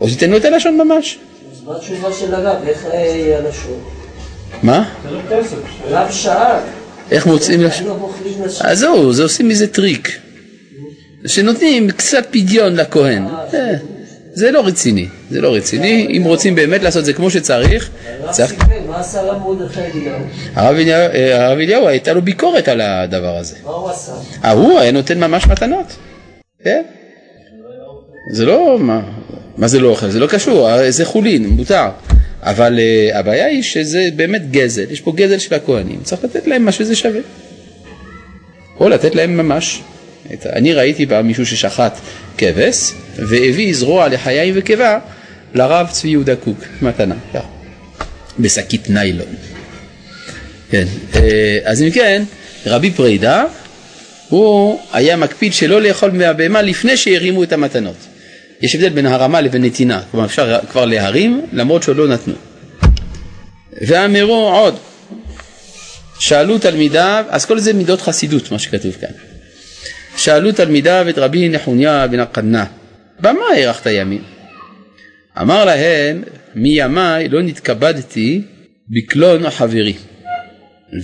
או 0.00 0.08
תיתן 0.08 0.30
לו 0.30 0.36
את 0.36 0.44
הלשון 0.44 0.76
ממש. 0.76 1.18
אז 1.52 1.62
מה 1.64 1.76
התשובה 1.76 2.12
של 2.12 2.34
הרב? 2.34 2.56
איך 2.68 2.84
אה, 2.84 3.38
הלשון? 3.38 3.80
מה? 4.62 4.88
הרב 5.84 6.10
שאל. 6.10 6.77
איך 7.10 7.26
מוצאים. 7.26 7.60
אז 8.60 8.78
זהו, 8.78 9.12
זה 9.12 9.22
עושים 9.22 9.48
מזה 9.48 9.66
טריק. 9.66 10.18
שנותנים 11.26 11.90
קצת 11.90 12.26
פדיון 12.30 12.76
לכהן. 12.76 13.24
אה, 13.54 13.74
זה 14.32 14.50
לא 14.50 14.66
רציני, 14.66 15.08
זה 15.30 15.40
לא 15.40 15.54
רציני. 15.54 16.06
אם 16.16 16.22
רוצים 16.24 16.54
באמת 16.54 16.82
לעשות 16.82 17.04
זה 17.04 17.12
כמו 17.12 17.30
שצריך, 17.30 17.90
צריך... 18.30 18.54
מה 18.86 19.00
עשה 19.00 19.20
הרב 19.20 19.42
מרדכי 19.42 19.80
אליהו? 19.80 20.18
הרב 20.54 21.56
אליהו, 21.58 21.84
אה, 21.84 21.90
הייתה 21.90 22.12
לו 22.12 22.22
ביקורת 22.22 22.68
על 22.68 22.80
הדבר 22.80 23.36
הזה. 23.36 23.56
מה 23.64 23.70
הוא 23.70 23.90
עשה? 23.90 24.12
ההוא 24.42 24.78
היה 24.78 24.92
נותן 24.92 25.20
ממש 25.20 25.46
מתנות. 25.46 25.96
כן? 26.64 26.82
זה 28.32 28.46
לא, 28.46 28.78
מה, 29.56 29.68
זה 29.68 29.80
לא 29.80 29.88
אוכל? 29.88 30.10
זה 30.10 30.20
לא 30.20 30.26
קשור, 30.26 30.70
אה, 30.70 30.90
זה 30.90 31.04
חולין, 31.04 31.46
מותר. 31.46 31.88
אבל 32.42 32.78
uh, 32.78 33.16
הבעיה 33.16 33.46
היא 33.46 33.62
שזה 33.62 34.08
באמת 34.16 34.50
גזל, 34.50 34.90
יש 34.90 35.00
פה 35.00 35.12
גזל 35.16 35.38
של 35.38 35.54
הכהנים, 35.54 36.00
צריך 36.02 36.24
לתת 36.24 36.46
להם 36.46 36.64
מה 36.64 36.72
שזה 36.72 36.96
שווה. 36.96 37.20
או 38.80 38.88
לתת 38.88 39.14
להם 39.14 39.36
ממש. 39.36 39.80
אני 40.46 40.72
ראיתי 40.72 41.06
פעם 41.06 41.26
מישהו 41.26 41.46
ששחט 41.46 41.98
כבש 42.38 42.92
והביא 43.16 43.74
זרוע 43.74 44.08
לחיים 44.08 44.54
וקיבה 44.56 44.98
לרב 45.54 45.88
צבי 45.90 46.08
יהודה 46.08 46.36
קוק, 46.36 46.58
מתנה, 46.82 47.14
בשקית 48.38 48.90
ניילון. 48.90 49.34
כן, 50.70 50.84
אה, 51.14 51.58
אז 51.64 51.82
אם 51.82 51.90
כן, 51.90 52.22
רבי 52.66 52.90
פרידה, 52.90 53.44
הוא 54.28 54.80
היה 54.92 55.16
מקפיד 55.16 55.52
שלא 55.52 55.82
לאכול 55.82 56.10
מהבהמה 56.10 56.62
לפני 56.62 56.96
שהרימו 56.96 57.42
את 57.42 57.52
המתנות. 57.52 57.96
יש 58.60 58.74
הבדל 58.74 58.88
בין 58.88 59.06
הרמה 59.06 59.40
לבין 59.40 59.64
נתינה, 59.64 60.02
כלומר 60.10 60.26
אפשר 60.26 60.58
כבר 60.70 60.84
להרים 60.84 61.46
למרות 61.52 61.82
שעוד 61.82 61.96
לא 61.96 62.08
נתנו. 62.08 62.34
ואמרו 63.86 64.48
עוד, 64.48 64.78
שאלו 66.18 66.58
תלמידיו, 66.58 67.24
אז 67.28 67.44
כל 67.44 67.58
זה 67.58 67.72
מידות 67.72 68.00
חסידות 68.00 68.52
מה 68.52 68.58
שכתוב 68.58 68.96
כאן. 69.00 69.08
שאלו 70.16 70.52
תלמידיו 70.52 71.06
את 71.08 71.18
רבי 71.18 71.48
נחוניה 71.48 72.06
בן 72.06 72.20
הקנה, 72.20 72.64
במה 73.20 73.44
הארכת 73.54 73.86
ימים? 73.86 74.22
אמר 75.40 75.64
להם, 75.64 76.22
מימיי 76.54 77.28
לא 77.28 77.42
נתכבדתי 77.42 78.42
בקלון 78.88 79.50
חברי, 79.50 79.94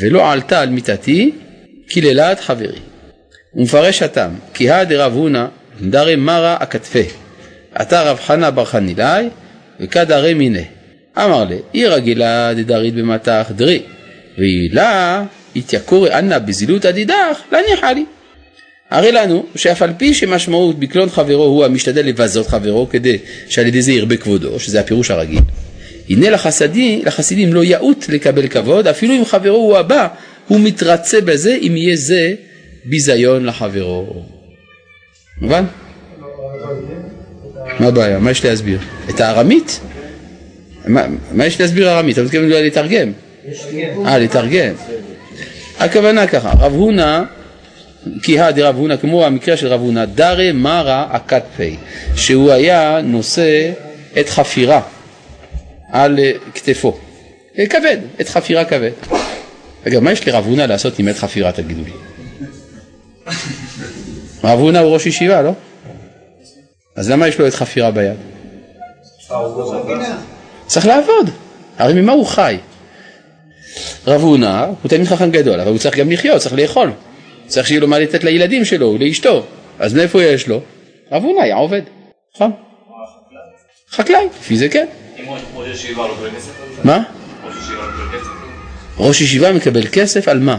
ולא 0.00 0.32
עלתה 0.32 0.60
על 0.60 0.68
מיטתי 0.68 1.32
קללת 1.88 2.40
חברי. 2.40 2.78
ומפרש 3.54 4.02
התם, 4.02 4.30
כי 4.54 4.70
הא 4.70 4.84
דרב 4.84 5.12
הונא 5.12 5.46
דרי 5.80 6.16
מרא 6.16 6.56
הכתפה, 6.60 7.23
אתה 7.80 8.02
רב 8.02 8.18
חנא 8.20 8.50
בר 8.50 8.64
חנילאי 8.64 9.28
וכדרי 9.80 10.34
מיניה. 10.34 10.64
אמר 11.18 11.44
לי, 11.44 11.58
אי 11.74 11.86
רגילה 11.86 12.54
דדרית 12.54 12.94
במטח 12.94 13.50
דרי, 13.56 13.82
ואילה 14.38 15.24
התייקורי 15.56 16.14
אנא 16.14 16.38
בזילות 16.38 16.84
הדידך, 16.84 17.40
להניחה 17.52 17.92
לי. 17.92 18.04
הרי 18.90 19.12
לנו 19.12 19.46
שאף 19.56 19.82
על 19.82 19.92
פי 19.96 20.14
שמשמעות 20.14 20.78
בקלון 20.78 21.10
חברו 21.10 21.44
הוא 21.44 21.64
המשתדל 21.64 22.06
לבזות 22.06 22.46
חברו 22.46 22.88
כדי 22.90 23.18
שעל 23.48 23.66
ידי 23.66 23.82
זה 23.82 23.92
ירבה 23.92 24.16
כבודו, 24.16 24.60
שזה 24.60 24.80
הפירוש 24.80 25.10
הרגיל. 25.10 25.42
הנה 26.08 26.30
לחסידים, 26.30 27.02
לחסידים 27.04 27.54
לא 27.54 27.64
יאות 27.64 28.08
לקבל 28.08 28.48
כבוד, 28.48 28.86
אפילו 28.86 29.14
אם 29.14 29.24
חברו 29.24 29.56
הוא 29.56 29.78
הבא, 29.78 30.08
הוא 30.48 30.60
מתרצה 30.60 31.20
בזה 31.20 31.58
אם 31.62 31.76
יהיה 31.76 31.96
זה 31.96 32.34
ביזיון 32.84 33.44
לחברו. 33.44 34.22
מובן? 35.40 35.64
מה 37.80 37.86
הבעיה? 37.86 38.18
מה 38.18 38.30
יש 38.30 38.44
להסביר? 38.44 38.78
את 39.10 39.20
הארמית? 39.20 39.80
מה, 40.86 41.06
מה 41.32 41.46
יש 41.46 41.60
להסביר 41.60 41.90
ארמית? 41.90 42.18
אתה 42.18 42.24
מתכוון 42.24 42.48
לתרגם? 42.48 43.12
אה, 44.06 44.18
לתרגם. 44.18 44.74
הכוונה 45.78 46.26
ככה, 46.26 46.52
רב 46.58 46.72
הונא, 46.72 47.22
כי 48.22 48.40
הא 48.40 48.50
דרב 48.50 48.76
הונא, 48.76 48.96
כמו 48.96 49.24
המקרה 49.24 49.56
של 49.56 49.66
רב 49.66 49.80
הונא, 49.80 50.04
דרי 50.04 50.52
מרא 50.52 51.06
הכת 51.10 51.42
פי, 51.56 51.76
שהוא 52.16 52.52
היה 52.52 53.00
נושא 53.04 53.72
את 54.20 54.28
חפירה 54.28 54.80
על 55.90 56.18
אה, 56.18 56.32
כתפו. 56.54 56.98
אה, 57.58 57.66
כבד, 57.66 57.98
את 58.20 58.28
חפירה 58.28 58.64
כבד. 58.64 58.90
רגע, 59.86 60.00
מה 60.00 60.12
יש 60.12 60.28
לרב 60.28 60.44
הונא 60.46 60.62
לעשות 60.62 60.98
עם 60.98 61.08
עת 61.08 61.16
חפירה, 61.16 61.52
תגידו 61.52 61.82
לי? 61.84 61.92
רב 64.44 64.58
הונא 64.58 64.78
הוא 64.78 64.94
ראש 64.94 65.06
ישיבה, 65.06 65.42
לא? 65.42 65.52
אז 66.96 67.10
למה 67.10 67.28
יש 67.28 67.38
לו 67.38 67.46
עת 67.46 67.54
חפירה 67.54 67.90
ביד? 67.90 68.16
צריך 70.66 70.86
לעבוד, 70.86 71.30
הרי 71.78 72.00
ממה 72.02 72.12
הוא 72.12 72.26
חי? 72.26 72.56
רב 74.06 74.20
הונא 74.20 74.64
הוא 74.64 74.88
תלמיד 74.88 75.06
חכם 75.06 75.30
גדול, 75.30 75.60
אבל 75.60 75.70
הוא 75.70 75.78
צריך 75.78 75.96
גם 75.96 76.10
לחיות, 76.10 76.40
צריך 76.40 76.54
לאכול. 76.54 76.90
צריך 77.46 77.66
שיהיה 77.66 77.80
לו 77.80 77.88
מה 77.88 77.98
לתת 77.98 78.24
לילדים 78.24 78.64
שלו, 78.64 78.98
לאשתו. 78.98 79.46
אז 79.78 79.94
מאיפה 79.94 80.22
יש 80.22 80.48
לו? 80.48 80.60
רב 81.12 81.22
הונא 81.22 81.40
היה 81.40 81.56
עובד, 81.56 81.82
נכון? 82.34 82.52
חקלאי, 83.90 84.26
לפי 84.40 84.56
זה 84.56 84.68
כן. 84.68 84.86
מה? 86.84 87.02
ראש 88.98 89.20
ישיבה 89.20 89.52
מקבל 89.52 89.86
כסף 89.92 90.28
על 90.28 90.38
מה? 90.38 90.58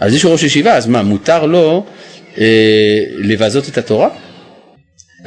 על 0.00 0.10
זה 0.10 0.18
שהוא 0.18 0.32
ראש 0.32 0.42
ישיבה, 0.42 0.76
אז 0.76 0.86
מה, 0.86 1.02
מותר 1.02 1.46
לו 1.46 1.84
אה, 2.38 3.04
לבזות 3.18 3.68
את 3.68 3.78
התורה? 3.78 4.08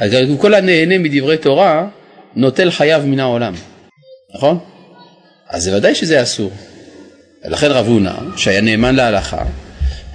אז 0.00 0.12
כל 0.38 0.54
הנהנה 0.54 0.98
מדברי 0.98 1.36
תורה 1.36 1.86
נוטל 2.36 2.70
חייו 2.70 3.02
מן 3.06 3.20
העולם, 3.20 3.54
נכון? 4.34 4.58
אז 5.48 5.62
זה 5.62 5.76
ודאי 5.76 5.94
שזה 5.94 6.22
אסור. 6.22 6.50
לכן 7.44 7.70
רב 7.70 7.86
הונא, 7.86 8.12
שהיה 8.36 8.60
נאמן 8.60 8.94
להלכה, 8.94 9.42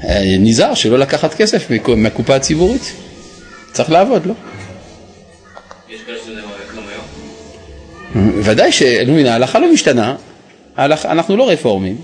אה, 0.04 0.36
נזהר 0.40 0.74
שלא 0.74 1.00
לקחת 1.00 1.34
כסף 1.34 1.68
מהקופה 1.98 2.36
הציבורית. 2.36 2.94
צריך 3.72 3.92
לעבוד, 3.92 4.26
לא? 4.26 4.34
יש 5.90 6.02
כאלה 6.06 6.18
שזה 6.26 6.42
גם 6.78 6.84
היום. 8.16 8.42
ודאי 8.44 8.72
שאלוהים, 8.72 9.26
ההלכה 9.26 9.60
לא 9.60 9.74
משתנה, 9.74 10.16
ההלכה, 10.78 11.12
אנחנו 11.12 11.38
לא 11.38 11.50
רפורמים, 11.50 11.98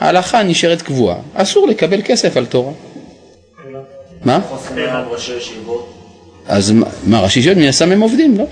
ההלכה 0.00 0.42
נשארת 0.42 0.82
קבועה, 0.82 1.16
אסור 1.34 1.66
לקבל 1.66 2.00
כסף 2.04 2.36
על 2.36 2.46
תורה. 2.46 2.72
מה? 4.24 4.40
אז 6.48 6.70
מה- 7.06 7.20
ראשי 7.20 7.40
ישיבות 7.40 7.58
מן 7.58 7.68
הסתם 7.68 7.92
הם 7.92 8.00
עובדים, 8.00 8.38
לא? 8.38 8.44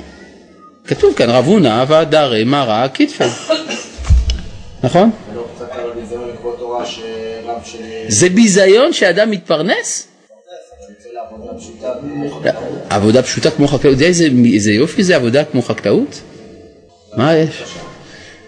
כתוב 0.87 1.15
כאן 1.15 1.31
רב 1.31 1.45
הונא 1.47 1.85
ועדרי 1.89 2.45
מרא 2.45 2.87
כתפי. 2.95 3.25
נכון? 4.83 5.11
זה 8.09 8.29
ביזיון 8.29 8.93
שאדם 8.93 9.31
מתפרנס? 9.31 10.09
עבודה 12.91 13.23
פשוטה 13.23 13.51
כמו 13.51 13.69
חקלאות, 13.69 13.99
זה 13.99 14.05
איזה, 14.05 14.29
יופי 14.73 15.03
זה 15.03 15.17
עבודה 15.17 15.45
כמו 15.45 15.63
חקלאות? 15.63 16.21
מה 17.17 17.35
יש? 17.37 17.63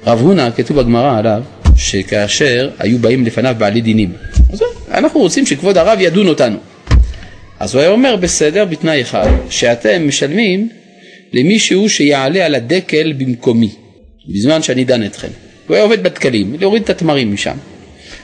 רב 0.07 0.21
הונא, 0.21 0.49
כתוב 0.57 0.81
בגמרא 0.81 1.19
עליו, 1.19 1.43
שכאשר 1.77 2.71
היו 2.79 2.99
באים 2.99 3.25
לפניו 3.25 3.55
בעלי 3.59 3.81
דינים, 3.81 4.13
אנחנו 4.91 5.21
רוצים 5.21 5.47
שכבוד 5.47 5.79
הרב 5.79 5.99
ידון 6.01 6.29
אותנו. 6.29 6.57
אז 7.61 7.75
הוא 7.75 7.81
היה 7.81 7.91
אומר, 7.91 8.17
בסדר, 8.17 8.65
בתנאי 8.65 9.03
אחד, 9.03 9.31
שאתם 9.51 10.09
משלמים 10.09 10.69
למישהו 11.33 11.89
שיעלה 11.89 12.47
על 12.47 12.55
הדקל 12.55 13.13
במקומי, 13.13 13.71
בזמן 14.29 14.63
שאני 14.63 14.85
דן 14.85 15.07
אתכם. 15.07 15.29
הוא 15.69 15.75
היה 15.75 15.85
עובד 15.85 16.03
בדקלים, 16.03 16.57
להוריד 16.61 16.83
את 16.83 16.91
התמרים 16.91 17.33
משם. 17.33 17.57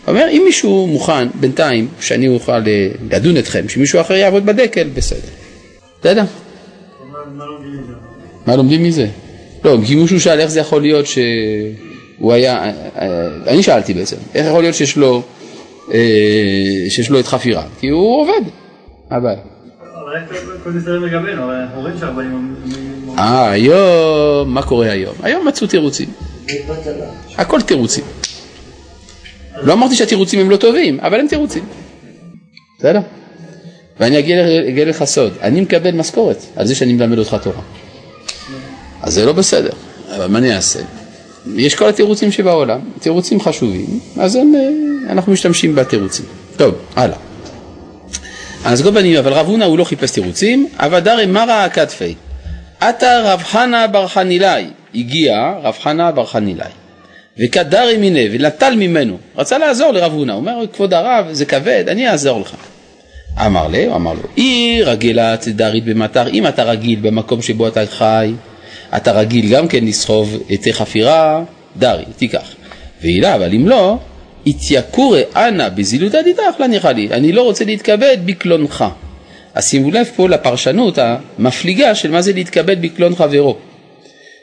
הוא 0.04 0.14
אומר, 0.14 0.26
אם 0.30 0.42
מישהו 0.44 0.86
מוכן 0.86 1.28
בינתיים 1.34 1.88
שאני 2.00 2.28
אוכל 2.28 2.52
אה, 2.52 2.88
לדון 3.10 3.36
אתכם, 3.36 3.68
שמישהו 3.68 4.00
אחר 4.00 4.14
יעבוד 4.14 4.46
בדקל, 4.46 4.88
בסדר. 4.94 5.28
בסדר? 6.00 6.24
מה 8.46 8.56
לומדים 8.56 8.82
מזה? 8.82 9.06
לא, 9.64 9.76
כי 9.86 9.94
מישהו 9.94 10.20
שאל 10.20 10.40
איך 10.40 10.50
זה 10.50 10.60
יכול 10.60 10.82
להיות 10.82 11.06
שהוא 11.06 12.32
היה, 12.32 12.64
אה, 12.64 12.72
אה, 12.98 13.26
אני 13.46 13.62
שאלתי 13.62 13.94
בעצם, 13.94 14.16
איך 14.34 14.46
יכול 14.46 14.62
להיות 14.62 14.74
שיש 14.74 14.96
לו, 14.96 15.22
שיש 16.88 17.10
לו 17.10 17.20
את 17.20 17.26
חפירה? 17.26 17.64
כי 17.80 17.88
הוא 17.88 18.20
עובד. 18.22 18.59
אבל. 19.10 19.34
אה, 23.18 23.50
היום, 23.50 24.54
מה 24.54 24.62
קורה 24.62 24.90
היום? 24.90 25.14
היום 25.22 25.48
מצאו 25.48 25.66
תירוצים. 25.66 26.08
הכל 27.38 27.62
תירוצים. 27.62 28.04
לא 29.62 29.72
אמרתי 29.72 29.94
שהתירוצים 29.94 30.40
הם 30.40 30.50
לא 30.50 30.56
טובים, 30.56 31.00
אבל 31.00 31.20
הם 31.20 31.26
תירוצים. 31.28 31.64
בסדר? 32.78 33.00
ואני 34.00 34.18
אגלה 34.18 34.84
לך 34.84 35.04
סוד, 35.04 35.32
אני 35.42 35.60
מקבל 35.60 35.90
משכורת 35.90 36.36
על 36.56 36.66
זה 36.66 36.74
שאני 36.74 36.92
מלמד 36.92 37.18
אותך 37.18 37.36
תורה. 37.42 37.62
אז 39.02 39.14
זה 39.14 39.26
לא 39.26 39.32
בסדר, 39.32 39.72
אבל 40.16 40.26
מה 40.26 40.38
אני 40.38 40.56
אעשה? 40.56 40.80
יש 41.56 41.74
כל 41.74 41.88
התירוצים 41.88 42.32
שבעולם, 42.32 42.80
תירוצים 43.00 43.40
חשובים, 43.40 44.00
אז 44.16 44.34
הם, 44.34 44.52
אה, 44.54 45.12
אנחנו 45.12 45.32
משתמשים 45.32 45.74
בתירוצים. 45.74 46.24
טוב, 46.56 46.74
הלאה. 46.96 47.16
אז 48.64 48.82
כל 48.82 48.92
פנים, 48.92 49.16
אבל 49.18 49.32
רב 49.32 49.46
הונא 49.46 49.64
הוא 49.64 49.78
לא 49.78 49.84
חיפש 49.84 50.10
תירוצים, 50.10 50.68
אבדרי 50.76 51.26
מרא 51.26 51.68
כתפי. 51.68 52.14
עתה 52.80 53.20
רב 53.24 53.42
חנה 53.42 53.86
בר 53.86 54.06
חנילאי, 54.08 54.66
הגיע 54.94 55.52
רב 55.62 55.76
חנה 55.82 56.12
בר 56.12 56.26
חנילאי, 56.26 56.70
וקדרי 57.38 57.96
מיניה, 57.96 58.28
ונטל 58.32 58.74
ממנו, 58.76 59.18
רצה 59.36 59.58
לעזור 59.58 59.92
לרב 59.92 60.12
הונא, 60.12 60.32
אומר, 60.32 60.64
כבוד 60.72 60.94
הרב, 60.94 61.26
זה 61.32 61.44
כבד, 61.44 61.84
אני 61.88 62.08
אעזור 62.08 62.40
לך. 62.40 62.54
אמר 63.46 63.68
לי, 63.68 63.86
הוא 63.86 63.94
אמר 63.96 64.12
לו, 64.12 64.22
אי 64.36 64.80
רגלה 64.82 65.36
תדרית 65.36 65.84
במטר, 65.84 66.28
אם 66.28 66.46
אתה 66.46 66.62
רגיל 66.62 66.98
במקום 67.02 67.42
שבו 67.42 67.68
אתה 67.68 67.80
חי, 67.90 68.32
אתה 68.96 69.12
רגיל 69.12 69.48
גם 69.52 69.68
כן 69.68 69.84
לסחוב 69.84 70.36
את 70.52 70.68
חפירה, 70.72 71.42
דרי, 71.76 72.04
תיקח. 72.16 72.54
ואילה, 73.02 73.34
אבל 73.34 73.54
אם 73.54 73.68
לא, 73.68 73.98
התייקורי 74.46 75.22
אנא 75.36 75.68
בזילותא 75.68 76.22
דידך 76.22 76.54
להניחה 76.60 76.92
לי, 76.92 77.08
אני 77.10 77.32
לא 77.32 77.42
רוצה 77.42 77.64
להתכבד 77.64 78.16
בקלונך. 78.24 78.84
אז 79.54 79.68
שימו 79.68 79.90
לב 79.90 80.06
פה 80.16 80.28
לפרשנות 80.28 80.98
המפליגה 80.98 81.94
של 81.94 82.10
מה 82.10 82.22
זה 82.22 82.32
להתכבד 82.32 82.82
בקלון 82.82 83.14
חברו. 83.16 83.56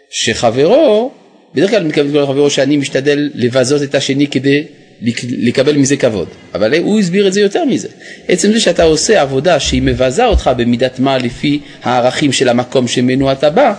שחברו, 0.10 1.12
בדרך 1.56 1.70
כלל 1.70 1.84
מתכוון 1.84 2.08
בקלון 2.08 2.26
חברו 2.28 2.50
שאני 2.50 2.78
משתדל 2.78 3.30
לבזות 3.36 3.84
את 3.84 3.96
השני 3.96 4.28
כדי 4.28 4.64
לק- 5.02 5.24
לקבל 5.40 5.78
מזה 5.78 5.98
כבוד, 5.98 6.28
אבל 6.54 6.76
הוא 6.78 7.00
הסביר 7.00 7.28
את 7.28 7.34
זה 7.34 7.42
יותר 7.42 7.66
מזה. 7.66 7.88
עצם 8.28 8.52
זה 8.54 8.60
שאתה 8.60 8.84
עושה 8.84 9.22
עבודה 9.22 9.60
שהיא 9.60 9.82
מבזה 9.82 10.26
אותך 10.26 10.52
במידת 10.58 11.00
מה 11.00 11.18
לפי 11.18 11.60
הערכים 11.84 12.32
של 12.32 12.50
המקום 12.50 12.88
שממנו 12.88 13.32
אתה 13.32 13.50
בא, 13.50 13.74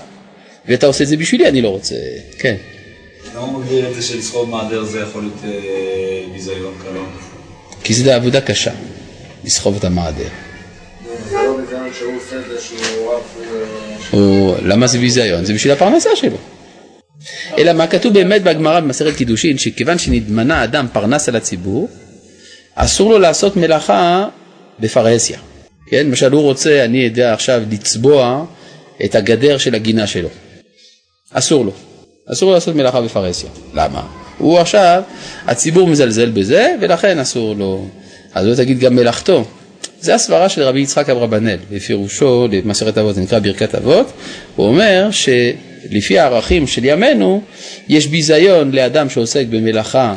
ואתה 0.69 0.87
עושה 0.87 1.05
את 1.05 1.09
זה 1.09 1.17
בשבילי, 1.17 1.49
אני 1.49 1.63
לא 1.63 1.69
רוצה, 1.69 1.95
כן. 2.39 2.55
הוא 3.39 3.61
מגדיר 3.61 3.89
את 3.89 3.95
זה 3.95 4.03
שלסחוב 4.03 4.51
מעדר 4.51 4.85
זה 4.85 5.01
יכול 5.01 5.23
להיות 5.23 5.45
אה, 5.45 6.25
ביזיון 6.33 6.75
קלון? 6.83 7.11
כי 7.85 7.95
זו 7.95 8.11
עבודה 8.11 8.41
קשה, 8.41 8.73
לסחוב 9.45 9.77
את 9.77 9.85
המעדר. 9.85 10.29
זה 11.31 11.37
לא. 11.37 11.59
אה, 14.15 14.59
למה 14.63 14.87
זה 14.87 14.99
ביזיון? 14.99 15.45
זה 15.45 15.55
בשביל 15.55 15.73
הפרנסה 15.73 16.11
שלו. 16.17 16.37
אלא 17.59 17.73
מה 17.73 17.87
כתוב 17.87 18.15
באמת 18.15 18.43
בגמרא 18.43 18.81
במסכת 18.81 19.17
קידושין, 19.17 19.59
שכיוון 19.59 19.99
שנתמנה 19.99 20.65
אדם 20.65 20.87
פרנס 20.93 21.29
על 21.29 21.37
הציבור, 21.37 21.89
אסור 22.75 23.11
לו 23.11 23.19
לעשות 23.19 23.57
מלאכה 23.57 24.29
בפרהסיה. 24.81 25.39
כן, 25.91 26.07
למשל 26.07 26.33
הוא 26.33 26.43
רוצה, 26.43 26.85
אני 26.85 26.99
יודע 26.99 27.33
עכשיו 27.33 27.63
לצבוע 27.71 28.45
את 29.05 29.15
הגדר 29.15 29.59
של 29.59 29.75
הגינה 29.75 30.07
שלו. 30.07 30.29
אסור 31.33 31.65
לו. 31.65 31.73
אסור 32.33 32.53
לעשות 32.53 32.77
מלאכה 32.77 33.01
בפרהסיה. 33.01 33.51
למה? 33.75 34.03
הוא 34.39 34.59
עכשיו, 34.59 35.03
הציבור 35.47 35.89
מזלזל 35.89 36.31
בזה, 36.31 36.75
ולכן 36.81 37.19
אסור 37.19 37.55
לו. 37.55 37.87
אז 38.35 38.47
לא 38.47 38.55
תגיד 38.55 38.79
גם 38.79 38.97
מלאכתו. 38.97 39.45
זה 40.01 40.15
הסברה 40.15 40.49
של 40.49 40.63
רבי 40.63 40.81
יצחק 40.81 41.11
אברבנאל, 41.11 41.59
בפירושו 41.71 42.49
למסכת 42.53 42.99
אבות, 42.99 43.15
זה 43.15 43.21
נקרא 43.21 43.39
ברכת 43.39 43.75
אבות, 43.75 44.13
הוא 44.57 44.67
אומר 44.67 45.09
שלפי 45.11 46.19
הערכים 46.19 46.67
של 46.67 46.85
ימינו, 46.85 47.43
יש 47.89 48.07
ביזיון 48.07 48.73
לאדם 48.73 49.11
שעוסק 49.11 49.45
במלאכה 49.51 50.15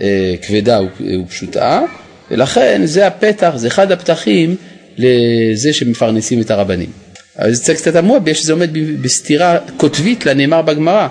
אה, 0.00 0.34
כבדה 0.42 0.80
ופשוטה, 1.24 1.82
ולכן 2.30 2.82
זה 2.84 3.06
הפתח, 3.06 3.52
זה 3.56 3.68
אחד 3.68 3.92
הפתחים 3.92 4.56
לזה 4.98 5.72
שמפרנסים 5.72 6.40
את 6.40 6.50
הרבנים. 6.50 6.90
אבל 7.38 7.52
זה 7.52 7.74
קצת 7.74 7.92
תמוה, 7.92 8.18
בגלל 8.18 8.34
שזה 8.34 8.52
עומד 8.52 8.70
בסתירה 9.02 9.58
קוטבית 9.76 10.26
לנאמר 10.26 10.62
בגמרא, 10.62 11.08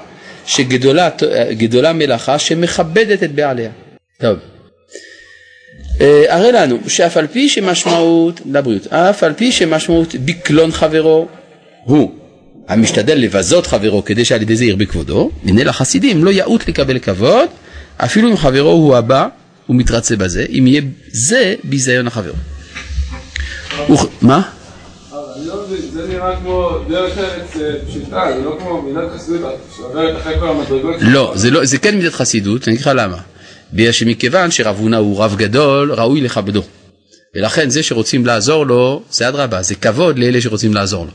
שגדולה 0.50 1.10
גדולה 1.52 1.94
מלאכה 1.94 2.40
שמכבדת 2.40 3.24
את 3.24 3.32
בעליה. 3.32 3.70
טוב. 4.20 4.38
אה, 6.02 6.24
הרי 6.28 6.52
לנו 6.52 6.78
שאף 6.88 7.18
על 7.18 7.28
פי 7.28 7.50
שמשמעות, 7.50 8.42
לבריאות, 8.52 8.88
אף 8.94 9.24
על 9.24 9.34
פי 9.34 9.52
שמשמעות 9.52 10.16
בקלון 10.26 10.72
חברו 10.72 11.28
הוא 11.84 12.12
המשתדל 12.68 13.18
לבזות 13.18 13.68
חברו 13.68 14.06
כדי 14.06 14.26
שעל 14.26 14.42
ידי 14.42 14.56
זה 14.56 14.66
ירבה 14.66 14.86
כבודו, 14.86 15.32
הנה 15.46 15.64
לחסידים 15.64 16.24
לא 16.26 16.30
יאות 16.30 16.68
לקבל 16.68 17.00
כבוד, 17.00 17.50
אפילו 17.98 18.30
אם 18.32 18.38
חברו 18.38 18.70
הוא 18.70 18.98
הבא, 18.98 19.28
הוא 19.68 19.76
מתרצה 19.76 20.16
בזה, 20.16 20.46
אם 20.50 20.68
יהיה 20.68 20.82
זה 21.12 21.56
ביזיון 21.64 22.08
החברו. 22.08 22.36
מה? 24.22 24.42
אני 25.40 25.48
לא 25.48 25.64
מבין, 25.64 25.82
זה 25.94 26.08
נראה 26.08 26.36
כמו 26.36 26.78
דרך 26.90 27.18
ארץ 27.18 27.56
אה, 27.56 27.72
פשוטה, 27.88 28.26
זה 28.38 28.44
לא 28.44 28.58
כמו 28.60 28.82
מילת 28.82 29.12
חסידות 29.16 29.56
שעוברת 29.76 30.18
אחרי 30.18 30.40
כל 30.40 30.50
המדרגות. 30.50 30.96
לא, 31.02 31.34
זה, 31.36 31.52
לא, 31.52 31.62
כן 31.82 31.98
מידת 31.98 32.14
חסידות, 32.14 32.68
אני 32.68 32.76
אגיד 32.76 32.86
לך 32.86 32.92
למה. 32.96 33.18
בגלל 33.74 33.92
שמכיוון 33.92 34.52
שרב 34.52 34.76
הונא 34.80 34.96
הוא 34.96 35.24
רב 35.24 35.36
גדול, 35.38 35.94
ראוי 35.94 36.22
לכבדו. 36.22 36.64
ולכן 37.36 37.70
זה 37.70 37.84
שרוצים 37.84 38.26
לעזור 38.26 38.66
לו, 38.66 39.04
זה 39.12 39.28
אדרבה, 39.28 39.62
זה 39.62 39.76
כבוד 39.76 40.20
לאלה 40.20 40.42
שרוצים 40.42 40.74
לעזור 40.74 41.06
לו. 41.06 41.12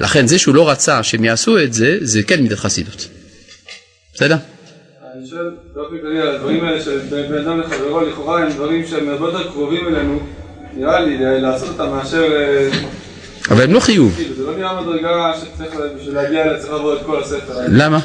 לכן 0.00 0.26
זה 0.26 0.38
שהוא 0.38 0.54
לא 0.54 0.70
רצה 0.70 1.02
שהם 1.02 1.24
יעשו 1.24 1.58
את 1.58 1.74
זה, 1.74 1.98
זה 2.00 2.22
כן 2.22 2.42
מידת 2.42 2.58
חסידות. 2.58 3.08
בסדר? 4.14 4.36
אני 5.16 5.26
שואל 5.26 5.50
באופן 5.74 5.98
כללי 6.00 6.20
על 6.20 6.28
הדברים 6.28 6.64
האלה 6.64 6.82
של 6.82 6.98
בן 7.10 7.38
אדם 7.38 7.60
לחברו, 7.60 8.00
לכאורה 8.00 8.42
הם 8.42 8.52
דברים 8.52 8.86
שהם 8.86 9.08
הרבה 9.08 9.26
יותר 9.26 9.50
קרובים 9.50 9.88
אלינו, 9.88 10.20
נראה 10.76 11.00
לי, 11.00 11.18
לעשות 11.40 11.68
אותם 11.68 11.90
מאשר, 11.90 12.32
אה, 12.32 12.70
אבל 13.50 13.62
הם 13.62 13.72
לא 13.72 13.80
חיוב. 13.80 14.18
זה 14.36 14.42
לא 14.42 14.56
נראה 14.56 14.82
מדרגה 14.82 15.32
שצריך 15.40 15.74
בשביל 15.98 16.14
להגיע 16.14 16.42
אליה 16.42 16.58
צריך 16.58 16.72
לעבור 16.72 16.94
את 16.94 17.06
כל 17.06 17.22
הספר. 17.22 17.52
למה? 17.68 18.00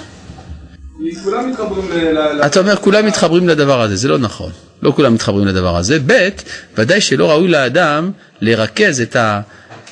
כי 0.99 1.15
כולם 1.23 1.49
מתחברים 1.49 1.91
ל... 1.91 2.17
אתה 2.45 2.59
אומר 2.59 2.75
כולם 2.75 3.05
מתחברים 3.05 3.47
לדבר 3.47 3.81
הזה, 3.81 3.95
זה 3.95 4.07
לא 4.07 4.17
נכון. 4.17 4.51
לא 4.81 4.91
כולם 4.95 5.13
מתחברים 5.13 5.47
לדבר 5.47 5.77
הזה. 5.77 5.97
ב', 6.05 6.29
ודאי 6.77 7.01
שלא 7.01 7.29
ראוי 7.31 7.47
לאדם 7.47 8.11
לרכז 8.41 9.01
את 9.01 9.15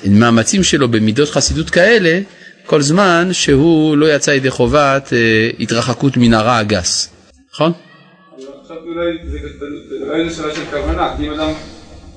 המאמצים 0.04 0.64
שלו 0.64 0.88
במידות 0.88 1.30
חסידות 1.30 1.70
כאלה, 1.70 2.20
כל 2.66 2.82
זמן 2.82 3.30
שהוא 3.32 3.98
לא 3.98 4.16
יצא 4.16 4.32
ידי 4.32 4.50
חובת 4.50 5.14
אה, 5.14 5.50
התרחקות 5.60 6.18
מן 6.18 6.34
הרע 6.34 6.58
הגס. 6.58 7.10
נכון? 7.54 7.72
חשבתי 8.66 8.90
אולי 8.96 9.18
זה 9.26 9.38
אולי 10.08 10.30
זה 10.30 10.36
שאלה 10.36 10.56
של 10.56 10.62
כוונה, 10.72 11.14
כי 11.18 11.28
אם 11.28 11.34
אדם 11.34 11.50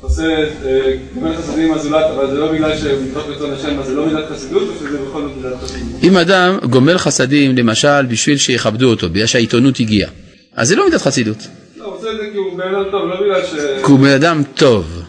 עושה 0.00 0.22
אה, 0.22 0.96
גומל 1.14 1.36
חסדים 1.36 1.68
עם 1.68 1.74
הזולת, 1.74 2.06
אבל 2.16 2.30
זה 2.30 2.38
לא 2.38 2.52
בגלל 2.52 2.78
שמתוך 2.78 3.28
רצון 3.28 3.52
השם, 3.52 3.78
אז 3.80 3.86
זה 3.86 3.94
לא 3.94 4.06
מידת 4.06 4.28
חסידות, 4.30 4.68
או 4.68 4.74
שזה 4.74 4.98
בכל 4.98 5.22
זאת 5.22 5.36
מידת 5.36 5.56
חסידות? 5.62 6.04
אם 6.04 6.16
אדם 6.16 6.58
גומל 6.70 6.98
חסדים 6.98 7.56
למשל 7.56 8.06
בשביל 8.06 8.36
שיכבדו 8.36 8.90
אותו, 8.90 9.08
בגלל 9.08 9.26
שהעיתונות 9.26 9.80
הגיעה, 9.80 10.10
אז 10.54 10.68
זה 10.68 10.76
לא 10.76 10.84
מידת 10.84 11.02
חסידות, 11.02 11.46
לא, 11.76 11.84
הוא 11.84 11.94
עושה 11.94 12.10
את 12.10 12.16
זה 12.16 12.22
כי 12.32 12.38
הוא 12.38 12.58
בן 12.58 12.74
אדם 12.74 12.90
טוב, 12.90 13.08
לא 13.08 13.20
בגלל 13.20 13.46
ש... 13.46 13.84
כי 13.84 13.90
הוא 13.90 13.98
בן 13.98 14.10
אדם 14.10 14.42
טוב. 14.54 15.02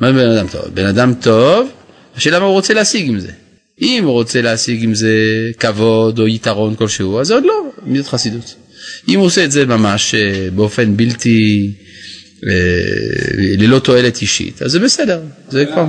מה 0.00 0.12
בן 0.12 0.30
אדם 0.30 0.46
טוב? 0.46 0.62
בן 0.74 0.86
אדם 0.86 1.14
טוב, 1.14 1.68
השאלה 2.16 2.38
מה 2.38 2.44
הוא 2.44 2.52
רוצה 2.52 2.74
להשיג 2.74 3.08
עם 3.08 3.20
זה. 3.20 3.32
אם 3.82 4.04
הוא 4.04 4.12
רוצה 4.12 4.42
להשיג 4.42 4.84
עם 4.84 4.94
זה 4.94 5.14
כבוד 5.58 6.18
או 6.18 6.28
יתרון 6.28 6.74
כלשהו, 6.74 7.20
אז 7.20 7.26
זה 7.26 7.34
עוד 7.34 7.44
לא 7.44 7.54
מידת 7.86 8.06
חסידות. 8.06 8.54
אם 9.08 9.18
הוא 9.18 9.26
עושה 9.26 9.44
את 9.44 9.50
זה 9.50 9.66
ממש 9.66 10.14
אה, 10.14 10.48
באופן 10.54 10.96
בלתי, 10.96 11.70
ללא 13.58 13.78
תועלת 13.78 14.22
אישית, 14.22 14.62
אז 14.62 14.70
זה 14.70 14.78
בסדר, 14.78 15.20
זה 15.48 15.66
כבר... 15.66 15.84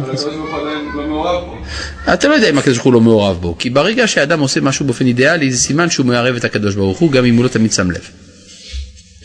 לא 0.96 1.46
פה. 1.46 2.14
אתה 2.14 2.28
לא 2.28 2.34
יודע 2.34 2.50
אם 2.50 2.58
הקדוש 2.58 2.78
ברוך 2.78 2.86
הוא 2.86 2.94
לא 2.94 3.02
מעורב 3.02 3.38
בו, 3.42 3.56
כי 3.60 3.70
ברגע 3.70 4.08
שאדם 4.08 4.40
עושה 4.40 4.62
משהו 4.62 4.86
באופן 4.86 5.06
אידיאלי, 5.06 5.52
זה 5.52 5.58
סימן 5.58 5.90
שהוא 5.90 6.06
מערב 6.06 6.36
את 6.36 6.46
הקדוש 6.46 6.76
ברוך 6.76 7.00
הוא, 7.00 7.12
גם 7.12 7.26
אם 7.26 7.36
הוא 7.36 7.44
לא 7.44 7.50
תמיד 7.50 7.72
שם 7.72 7.92
לב. 7.92 8.10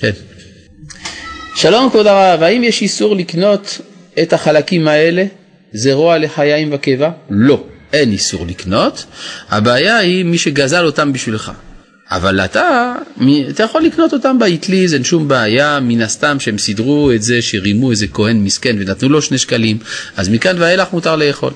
כן. 0.01 0.11
שלום 1.57 1.91
כבוד 1.91 2.07
הרב, 2.07 2.43
האם 2.43 2.65
יש 2.65 2.83
איסור 2.83 3.17
לקנות 3.17 3.79
את 4.23 4.33
החלקים 4.33 4.89
האלה, 4.89 5.25
זרוע 5.73 6.19
לחיים 6.19 6.73
וקיבה? 6.73 7.11
לא, 7.31 7.65
אין 7.93 8.13
איסור 8.13 8.47
לקנות, 8.47 9.05
הבעיה 9.51 9.97
היא 9.97 10.25
מי 10.25 10.39
שגזל 10.39 10.85
אותם 10.85 11.13
בשבילך. 11.13 11.53
אבל 12.11 12.40
אתה, 12.40 12.95
אתה 13.51 13.62
יכול 13.62 13.83
לקנות 13.83 14.12
אותם 14.12 14.38
באטליז, 14.38 14.95
אין 14.95 15.05
שום 15.05 15.29
בעיה, 15.29 15.81
מן 15.81 16.03
הסתם 16.03 16.40
שהם 16.40 16.59
סידרו 16.59 17.12
את 17.12 17.23
זה, 17.23 17.43
שרימו 17.43 17.90
איזה 17.90 18.07
כהן 18.12 18.37
מסכן 18.45 18.77
ונתנו 18.81 19.09
לו 19.09 19.23
שני 19.23 19.38
שקלים, 19.38 19.79
אז 20.17 20.29
מכאן 20.29 20.57
ואילך 20.62 20.93
מותר 20.93 21.17
לאכול. 21.17 21.53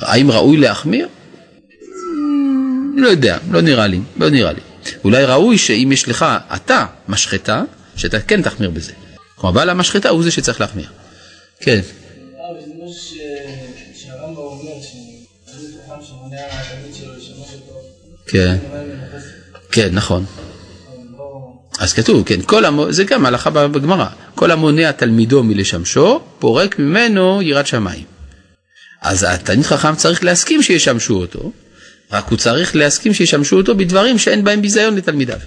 האם 0.00 0.30
ראוי 0.30 0.56
להחמיר? 0.56 1.08
Mm, 1.08 1.80
לא 2.96 3.08
יודע, 3.08 3.38
לא 3.50 3.60
נראה 3.60 3.86
לי, 3.86 4.00
לא 4.16 4.30
נראה 4.30 4.52
לי. 4.52 4.60
אולי 5.04 5.24
ראוי 5.24 5.58
שאם 5.58 5.90
יש 5.92 6.08
לך, 6.08 6.26
אתה, 6.54 6.86
משחטה, 7.08 7.62
שאתה 7.96 8.20
כן 8.20 8.42
תחמיר 8.42 8.70
בזה. 8.70 8.92
כלומר, 9.36 9.54
בעל 9.54 9.70
המשחטה 9.70 10.08
הוא 10.08 10.22
זה 10.22 10.30
שצריך 10.30 10.60
להחמיר. 10.60 10.88
כן, 11.60 11.80
ש- 12.92 13.14
שהרמב"ם 13.94 14.36
אומר, 14.36 14.72
כן, 18.26 18.56
כן, 19.72 19.88
נכון. 19.92 20.24
אז 21.78 21.92
כתוב, 21.92 22.24
כן, 22.26 22.42
כל 22.42 22.64
המו... 22.64 22.92
זה 22.92 23.04
גם 23.04 23.26
הלכה 23.26 23.50
בגמרא, 23.50 24.06
כל 24.34 24.50
המונע 24.50 24.92
תלמידו 24.92 25.42
מלשמשו, 25.42 26.20
פורק 26.38 26.78
ממנו 26.78 27.42
יראת 27.42 27.66
שמיים. 27.66 28.04
אז 29.02 29.26
התלמיד 29.28 29.64
חכם 29.66 29.94
צריך 29.96 30.24
להסכים 30.24 30.62
שישמשו 30.62 31.14
אותו, 31.14 31.52
רק 32.12 32.28
הוא 32.28 32.38
צריך 32.38 32.76
להסכים 32.76 33.14
שישמשו 33.14 33.56
אותו 33.56 33.74
בדברים 33.76 34.18
שאין 34.18 34.44
בהם 34.44 34.62
ביזיון 34.62 34.96
לתלמידיו. 34.96 35.38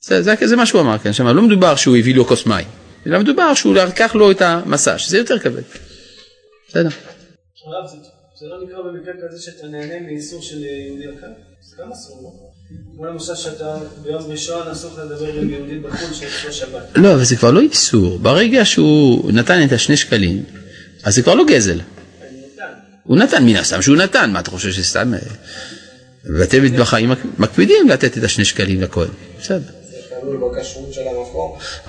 זה, 0.00 0.22
זה, 0.22 0.34
זה 0.44 0.56
מה 0.56 0.66
שהוא 0.66 0.80
אמר 0.80 0.98
כאן, 0.98 1.12
שם 1.12 1.26
לא 1.26 1.42
מדובר 1.42 1.76
שהוא 1.76 1.96
הביא 1.96 2.14
לו 2.14 2.24
כוס 2.26 2.46
מים, 2.46 2.66
אלא 3.06 3.18
מדובר 3.18 3.54
שהוא 3.54 3.74
לקח 3.74 4.14
לו 4.14 4.30
את 4.30 4.42
המסע, 4.42 4.98
שזה 4.98 5.18
יותר 5.18 5.38
כבד. 5.38 5.62
בסדר. 6.68 6.88
זה- 8.40 8.46
לא 8.46 8.64
נקרא 8.64 8.78
במקרה 8.78 9.12
כזה 9.28 9.42
שאתה 9.42 9.66
נהנה 9.66 10.06
מאיסור 10.06 10.42
של 10.42 10.56
יהודי 10.64 11.04
יקר? 11.04 11.26
גם 11.80 11.92
אסור, 11.92 12.22
לא? 12.22 12.48
כמו 12.96 13.04
למשל 13.06 13.34
שאתה 13.34 13.76
ביום 14.02 14.22
ראשון 14.30 14.68
אסור 14.68 14.90
לדבר 15.04 15.32
עם 15.34 15.50
יהודי 15.50 15.78
בחו"ל 15.78 16.12
שיש 16.14 16.58
שבת. 16.58 16.82
לא, 16.94 17.14
אבל 17.14 17.24
זה 17.24 17.36
כבר 17.36 17.50
לא 17.50 17.60
איסור. 17.60 18.18
ברגע 18.18 18.64
שהוא 18.64 19.32
נתן 19.32 19.64
את 19.64 19.72
השני 19.72 19.96
שקלים, 19.96 20.44
אז 21.02 21.14
זה 21.14 21.22
כבר 21.22 21.34
לא 21.34 21.44
גזל. 21.46 21.80
הוא 23.04 23.16
נתן, 23.16 23.44
מן 23.44 23.56
הסתם 23.56 23.82
שהוא 23.82 23.96
נתן, 23.96 24.30
מה 24.32 24.40
אתה 24.40 24.50
חושב 24.50 24.72
שסתם... 24.72 25.14
אה, 25.14 25.18
בתי 26.40 26.60
מטבחיים 26.60 27.08
מק- 27.10 27.24
מקפידים 27.38 27.88
לתת 27.88 28.18
את 28.18 28.24
השני 28.24 28.44
שקלים 28.44 28.80
לכהן, 28.82 29.08
בסדר. 29.40 29.58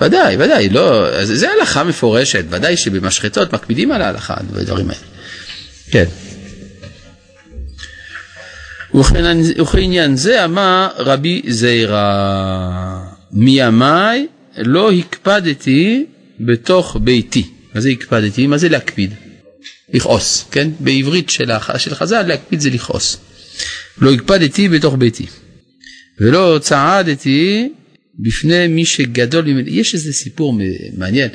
ודאי, 0.00 0.36
ודאי, 0.38 0.68
לא, 0.68 1.08
זה 1.24 1.50
הלכה 1.50 1.84
מפורשת, 1.84 2.44
ודאי 2.50 2.76
שבמשחטות 2.76 3.52
מקפידים 3.52 3.92
על 3.92 4.02
ההלכה 4.02 4.34
בדברים 4.52 4.90
האלה. 4.90 5.00
כן. 5.90 6.04
וכעניין 8.94 10.16
זה 10.16 10.44
אמר 10.44 10.88
רבי 10.96 11.42
זיירא, 11.48 12.98
מימיי 13.32 14.26
לא 14.56 14.92
הקפדתי 14.92 16.06
בתוך 16.40 16.96
ביתי. 17.00 17.46
מה 17.74 17.80
זה 17.80 17.88
הקפדתי? 17.88 18.46
מה 18.46 18.58
זה 18.58 18.68
להקפיד? 18.68 19.14
לכעוס, 19.94 20.44
כן? 20.50 20.68
בעברית 20.80 21.30
של. 21.30 21.50
של 21.78 21.94
חז"ל 21.94 22.22
להקפיד 22.22 22.60
זה 22.60 22.70
לכעוס. 22.70 23.16
לא 23.98 24.12
הקפדתי 24.12 24.68
בתוך 24.68 24.94
ביתי. 24.98 25.26
ולא 26.20 26.58
צעדתי 26.62 27.72
בפני 28.18 28.66
מי 28.66 28.84
שגדול 28.84 29.44
ממני. 29.44 29.70
יש 29.70 29.94
איזה 29.94 30.12
סיפור 30.12 30.58
מעניין 30.98 31.28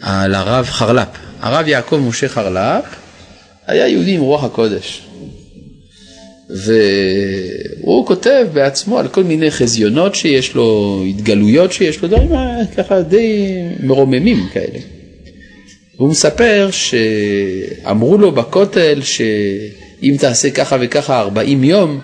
על 0.00 0.34
הרב 0.34 0.66
חרל"פ. 0.66 1.08
הרב 1.40 1.68
יעקב 1.68 1.96
משה 2.08 2.28
חרל"פ 2.28 2.84
היה 3.66 3.88
יהודי 3.88 4.14
עם 4.14 4.20
רוח 4.20 4.44
הקודש. 4.44 5.02
והוא 6.52 8.06
כותב 8.06 8.46
בעצמו 8.52 8.98
על 8.98 9.08
כל 9.08 9.24
מיני 9.24 9.50
חזיונות 9.50 10.14
שיש 10.14 10.54
לו, 10.54 11.02
התגלויות 11.08 11.72
שיש 11.72 12.02
לו, 12.02 12.08
דברים 12.08 12.32
אה, 12.32 12.56
ככה 12.76 13.02
די 13.02 13.46
מרוממים 13.82 14.46
כאלה. 14.52 14.78
והוא 15.96 16.10
מספר 16.10 16.68
שאמרו 16.70 18.18
לו 18.18 18.32
בכותל 18.32 19.00
שאם 19.02 20.14
תעשה 20.18 20.50
ככה 20.50 20.76
וככה 20.80 21.20
40 21.20 21.64
יום, 21.64 22.00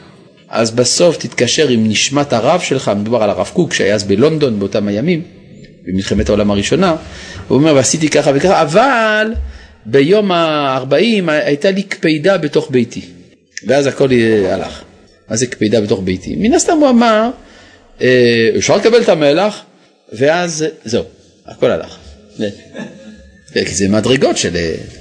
אז 0.49 0.71
בסוף 0.71 1.17
תתקשר 1.17 1.69
עם 1.69 1.89
נשמת 1.89 2.33
הרב 2.33 2.61
שלך, 2.61 2.91
מדובר 2.97 3.23
על 3.23 3.31
הרב 3.31 3.51
קוק 3.55 3.75
שהיה 3.75 3.95
אז 3.95 4.05
בלונדון 4.05 4.59
באותם 4.59 4.89
הימים, 4.89 5.23
במלחמת 5.87 6.29
העולם 6.29 6.51
הראשונה, 6.51 6.97
הוא 7.49 7.59
אומר 7.59 7.75
ועשיתי 7.75 8.09
ככה 8.09 8.31
וככה, 8.35 8.63
אבל 8.63 9.33
ביום 9.87 10.33
ה-40 10.33 11.31
הייתה 11.31 11.71
לי 11.71 11.83
קפידה 11.83 12.39
בתוך 12.39 12.71
ביתי, 12.71 13.01
ואז 13.67 13.87
הכל 13.87 14.09
אה, 14.13 14.55
הלך. 14.55 14.83
מה 15.29 15.37
זה 15.37 15.47
קפידה 15.47 15.81
בתוך 15.81 16.01
ביתי? 16.05 16.37
מן 16.37 16.55
הסתם 16.55 16.77
הוא 16.77 16.89
אמר, 16.89 17.31
אה, 18.01 18.51
אפשר 18.57 18.77
לקבל 18.77 19.03
את 19.03 19.09
המלח, 19.09 19.63
ואז 20.13 20.65
זהו, 20.85 21.05
הכל 21.47 21.71
הלך. 21.71 21.97
כן, 23.53 23.65
כי 23.65 23.75
זה 23.75 23.89
מדרגות 23.89 24.37
של, 24.37 24.57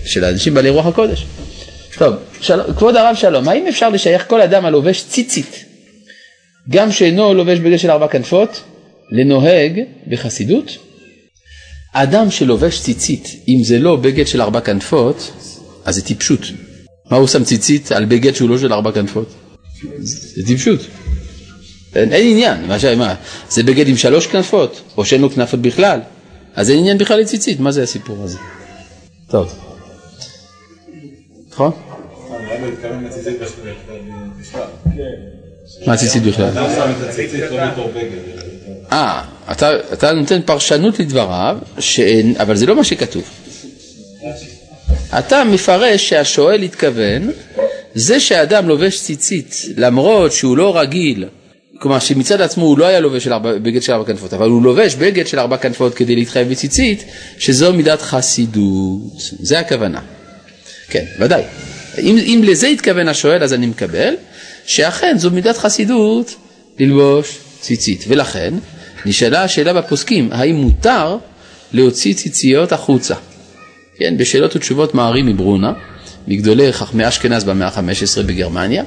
של 0.05 0.25
אנשים 0.25 0.53
בעלי 0.53 0.69
רוח 0.69 0.85
הקודש. 0.85 1.25
טוב, 1.97 2.15
של... 2.41 2.73
כבוד 2.77 2.95
הרב 2.95 3.15
שלום, 3.15 3.49
האם 3.49 3.67
אפשר 3.67 3.89
לשייך 3.89 4.25
כל 4.27 4.41
אדם 4.41 4.65
הלובש 4.65 5.03
ציצית, 5.09 5.65
גם 6.69 6.91
שאינו 6.91 7.33
לובש 7.33 7.59
בגד 7.59 7.77
של 7.77 7.91
ארבע 7.91 8.07
כנפות, 8.07 8.61
לנוהג 9.11 9.81
בחסידות? 10.07 10.77
אדם 11.93 12.31
שלובש 12.31 12.81
ציצית, 12.81 13.43
אם 13.47 13.63
זה 13.63 13.79
לא 13.79 13.95
בגד 13.95 14.27
של 14.27 14.41
ארבע 14.41 14.61
כנפות, 14.61 15.31
אז 15.85 15.95
זה 15.95 16.01
טיפשות. 16.01 16.41
מה 17.09 17.17
הוא 17.17 17.27
שם 17.27 17.43
ציצית 17.43 17.91
על 17.91 18.05
בגד 18.05 18.35
שהוא 18.35 18.49
לא 18.49 18.57
של 18.57 18.73
ארבע 18.73 18.91
כנפות? 18.91 19.33
זה 19.99 20.45
טיפשות. 20.45 20.79
אין, 21.95 22.13
אין 22.13 22.31
עניין, 22.31 22.67
מה. 22.67 22.77
מה, 22.97 23.15
זה 23.49 23.63
בגד 23.63 23.87
עם 23.87 23.97
שלוש 23.97 24.27
כנפות, 24.27 24.81
או 24.97 25.05
שאין 25.05 25.21
לו 25.21 25.29
כנפות 25.29 25.61
בכלל, 25.61 25.99
אז 26.55 26.69
אין 26.69 26.79
עניין 26.79 26.97
בכלל 26.97 27.19
לציצית, 27.19 27.59
מה 27.59 27.71
זה 27.71 27.83
הסיפור 27.83 28.23
הזה? 28.23 28.37
טוב. 29.27 29.53
נכון? 31.51 31.71
מה 35.87 35.97
ציצית 35.97 36.23
בכלל? 36.23 36.49
אה, 38.91 39.23
אתה, 39.51 40.13
נותן 40.13 40.41
פרשנות 40.45 40.99
לדבריו, 40.99 41.57
אבל 42.37 42.55
זה 42.55 42.65
לא 42.65 42.75
מה 42.75 42.83
שכתוב. 42.83 43.23
אתה 45.13 45.43
מפרש 45.43 46.09
שהשואל 46.09 46.61
התכוון, 46.61 47.31
זה 47.95 48.19
שאדם 48.19 48.67
לובש 48.67 49.01
ציצית 49.01 49.65
למרות 49.77 50.31
שהוא 50.31 50.57
לא 50.57 50.79
רגיל, 50.79 51.25
כלומר 51.79 51.99
שמצד 51.99 52.41
עצמו 52.41 52.65
הוא 52.65 52.77
לא 52.77 52.85
היה 52.85 52.99
לובש 52.99 53.23
של 53.23 53.33
ארבע, 53.33 53.53
בגד 53.53 53.81
של 53.81 53.91
ארבע 53.93 54.05
כנפות, 54.05 54.33
אבל 54.33 54.49
הוא 54.49 54.63
לובש 54.63 54.95
בגד 54.95 55.27
של 55.27 55.39
ארבע 55.39 55.57
כנפות 55.57 55.93
כדי 55.95 56.15
להתחייב 56.15 56.49
בציצית, 56.49 57.03
שזו 57.37 57.73
מידת 57.73 58.01
חסידות, 58.01 59.01
זה 59.39 59.59
הכוונה. 59.59 60.01
כן, 60.89 61.05
ודאי. 61.19 61.43
אם, 61.97 62.17
אם 62.17 62.41
לזה 62.43 62.67
התכוון 62.67 63.07
השואל 63.07 63.43
אז 63.43 63.53
אני 63.53 63.65
מקבל, 63.67 64.13
שאכן 64.65 65.17
זו 65.17 65.31
מידת 65.31 65.57
חסידות 65.57 66.35
ללבוש 66.79 67.37
ציצית, 67.61 68.05
ולכן 68.07 68.53
נשאלה 69.05 69.43
השאלה 69.43 69.73
בפוסקים, 69.73 70.29
האם 70.31 70.55
מותר 70.55 71.17
להוציא 71.73 72.13
ציציות 72.13 72.71
החוצה? 72.71 73.15
כן, 73.99 74.17
בשאלות 74.17 74.55
ותשובות 74.55 74.95
מערי 74.95 75.21
מברונה, 75.21 75.73
מגדולי 76.27 76.73
חכמי 76.73 77.07
אשכנז 77.07 77.43
במאה 77.43 77.67
ה-15 77.67 78.23
בגרמניה, 78.23 78.83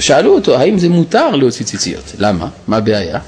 שאלו 0.00 0.34
אותו 0.34 0.58
האם 0.58 0.78
זה 0.78 0.88
מותר 0.88 1.30
להוציא 1.30 1.66
ציציות, 1.66 2.12
למה? 2.18 2.48
מה 2.66 2.76
הבעיה? 2.76 3.18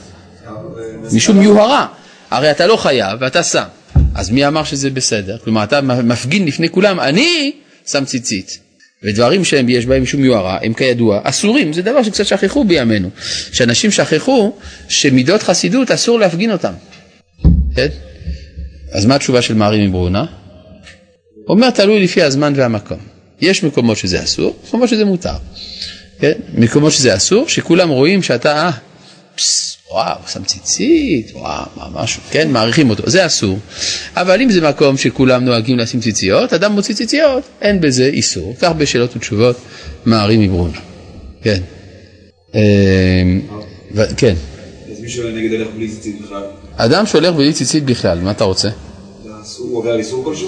משום 1.13 1.43
יוהרה. 1.43 1.87
הרי 2.31 2.51
אתה 2.51 2.67
לא 2.67 2.77
חייב 2.77 3.19
ואתה 3.21 3.43
שם. 3.43 3.65
אז 4.15 4.31
מי 4.31 4.47
אמר 4.47 4.65
שזה 4.65 4.91
בסדר? 4.91 5.37
כלומר, 5.45 5.65
אתה 5.65 5.81
מפגין 5.81 6.47
לפני 6.47 6.69
כולם, 6.69 7.01
אני 7.01 7.53
שם 7.87 8.05
ציצית. 8.05 8.59
ודברים 9.03 9.45
שיש 9.45 9.87
בהם 9.87 10.07
שום 10.07 10.25
יוהרה, 10.25 10.59
הם 10.63 10.73
כידוע 10.75 11.21
אסורים, 11.23 11.73
זה 11.73 11.83
דבר 11.83 12.03
שקצת 12.03 12.27
שכחו 12.27 12.65
בימינו. 12.65 13.11
שאנשים 13.53 13.91
שכחו 13.91 14.53
שמידות 14.89 15.43
חסידות 15.43 15.91
אסור 15.91 16.19
להפגין 16.19 16.53
אותם. 16.53 16.73
כן? 17.75 17.87
אז 18.93 19.07
מה 19.07 19.15
התשובה 19.15 19.43
של 19.43 19.55
מערי 19.55 19.87
מברונה? 19.87 20.25
אומר 21.51 21.71
תלוי 21.71 22.05
לפי 22.05 22.23
הזמן 22.23 22.53
והמקום. 22.57 22.99
יש 23.41 23.65
מקומות 23.65 23.97
שזה 23.97 24.23
אסור, 24.23 24.57
מקומות 24.69 24.89
שזה 24.89 25.05
מותר. 25.05 25.35
כן? 26.19 26.33
מקומות 26.55 26.93
שזה 26.93 27.17
אסור, 27.17 27.49
שכולם 27.49 27.89
רואים 27.89 28.23
שאתה, 28.23 28.63
אה, 28.63 28.71
פס, 29.37 29.77
וואו, 29.93 30.17
שם 30.29 30.45
ציצית, 30.45 31.31
וואו, 31.35 31.65
משהו, 31.93 32.23
כן, 32.31 32.51
מעריכים 32.51 32.91
אותו, 32.91 33.03
זה 33.07 33.27
אסור. 33.27 33.59
אבל 34.17 34.43
אם 34.43 34.51
זה 34.51 34.69
מקום 34.69 34.97
שכולם 34.97 35.45
נוהגים 35.45 35.79
לשים 35.79 36.01
ציציות, 36.01 36.53
אדם 36.53 36.73
מוציא 36.73 36.95
ציציות, 36.95 37.43
אין 37.63 37.81
בזה 37.81 38.05
איסור. 38.05 38.55
כך 38.61 38.73
בשאלות 38.73 39.17
ותשובות 39.17 39.57
מערים 40.07 40.41
מברונה. 40.41 40.79
כן. 41.43 41.61
אה, 42.55 42.61
כן. 44.17 44.35
אז 44.93 45.01
מי 45.01 45.09
שעולה 45.09 45.33
נגד 45.33 45.61
הלך 45.61 45.69
בלי 45.77 45.89
ציצית 45.89 46.21
בכלל, 46.21 46.43
אדם 46.77 47.07
שהולך 47.07 47.35
בלי 47.35 47.53
ציצית 47.53 47.85
בכלל, 47.85 48.19
מה 48.21 48.31
אתה 48.31 48.45
רוצה? 48.45 48.69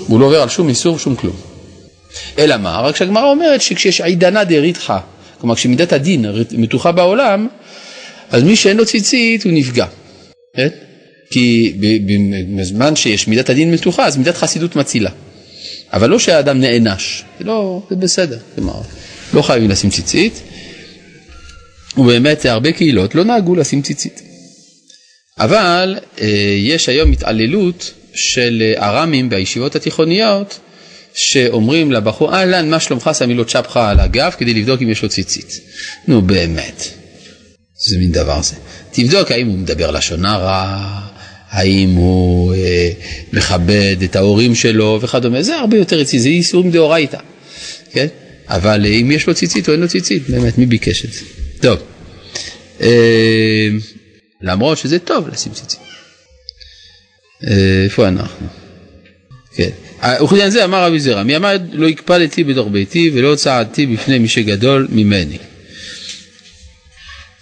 הוא 0.07 0.21
לא 0.21 0.27
עובר 0.27 0.43
על 0.43 0.49
שום 0.49 0.69
איסור, 0.69 0.99
שום 0.99 1.17
כלום. 1.17 1.37
אלא 2.39 2.57
מה? 2.57 2.81
רק 2.81 2.97
שהגמרא 2.97 3.31
אומרת 3.31 3.63
שכשיש 3.63 4.01
עידנא 4.01 4.45
דריתחא, 4.45 4.99
כלומר 5.41 5.55
כשמידת 5.55 5.93
הדין 5.93 6.25
מתוחה 6.53 6.93
בעולם, 6.93 7.49
אז 8.31 8.43
מי 8.43 8.57
שאין 8.57 8.77
לו 8.77 8.87
ציצית 8.87 9.45
הוא 9.45 9.53
נפגע. 9.53 9.87
כן? 10.57 10.69
כי 11.31 11.73
בזמן 12.57 12.97
שיש 12.97 13.29
מידת 13.29 13.51
הדין 13.51 13.71
מתוחה, 13.71 14.07
אז 14.07 14.17
מידת 14.17 14.37
חסידות 14.37 14.77
מצילה. 14.77 15.11
אבל 15.93 16.11
לא 16.11 16.19
שהאדם 16.19 16.61
נענש, 16.61 17.23
זה 17.39 17.45
לא, 17.45 17.83
זה 17.91 17.97
בסדר, 17.97 18.39
כלומר, 18.55 18.81
לא 19.35 19.43
חייבים 19.43 19.71
לשים 19.71 19.91
ציצית, 19.91 20.43
ובאמת 21.97 22.47
הרבה 22.47 22.73
קהילות 22.73 23.15
לא 23.15 23.25
נהגו 23.25 23.55
לשים 23.55 23.83
ציצית. 23.83 24.23
אבל 25.39 25.99
אה, 26.21 26.57
יש 26.59 26.89
היום 26.89 27.13
התעללות 27.13 27.93
של 28.15 28.63
אה, 28.63 28.89
ארמים 28.89 29.29
בישיבות 29.29 29.77
התיכוניות, 29.77 30.59
שאומרים 31.15 31.93
לבחור, 31.93 32.35
אהלן, 32.35 32.71
מה 32.71 32.81
שלומך? 32.81 33.11
שמים 33.19 33.37
לו 33.37 33.45
צ'פחה 33.45 33.91
על 33.91 34.01
הגב 34.01 34.35
כדי 34.39 34.55
לבדוק 34.55 34.83
אם 34.83 34.91
יש 34.91 35.03
לו 35.03 35.09
ציצית. 35.09 35.61
נו 36.09 36.23
באמת, 36.23 36.89
איזה 37.87 37.99
מין 37.99 38.13
דבר 38.13 38.43
זה. 38.43 38.55
תבדוק 38.93 39.31
האם 39.31 39.47
הוא 39.47 39.59
מדבר 39.59 39.91
לשון 39.91 40.25
הרע, 40.25 40.89
האם 41.51 41.91
הוא 41.91 42.55
אה, 42.55 42.91
מכבד 43.33 43.97
את 44.05 44.17
ההורים 44.17 44.55
שלו 44.55 44.99
וכדומה, 45.03 45.43
זה 45.43 45.57
הרבה 45.57 45.77
יותר 45.77 45.99
רציני, 45.99 46.23
זה 46.23 46.29
איסורים 46.29 46.71
דאורייתא, 46.71 47.19
כן? 47.93 48.07
אבל 48.49 48.87
אה, 48.87 48.91
אם 48.91 49.11
יש 49.11 49.27
לו 49.27 49.35
ציצית 49.35 49.69
או 49.69 49.73
אין 49.73 49.81
לו 49.81 49.89
ציצית, 49.89 50.31
באמת, 50.31 50.59
מי 50.59 50.67
ביקש 50.67 51.05
את 51.05 51.13
זה? 51.13 51.21
טוב, 51.61 51.79
אה, 52.81 53.69
למרות 54.43 54.79
שזה 54.79 54.99
טוב 54.99 55.29
לשים 55.29 55.53
ציצית. 55.53 55.92
אה, 57.47 57.85
איפה 57.85 58.09
אנחנו? 58.09 58.47
כן. 59.55 59.71
וכעניין 60.25 60.51
זה 60.51 60.65
אמר 60.65 60.85
רבי 60.85 61.01
זרע, 61.01 61.23
מי 61.23 61.37
אמר 61.37 61.57
לא 61.73 61.89
הקפדתי 61.89 62.45
בתוך 62.45 62.69
ביתי 62.73 63.11
ולא 63.15 63.35
צעדתי 63.35 63.87
בפני 63.87 64.19
מי 64.19 64.29
שגדול 64.29 64.89
ממני. 64.91 65.39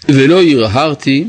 ולא 0.09 0.41
הרהרתי 0.43 1.27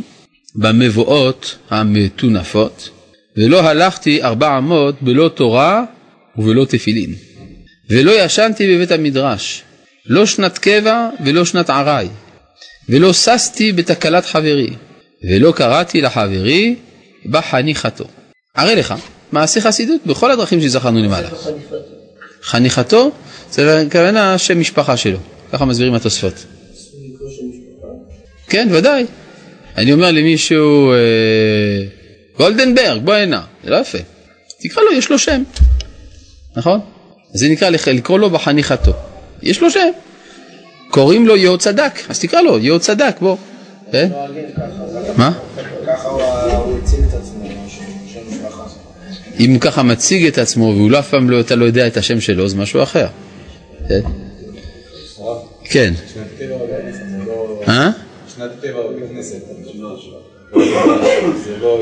במבואות 0.54 1.56
המטונפות, 1.70 2.90
ולא 3.36 3.68
הלכתי 3.68 4.22
ארבע 4.22 4.58
אמות 4.58 5.02
בלא 5.02 5.30
תורה 5.34 5.84
ובלא 6.36 6.64
תפילין. 6.64 7.14
ולא 7.90 8.24
ישנתי 8.24 8.74
בבית 8.74 8.90
המדרש, 8.90 9.62
לא 10.06 10.26
שנת 10.26 10.58
קבע 10.58 11.08
ולא 11.24 11.44
שנת 11.44 11.70
עראי, 11.70 12.08
ולא 12.88 13.12
ששתי 13.12 13.72
בתקלת 13.72 14.26
חברי, 14.26 14.70
ולא 15.30 15.52
קראתי 15.56 16.00
לחברי 16.00 16.74
בחניכתו. 17.26 18.04
הרי 18.56 18.76
לך, 18.76 18.94
מעשה 19.32 19.60
חסידות 19.60 20.00
בכל 20.06 20.30
הדרכים 20.30 20.60
שזכרנו 20.60 20.98
למעלה. 21.02 21.28
חניכתו, 22.42 23.10
זה 23.50 23.80
הכוונה 23.80 24.38
שם 24.38 24.60
משפחה 24.60 24.96
שלו, 24.96 25.18
ככה 25.52 25.64
מסבירים 25.64 25.94
התוספות. 25.94 26.44
כן, 28.48 28.68
ודאי. 28.72 29.06
אני 29.76 29.92
אומר 29.92 30.10
למישהו, 30.10 30.92
אה, 30.92 30.96
גולדנברג, 32.38 33.00
בוא 33.04 33.14
הנה, 33.14 33.42
זה 33.64 33.70
לא 33.70 33.76
יפה. 33.76 33.98
תקרא 34.60 34.82
לו, 34.82 34.92
יש 34.92 35.10
לו 35.10 35.18
שם, 35.18 35.42
נכון? 36.56 36.80
זה 37.34 37.48
נקרא 37.48 37.68
לק- 37.68 37.88
לקרוא 37.88 38.18
לו 38.18 38.30
בחניכתו. 38.30 38.92
יש 39.42 39.60
לו 39.62 39.70
שם. 39.70 39.88
קוראים 40.90 41.26
לו 41.26 41.36
יהוד 41.36 41.60
צדק, 41.60 41.92
אז 42.08 42.18
תקרא 42.20 42.40
לו 42.40 42.58
יהוד 42.58 42.80
צדק, 42.80 43.16
בוא. 43.20 43.36
כן? 43.92 44.08
מה? 45.16 45.32
ככה 45.86 46.08
הוא 46.08 46.78
הציל 46.82 47.00
את 47.08 47.14
עצמו. 47.14 47.31
אם 49.40 49.56
ככה 49.60 49.82
מציג 49.82 50.26
את 50.26 50.38
עצמו 50.38 50.72
והוא 50.76 50.90
לא 50.90 50.98
אף 50.98 51.08
פעם 51.10 51.30
לא, 51.30 51.40
אתה 51.40 51.54
לא 51.56 51.64
יודע 51.64 51.86
את 51.86 51.96
השם 51.96 52.20
שלו, 52.20 52.48
זה 52.48 52.56
משהו 52.56 52.82
אחר. 52.82 53.06
כן? 53.88 54.00
כן. 55.64 55.94
אה? 57.68 57.90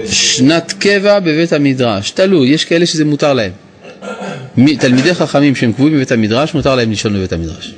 שנת 0.07 0.73
לא... 0.75 0.79
קבע 0.79 1.21
בבית 1.21 1.53
המדרש, 1.53 2.11
תלוי, 2.11 2.49
יש 2.49 2.65
כאלה 2.65 2.87
שזה 2.87 3.05
מותר 3.05 3.33
להם. 3.35 3.53
מי- 4.57 4.77
תלמידי 4.77 5.15
חכמים 5.15 5.55
שהם 5.55 5.73
קבועים 5.73 5.95
בבית 5.95 6.13
המדרש, 6.13 6.55
מותר 6.55 6.75
להם 6.77 6.91
לישון 6.91 7.15
בבית 7.15 7.33
המדרש. 7.33 7.75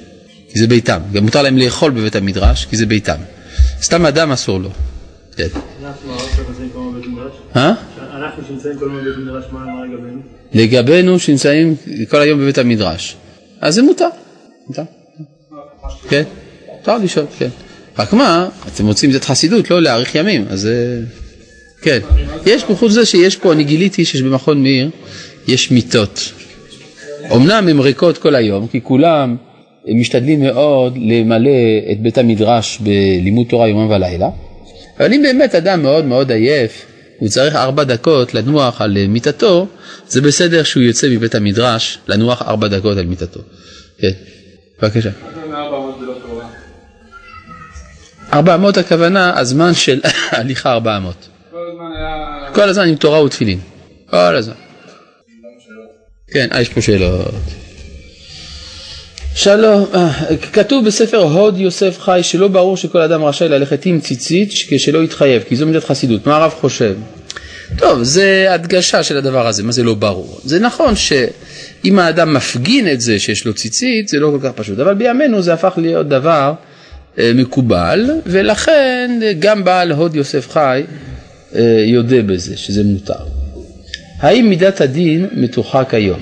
כי 0.53 0.59
זה 0.59 0.67
ביתם. 0.67 1.01
גם 1.13 1.25
מותר 1.25 1.43
להם 1.43 1.59
לאכול 1.59 1.91
בבית 1.91 2.17
המדרש, 2.17 2.65
כי 2.71 2.77
זה 2.77 2.87
ביתם. 2.87 3.17
סתם 3.83 4.07
אדם 4.07 4.33
אסור 4.33 4.61
לו. 4.61 4.71
כן. 5.37 5.47
אנחנו 7.55 7.92
לגבינו? 10.55 11.19
שנמצאים 11.19 11.75
כל 12.09 12.21
היום 12.21 12.41
בבית 12.41 12.59
המדרש. 12.59 13.17
אז 13.61 13.75
זה 13.75 13.83
מותר. 13.83 14.09
מותר. 14.69 14.83
כן, 16.09 16.23
מותר 16.79 16.99
לשאול, 16.99 17.27
כן. 17.39 17.49
רק 17.99 18.13
מה, 18.13 18.49
אתם 18.75 18.87
רוצים 18.87 19.11
את 19.17 19.25
חסידות, 19.25 19.71
לא 19.71 19.83
להאריך 19.83 20.15
ימים, 20.15 20.45
אז. 20.51 20.69
כן. 21.83 21.99
יש 22.47 22.65
פה, 22.65 22.75
חוץ 22.75 22.91
מזה 22.91 23.07
שיש 23.07 23.37
פה, 23.37 23.53
אני 23.53 23.65
גיליתי 23.65 24.05
שיש 24.05 24.23
במכון 24.23 24.63
מאיר, 24.63 24.91
יש 25.49 25.71
מיטות. 25.71 26.33
אמנם 27.37 27.69
הן 27.69 27.79
ריקות 27.79 28.19
כל 28.19 28.35
היום, 28.35 28.67
כי 28.67 28.81
כולם 28.83 29.37
משתדלים 29.89 30.41
מאוד 30.41 30.99
למלא 31.01 31.51
את 31.93 32.01
בית 32.01 32.19
המדרש 32.19 32.79
בלימוד 32.81 33.47
תורה 33.49 33.69
יומם 33.69 33.91
ולילה, 33.91 34.29
אבל 34.99 35.13
אם 35.13 35.23
באמת 35.23 35.55
אדם 35.55 35.83
מאוד 35.83 36.05
מאוד 36.05 36.33
עייף, 36.33 36.87
הוא 37.23 37.29
צריך 37.29 37.55
ארבע 37.55 37.85
דקות 37.85 38.35
לנוח 38.35 38.81
על 38.81 38.97
אה, 38.97 39.07
מיטתו, 39.09 39.67
זה 40.09 40.21
בסדר 40.21 40.63
שהוא 40.63 40.83
יוצא 40.83 41.09
מבית 41.11 41.35
המדרש 41.35 41.99
לנוח 42.09 42.43
ארבע 42.43 42.69
דקות 42.69 42.99
על 42.99 43.07
מיטתו. 43.07 43.41
כן, 43.99 44.11
בבקשה. 44.83 45.11
ארבע 48.33 48.55
אמות 48.55 48.75
זה 48.75 48.81
לא 48.81 48.87
הכוונה, 48.87 49.39
הזמן 49.39 49.75
של 49.75 50.01
הליכה 50.31 50.73
ארבע 50.73 50.97
אמות. 50.97 51.29
כל 51.51 51.57
הזמן 51.73 51.97
היה... 51.97 52.55
כל 52.55 52.69
הזמן 52.69 52.89
עם 52.89 52.95
תורה 52.95 53.25
ותפילין. 53.25 53.59
כל 54.11 54.17
הזמן. 54.17 54.55
כן, 56.33 56.49
אה, 56.53 56.61
יש 56.61 56.69
פה 56.69 56.81
שאלות. 56.81 57.62
שלום, 59.35 59.87
אה, 59.95 60.11
כתוב 60.53 60.87
בספר 60.87 61.17
הוד 61.17 61.59
יוסף 61.59 61.99
חי 62.01 62.21
שלא 62.23 62.49
ברור 62.49 62.77
שכל 62.77 63.01
אדם 63.01 63.25
רשאי 63.25 63.49
ללכת 63.49 63.87
עם 63.87 64.01
ציצית 64.01 64.53
כשלא 64.69 65.05
יתחייב, 65.05 65.43
כי 65.49 65.57
זו 65.57 65.67
מידת 65.67 65.85
חסידות. 65.85 66.27
מה 66.27 66.37
הרב 66.37 66.51
חושב? 66.51 66.95
טוב, 67.79 68.03
זה 68.03 68.47
הדגשה 68.51 69.03
של 69.03 69.17
הדבר 69.17 69.47
הזה, 69.47 69.63
מה 69.63 69.73
זה 69.73 69.83
לא 69.83 69.95
ברור? 69.95 70.41
זה 70.45 70.61
נכון 70.61 70.95
שאם 70.97 71.99
האדם 71.99 72.35
מפגין 72.35 72.89
את 72.89 73.01
זה 73.01 73.19
שיש 73.19 73.45
לו 73.45 73.55
ציצית, 73.55 74.09
זה 74.09 74.19
לא 74.19 74.31
כל 74.31 74.49
כך 74.49 74.53
פשוט, 74.55 74.79
אבל 74.79 74.95
בימינו 74.95 75.43
זה 75.43 75.53
הפך 75.53 75.73
להיות 75.77 76.09
דבר 76.09 76.53
אה, 77.19 77.33
מקובל, 77.35 78.11
ולכן 78.27 79.21
גם 79.39 79.65
בעל 79.65 79.93
הוד 79.93 80.17
יוסף 80.17 80.51
חי 80.51 80.83
אה, 81.55 81.61
יודה 81.87 82.23
בזה, 82.23 82.57
שזה 82.57 82.83
מותר. 82.85 83.25
האם 84.19 84.49
מידת 84.49 84.81
הדין 84.81 85.27
מתוחה 85.33 85.85
כיום? 85.85 86.21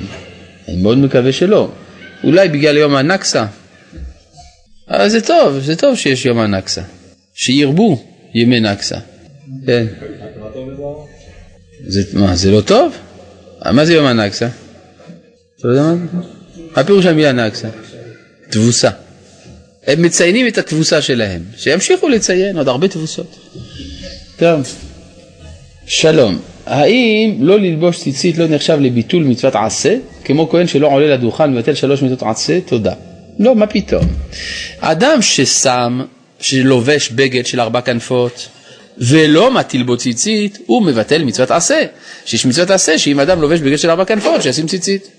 אני 0.69 0.83
מאוד 0.83 0.99
מקווה 0.99 1.33
שלא. 1.33 1.71
אולי 2.25 2.49
בגלל 2.49 2.77
יום 2.77 2.97
הנכסה. 2.97 3.47
אבל 4.89 5.09
זה 5.09 5.21
טוב, 5.21 5.59
זה 5.59 5.77
טוב 5.77 5.97
שיש 5.97 6.25
יום 6.27 6.39
הנכסה. 6.39 6.83
שירבו 7.35 8.05
ימי 8.35 8.61
נכסה. 8.61 8.99
כן. 9.66 9.87
זה, 11.87 12.03
מה, 12.12 12.37
זה 12.37 12.51
לא 12.51 12.61
טוב? 12.61 12.97
מה 13.73 13.85
זה 13.85 13.95
יום 13.95 14.07
הנכסה? 14.07 14.49
אתה 15.59 15.68
יודע 15.68 15.83
מה? 15.83 15.95
מה 16.75 16.81
הפירוש 16.81 17.05
של 17.05 17.11
המילה 17.11 17.33
נכסה? 17.33 17.68
תבוסה. 18.51 18.91
הם 19.87 20.03
מציינים 20.03 20.47
את 20.47 20.59
התבוסה 20.59 21.03
שלהם, 21.03 21.43
שימשיכו 21.57 22.09
לציין 22.09 22.57
עוד 22.57 22.68
הרבה 22.68 22.89
תבוסות. 22.89 23.39
טוב, 24.37 24.61
שלום. 25.87 26.43
האם 26.71 27.37
לא 27.41 27.59
ללבוש 27.59 27.99
ציצית 27.99 28.39
לא 28.39 28.47
נחשב 28.49 28.79
לביטול 28.81 29.25
מצוות 29.25 29.57
עשה, 29.57 29.97
כמו 30.25 30.49
כהן 30.49 30.66
שלא 30.66 30.89
עולה 30.89 31.14
לדוכן 31.14 31.45
ומבטל 31.45 31.75
שלוש 31.75 32.03
מצוות 32.03 32.23
עשה? 32.23 32.61
תודה. 32.61 32.93
לא, 33.39 33.55
מה 33.55 33.66
פתאום. 33.66 34.05
אדם 34.81 35.23
ששם, 35.23 36.01
שלובש 36.41 37.11
בגד 37.11 37.47
של 37.47 37.61
ארבע 37.61 37.81
כנפות, 37.81 38.49
ולא 38.99 39.51
מטיל 39.51 39.83
בו 39.83 39.97
ציצית, 39.97 40.59
הוא 40.66 40.83
מבטל 40.83 41.25
מצוות 41.25 41.51
עשה. 41.51 41.85
שיש 42.25 42.47
מצוות 42.47 42.71
עשה 42.71 42.99
שאם 42.99 43.21
אדם 43.21 43.41
לובש 43.41 43.61
בגד 43.61 43.77
של 43.77 43.91
ארבע 43.91 44.05
כנפות, 44.05 44.43
שישים 44.43 44.66
ציצית. 44.66 45.11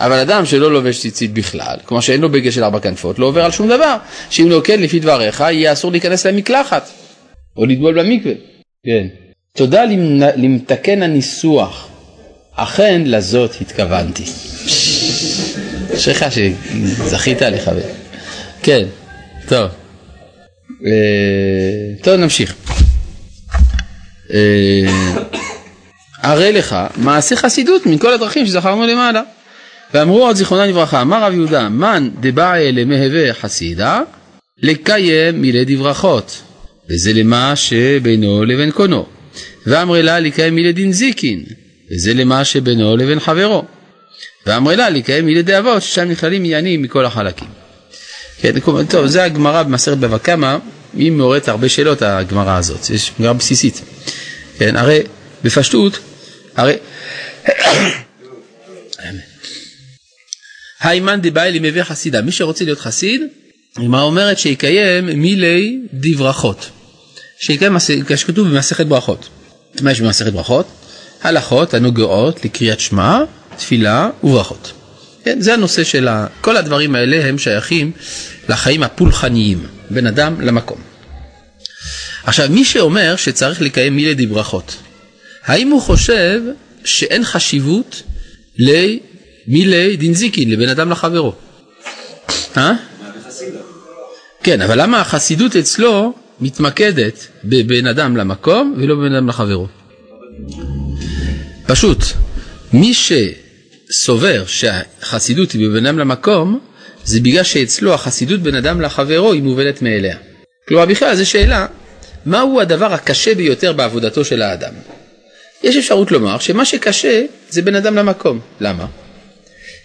אבל 0.00 0.18
אדם 0.18 0.46
שלא 0.46 0.72
לובש 0.72 1.00
ציצית 1.00 1.32
בכלל, 1.32 1.76
כלומר 1.84 2.00
שאין 2.00 2.20
לו 2.20 2.28
בגד 2.28 2.52
של 2.52 2.64
ארבע 2.64 2.80
כנפות, 2.80 3.18
לא 3.18 3.26
עובר 3.26 3.44
על 3.44 3.50
שום 3.50 3.68
דבר. 3.68 3.96
שאם 4.30 4.50
לא 4.50 4.60
כן, 4.64 4.80
לפי 4.80 5.00
דבריך, 5.00 5.40
יהיה 5.40 5.72
אסור 5.72 5.90
להיכנס 5.90 6.26
למקלחת, 6.26 6.90
או 7.56 7.66
לטבול 7.66 8.02
במקווה. 8.02 8.32
כן. 8.86 9.27
תודה 9.58 9.82
למתקן 10.36 11.02
הניסוח, 11.02 11.88
אכן 12.54 13.02
לזאת 13.04 13.50
התכוונתי. 13.60 14.24
אשריך 15.94 16.24
שזכית 16.30 17.42
לחבר. 17.42 17.82
כן, 18.62 18.86
טוב. 19.48 19.70
אה, 20.86 20.90
טוב, 22.02 22.14
נמשיך. 22.14 22.54
אה, 24.32 24.86
הרי 26.22 26.52
לך 26.52 26.76
מעשה 26.96 27.36
חסידות 27.36 27.86
מכל 27.86 28.12
הדרכים 28.12 28.46
שזכרנו 28.46 28.86
למעלה. 28.86 29.22
ואמרו 29.94 30.26
עוד 30.26 30.36
זיכרונה 30.36 30.66
לברכה, 30.66 31.02
אמר 31.02 31.24
רב 31.24 31.32
יהודה, 31.32 31.68
מן 31.68 32.10
דבעי 32.20 32.72
למהווה 32.72 33.34
חסידה, 33.34 34.00
לקיים 34.62 35.42
מילי 35.42 35.64
דברכות, 35.64 36.42
וזה 36.90 37.12
למה 37.12 37.56
שבינו 37.56 38.44
לבין 38.44 38.70
קונו. 38.70 39.17
ואמרי 39.66 40.02
לה 40.02 40.20
לקיים 40.20 40.54
מילי 40.54 40.72
דין 40.72 40.92
זיקין, 40.92 41.44
וזה 41.90 42.14
למה 42.14 42.44
שבינו 42.44 42.96
לבין 42.96 43.20
חברו. 43.20 43.64
ואמרי 44.46 44.76
לה 44.76 44.90
לקיים 44.90 45.26
מילי 45.26 45.42
דאבות, 45.42 45.82
ששם 45.82 46.08
נכללים 46.08 46.44
עניינים 46.44 46.82
מכל 46.82 47.04
החלקים. 47.04 47.48
כן, 48.40 48.54
טוב, 48.88 49.06
זה 49.06 49.24
הגמרא 49.24 49.62
במסכת 49.62 49.96
בבא 49.96 50.18
קמא, 50.18 50.56
היא 50.94 51.12
מעוררת 51.12 51.48
הרבה 51.48 51.68
שאלות 51.68 52.02
הגמרא 52.02 52.58
הזאת, 52.58 52.90
יש 52.90 53.12
גמרא 53.20 53.32
בסיסית. 53.32 53.82
כן, 54.58 54.76
הרי 54.76 55.00
בפשטות, 55.44 55.98
הרי 56.56 56.74
היימן 60.80 61.20
דבאי 61.22 61.52
למביא 61.52 61.82
חסידה, 61.82 62.22
מי 62.22 62.32
שרוצה 62.32 62.64
להיות 62.64 62.80
חסיד, 62.80 63.22
הגמרא 63.76 64.02
אומרת 64.02 64.38
שיקיים 64.38 65.06
מילי 65.06 65.78
דברכות, 65.92 66.70
שיקיים, 67.40 67.76
כשכתוב 68.06 68.48
במסכת 68.48 68.86
ברכות. 68.86 69.28
מה 69.82 69.92
יש 69.92 70.00
במסכת 70.00 70.32
ברכות? 70.32 70.66
הלכות 71.22 71.74
הנוגעות 71.74 72.44
לקריאת 72.44 72.80
שמע, 72.80 73.18
תפילה 73.56 74.10
וברכות. 74.24 74.72
כן, 75.24 75.40
זה 75.40 75.54
הנושא 75.54 75.84
של 75.84 76.08
ה... 76.08 76.26
כל 76.40 76.56
הדברים 76.56 76.94
האלה 76.94 77.24
הם 77.26 77.38
שייכים 77.38 77.92
לחיים 78.48 78.82
הפולחניים, 78.82 79.66
בין 79.90 80.06
אדם 80.06 80.40
למקום. 80.40 80.78
עכשיו, 82.24 82.48
מי 82.50 82.64
שאומר 82.64 83.16
שצריך 83.16 83.62
לקיים 83.62 83.96
מילי 83.96 84.26
דברכות, 84.26 84.76
האם 85.44 85.68
הוא 85.68 85.82
חושב 85.82 86.40
שאין 86.84 87.24
חשיבות 87.24 88.02
למילי 88.58 89.96
דינזיקין, 89.96 90.50
לבן 90.50 90.68
אדם 90.68 90.90
לחברו? 90.90 91.32
אה? 92.56 92.72
כן, 94.42 94.60
אבל 94.62 94.82
למה 94.82 95.00
החסידות 95.00 95.56
אצלו 95.56 96.14
מתמקדת 96.40 97.26
בבין 97.44 97.86
אדם 97.86 98.16
למקום 98.16 98.74
ולא 98.78 98.94
בבין 98.94 99.14
אדם 99.14 99.28
לחברו? 99.28 99.66
פשוט, 101.66 101.98
מי 102.72 102.92
שסובר 102.94 104.44
שהחסידות 104.46 105.52
היא 105.52 105.68
בבין 105.68 105.86
אדם 105.86 105.98
למקום, 105.98 106.60
זה 107.04 107.20
בגלל 107.20 107.42
שאצלו 107.42 107.94
החסידות 107.94 108.40
בין 108.40 108.54
אדם 108.54 108.80
לחברו 108.80 109.32
היא 109.32 109.42
מובנת 109.42 109.82
מאליה. 109.82 110.16
כלומר 110.68 110.86
בכלל 110.86 111.14
זו 111.14 111.26
שאלה, 111.26 111.66
מהו 112.26 112.60
הדבר 112.60 112.92
הקשה 112.92 113.34
ביותר 113.34 113.72
בעבודתו 113.72 114.24
של 114.24 114.42
האדם? 114.42 114.72
יש 115.62 115.76
אפשרות 115.76 116.10
לומר 116.10 116.38
שמה 116.38 116.64
שקשה 116.64 117.24
זה 117.50 117.62
בין 117.62 117.74
אדם 117.74 117.96
למקום. 117.96 118.40
למה? 118.60 118.86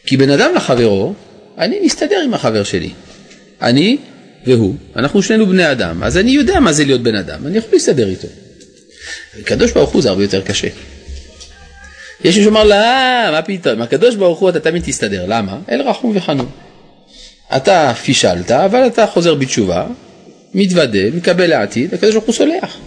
כי 0.06 0.18
בין 0.18 0.30
אדם 0.30 0.52
לחברו, 0.56 1.14
אני 1.58 1.80
מסתדר 1.86 2.22
עם 2.26 2.34
החבר 2.34 2.64
שלי. 2.64 2.90
אני 3.62 3.98
והוא, 4.48 4.76
אנחנו 4.96 5.24
שנינו 5.24 5.46
בני 5.46 5.72
אדם, 5.72 6.04
אז 6.04 6.18
אני 6.18 6.32
יודע 6.32 6.60
מה 6.60 6.74
זה 6.74 6.86
להיות 6.86 7.04
בן 7.04 7.16
אדם, 7.16 7.48
אני 7.48 7.58
יכול 7.58 7.70
להסתדר 7.74 8.08
איתו. 8.08 8.28
הקדוש 9.40 9.72
ברוך 9.72 9.90
הוא 9.90 10.02
זה 10.02 10.10
הרבה 10.10 10.24
יותר 10.24 10.42
קשה. 10.42 10.68
יש 12.24 12.38
מי 12.38 12.44
שאומר 12.44 12.64
לה, 12.64 13.30
מה 13.32 13.42
פתאום, 13.42 13.82
הקדוש 13.82 14.16
ברוך 14.16 14.40
הוא 14.40 14.50
אתה 14.50 14.60
תמיד 14.60 14.84
תסתדר, 14.86 15.26
למה? 15.28 15.58
אל 15.72 15.82
רחום 15.82 16.12
וחנון. 16.16 16.50
אתה 17.56 17.94
פישלת, 18.04 18.52
אבל 18.52 18.88
אתה 18.88 19.08
חוזר 19.08 19.36
בתשובה, 19.36 19.86
מתוודה, 20.54 21.12
מקבל 21.14 21.48
לעתיד, 21.48 21.94
הקדוש 21.94 22.14
ברוך 22.14 22.26
הוא 22.26 22.34
סולח. 22.34 22.78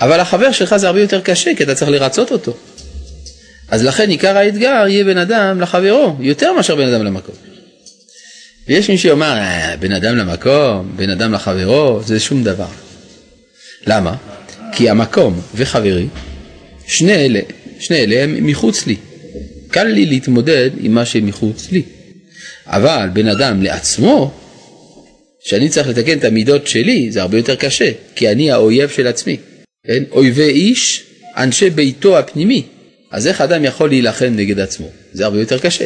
אבל 0.00 0.20
החבר 0.20 0.52
שלך 0.52 0.76
זה 0.76 0.86
הרבה 0.86 1.00
יותר 1.00 1.20
קשה, 1.20 1.54
כי 1.56 1.64
אתה 1.64 1.74
צריך 1.74 1.90
לרצות 1.90 2.32
אותו. 2.32 2.56
אז 3.68 3.84
לכן 3.84 4.10
עיקר 4.10 4.36
האתגר 4.36 4.84
יהיה 4.88 5.04
בן 5.04 5.18
אדם 5.18 5.60
לחברו, 5.60 6.16
יותר 6.20 6.52
מאשר 6.52 6.76
בן 6.76 6.92
אדם 6.92 7.04
למקום. 7.04 7.51
ויש 8.68 8.90
מי 8.90 8.98
שיאמר, 8.98 9.38
אה, 9.38 9.76
בן 9.76 9.92
אדם 9.92 10.16
למקום, 10.16 10.92
בן 10.96 11.10
אדם 11.10 11.32
לחברו, 11.32 12.00
זה 12.04 12.20
שום 12.20 12.44
דבר. 12.44 12.68
למה? 13.86 14.16
כי 14.72 14.90
המקום 14.90 15.40
וחברי, 15.54 16.06
שני 16.86 17.14
אלה, 17.14 17.40
שני 17.80 17.96
אלה 17.96 18.22
הם 18.22 18.46
מחוץ 18.46 18.86
לי. 18.86 18.96
קל 19.68 19.84
לי 19.84 20.06
להתמודד 20.06 20.70
עם 20.80 20.94
מה 20.94 21.04
שמחוץ 21.04 21.72
לי. 21.72 21.82
אבל 22.66 23.08
בן 23.12 23.28
אדם 23.28 23.62
לעצמו, 23.62 24.34
שאני 25.44 25.68
צריך 25.68 25.88
לתקן 25.88 26.18
את 26.18 26.24
המידות 26.24 26.66
שלי, 26.66 27.12
זה 27.12 27.20
הרבה 27.20 27.36
יותר 27.36 27.54
קשה, 27.54 27.90
כי 28.14 28.28
אני 28.28 28.50
האויב 28.50 28.90
של 28.90 29.06
עצמי. 29.06 29.36
כן? 29.86 30.02
אויבי 30.10 30.48
איש, 30.48 31.04
אנשי 31.36 31.70
ביתו 31.70 32.18
הפנימי. 32.18 32.62
אז 33.10 33.26
איך 33.26 33.40
אדם 33.40 33.64
יכול 33.64 33.88
להילחם 33.88 34.32
נגד 34.36 34.60
עצמו? 34.60 34.88
זה 35.12 35.24
הרבה 35.24 35.40
יותר 35.40 35.58
קשה. 35.58 35.84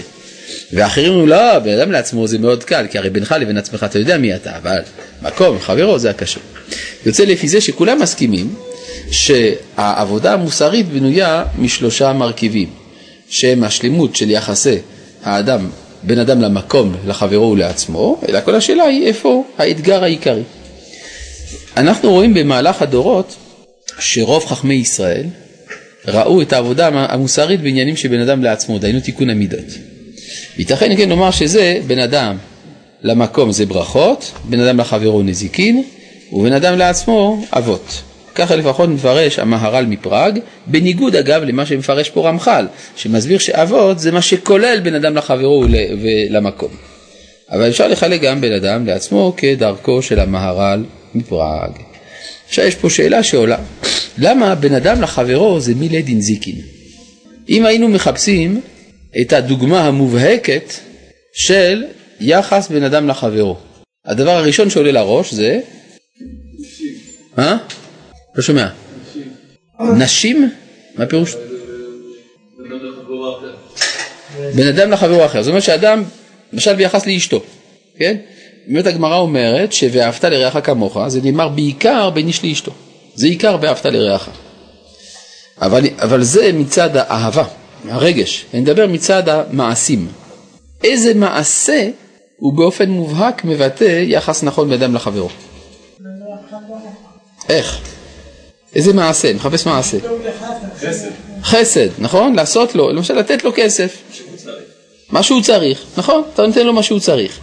ואחרים 0.72 1.12
אומרים, 1.12 1.28
לא, 1.28 1.58
בן 1.58 1.78
אדם 1.78 1.92
לעצמו 1.92 2.28
זה 2.28 2.38
מאוד 2.38 2.64
קל, 2.64 2.86
כי 2.90 2.98
הרי 2.98 3.10
בינך 3.10 3.34
לבין 3.40 3.58
עצמך 3.58 3.84
אתה 3.84 3.98
יודע 3.98 4.18
מי 4.18 4.34
אתה, 4.34 4.56
אבל 4.56 4.78
מקום, 5.22 5.58
חברו, 5.60 5.98
זה 5.98 6.10
הקשה. 6.10 6.40
יוצא 7.06 7.24
לפי 7.24 7.48
זה 7.48 7.60
שכולם 7.60 8.00
מסכימים 8.02 8.54
שהעבודה 9.10 10.32
המוסרית 10.32 10.88
בנויה 10.88 11.44
משלושה 11.58 12.12
מרכיבים, 12.12 12.70
שהם 13.28 13.64
השלמות 13.64 14.16
של 14.16 14.30
יחסי 14.30 14.78
האדם, 15.22 15.68
בין 16.02 16.18
אדם 16.18 16.40
למקום, 16.40 16.96
לחברו 17.06 17.50
ולעצמו, 17.50 18.20
אלא 18.28 18.40
כל 18.44 18.54
השאלה 18.54 18.84
היא 18.84 19.06
איפה 19.06 19.44
האתגר 19.58 20.04
העיקרי. 20.04 20.42
אנחנו 21.76 22.10
רואים 22.10 22.34
במהלך 22.34 22.82
הדורות 22.82 23.36
שרוב 23.98 24.46
חכמי 24.46 24.74
ישראל 24.74 25.24
ראו 26.08 26.42
את 26.42 26.52
העבודה 26.52 26.88
המוסרית 26.88 27.60
בעניינים 27.60 27.96
של 27.96 28.08
בן 28.08 28.20
אדם 28.20 28.42
לעצמו, 28.42 28.78
דהיינו 28.78 29.00
תיקון 29.00 29.30
המידות. 29.30 29.95
ייתכן 30.58 30.96
כן 30.96 31.08
לומר 31.08 31.30
שזה 31.30 31.78
בן 31.86 31.98
אדם 31.98 32.36
למקום 33.02 33.52
זה 33.52 33.66
ברכות, 33.66 34.32
בן 34.44 34.60
אדם 34.60 34.80
לחברו 34.80 35.22
נזיקין, 35.22 35.82
ובן 36.32 36.52
אדם 36.52 36.78
לעצמו 36.78 37.44
אבות. 37.52 38.02
ככה 38.34 38.56
לפחות 38.56 38.88
מפרש 38.88 39.38
המהר"ל 39.38 39.86
מפראג, 39.86 40.38
בניגוד 40.66 41.16
אגב 41.16 41.42
למה 41.42 41.66
שמפרש 41.66 42.10
פה 42.10 42.28
רמח"ל, 42.28 42.66
שמסביר 42.96 43.38
שאבות 43.38 43.98
זה 43.98 44.12
מה 44.12 44.22
שכולל 44.22 44.80
בין 44.80 44.94
אדם 44.94 45.16
לחברו 45.16 45.64
ולמקום. 46.02 46.70
אבל 47.50 47.68
אפשר 47.68 47.88
לחלק 47.88 48.20
גם 48.20 48.40
בין 48.40 48.52
אדם 48.52 48.86
לעצמו 48.86 49.34
כדרכו 49.36 50.02
של 50.02 50.20
המהר"ל 50.20 50.84
מפראג. 51.14 51.70
עכשיו 52.48 52.64
יש 52.64 52.74
פה 52.74 52.90
שאלה 52.90 53.22
שעולה, 53.22 53.58
למה 54.18 54.54
בין 54.54 54.74
אדם 54.74 55.02
לחברו 55.02 55.60
זה 55.60 55.74
מילי 55.74 56.02
דינזיקין? 56.02 56.56
אם 57.48 57.66
היינו 57.66 57.88
מחפשים 57.88 58.60
את 59.20 59.32
הדוגמה 59.32 59.80
המובהקת 59.86 60.72
של 61.32 61.84
יחס 62.20 62.68
בין 62.68 62.84
אדם 62.84 63.08
לחברו, 63.08 63.56
הדבר 64.04 64.30
הראשון 64.30 64.70
שעולה 64.70 64.92
לראש 64.92 65.34
זה... 65.34 65.60
אה? 67.38 67.56
לא 68.34 68.42
שומע. 68.42 68.68
נשים? 69.80 70.50
מה 70.94 71.06
פירוש? 71.06 71.34
בין 74.54 74.68
אדם 74.68 74.90
לחברו 74.90 75.26
אחר. 75.26 75.42
זאת 75.42 75.48
אומרת 75.48 75.62
שאדם, 75.62 76.04
למשל 76.52 76.74
ביחס 76.74 77.06
לאשתו, 77.06 77.42
כן? 77.98 78.16
באמת 78.66 78.86
הגמרא 78.86 79.16
אומרת 79.16 79.72
ש"ואהבת 79.72 80.24
לרעך 80.24 80.56
כמוך" 80.66 80.98
זה 81.08 81.20
נאמר 81.22 81.48
בעיקר 81.48 82.10
בין 82.10 82.26
איש 82.26 82.44
לאשתו. 82.44 82.72
זה 83.14 83.26
עיקר 83.26 83.56
"ואהבת 83.60 83.86
לרעך". 83.86 84.28
אבל, 85.62 85.82
אבל 85.98 86.22
זה 86.22 86.52
מצד 86.52 86.90
האהבה, 86.96 87.44
הרגש. 87.88 88.46
אני 88.54 88.60
מדבר 88.60 88.86
מצד 88.86 89.28
המעשים. 89.28 90.08
איזה 90.84 91.14
מעשה 91.14 91.88
הוא 92.36 92.52
באופן 92.52 92.90
מובהק 92.90 93.44
מבטא 93.44 94.02
יחס 94.06 94.42
נכון 94.42 94.68
בין 94.68 94.82
אדם 94.82 94.94
לחברו? 94.94 95.28
איך? 97.48 97.80
איזה 98.74 98.92
מעשה? 98.92 99.34
מחפש 99.34 99.66
מעשה. 99.66 99.98
חסד. 100.76 101.08
חסד, 101.42 101.88
נכון? 101.98 102.34
לעשות 102.34 102.74
לו, 102.74 102.92
למשל 102.92 103.14
לתת 103.14 103.44
לו 103.44 103.50
כסף. 103.54 103.96
מה 105.10 105.22
שהוא 105.22 105.42
צריך, 105.42 105.84
נכון? 105.96 106.22
אתה 106.34 106.46
נותן 106.46 106.66
לו 106.66 106.72
מה 106.72 106.82
שהוא 106.82 107.00
צריך. 107.00 107.40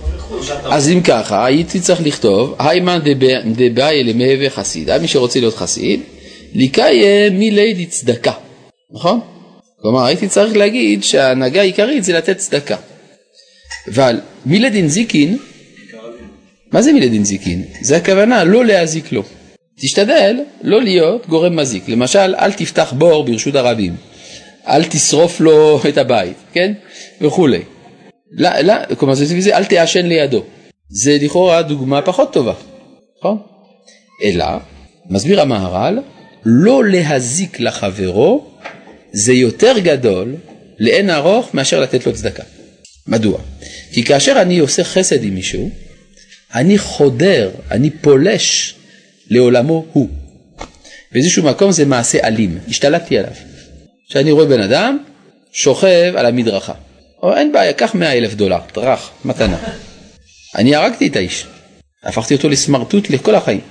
אז 0.64 0.90
אם 0.90 1.02
ככה, 1.02 1.46
הייתי 1.46 1.80
צריך 1.80 2.02
לכתוב, 2.02 2.56
היימן 2.60 3.00
דבאי 3.56 4.04
למהווה 4.04 4.50
חסיד, 4.50 4.98
מי 4.98 5.08
שרוצה 5.08 5.40
להיות 5.40 5.56
חסיד, 5.56 6.02
לקיים 6.54 7.40
מלידי 7.40 7.86
צדקה, 7.86 8.32
נכון? 8.92 9.20
כלומר, 9.84 10.06
הייתי 10.06 10.28
צריך 10.28 10.56
להגיד 10.58 11.04
שההנהגה 11.04 11.62
העיקרית 11.62 12.04
זה 12.04 12.14
לתת 12.14 12.38
צדקה. 12.38 12.76
אבל 13.94 14.20
מילדין 14.46 14.88
זיקין, 14.88 15.38
מה 16.72 16.82
זה 16.82 16.94
מילדין 16.94 17.26
זיקין? 17.26 17.64
זה 17.82 17.98
הכוונה 17.98 18.44
לא 18.44 18.66
להזיק 18.66 19.12
לו. 19.12 19.24
תשתדל 19.80 20.36
לא 20.62 20.82
להיות 20.82 21.28
גורם 21.28 21.56
מזיק. 21.56 21.90
למשל, 21.90 22.36
אל 22.36 22.52
תפתח 22.52 22.94
בור 22.98 23.24
ברשות 23.24 23.56
הרבים, 23.56 23.96
אל 24.68 24.84
תשרוף 24.84 25.40
לו 25.42 25.80
את 25.90 25.98
הבית, 25.98 26.38
כן? 26.54 26.74
וכולי. 27.22 27.62
לא, 28.32 28.60
לא, 28.60 28.74
כלומר, 28.98 29.14
זה 29.14 29.42
זה 29.42 29.58
אל 29.58 29.66
תעשן 29.66 30.06
לידו. 30.06 30.44
זה 30.90 31.18
לכאורה 31.22 31.62
דוגמה 31.62 32.02
פחות 32.02 32.34
טובה, 32.34 32.54
נכון? 33.20 33.38
אלא, 34.24 34.46
מסביר 35.10 35.42
המהר"ל, 35.42 36.00
לא 36.46 36.86
להזיק 36.86 37.60
לחברו 37.60 38.53
זה 39.14 39.34
יותר 39.34 39.80
גדול 39.80 40.36
לאין 40.80 41.10
ארוך 41.10 41.54
מאשר 41.54 41.82
לתת 41.82 42.06
לו 42.06 42.14
צדקה. 42.14 42.44
מדוע? 43.08 43.40
כי 43.92 44.04
כאשר 44.04 44.42
אני 44.42 44.60
עושה 44.60 44.84
חסד 44.84 45.24
עם 45.24 45.36
מישהו, 45.36 45.70
אני 46.54 46.78
חודר, 46.78 47.52
אני 47.72 47.90
פולש 47.90 48.76
לעולמו 49.30 49.86
הוא. 49.94 50.10
באיזשהו 51.12 51.44
מקום 51.44 51.72
זה 51.72 51.86
מעשה 51.86 52.28
אלים, 52.28 52.60
השתלטתי 52.68 53.18
עליו. 53.18 53.34
כשאני 54.10 54.32
רואה 54.32 54.46
בן 54.46 54.62
אדם 54.62 54.98
שוכב 55.52 56.14
על 56.16 56.26
המדרכה, 56.26 56.74
או 57.24 57.36
אין 57.36 57.52
בעיה, 57.52 57.74
קח 57.74 57.96
מאה 57.96 58.14
אלף 58.14 58.34
דולר, 58.34 58.60
טראח, 58.74 59.12
מתנה. 59.26 59.58
אני 60.58 60.76
הרגתי 60.76 61.08
את 61.08 61.16
האיש, 61.16 61.46
הפכתי 62.04 62.36
אותו 62.36 62.50
לסמרטוט 62.50 63.10
לכל 63.10 63.36
החיים. 63.36 63.62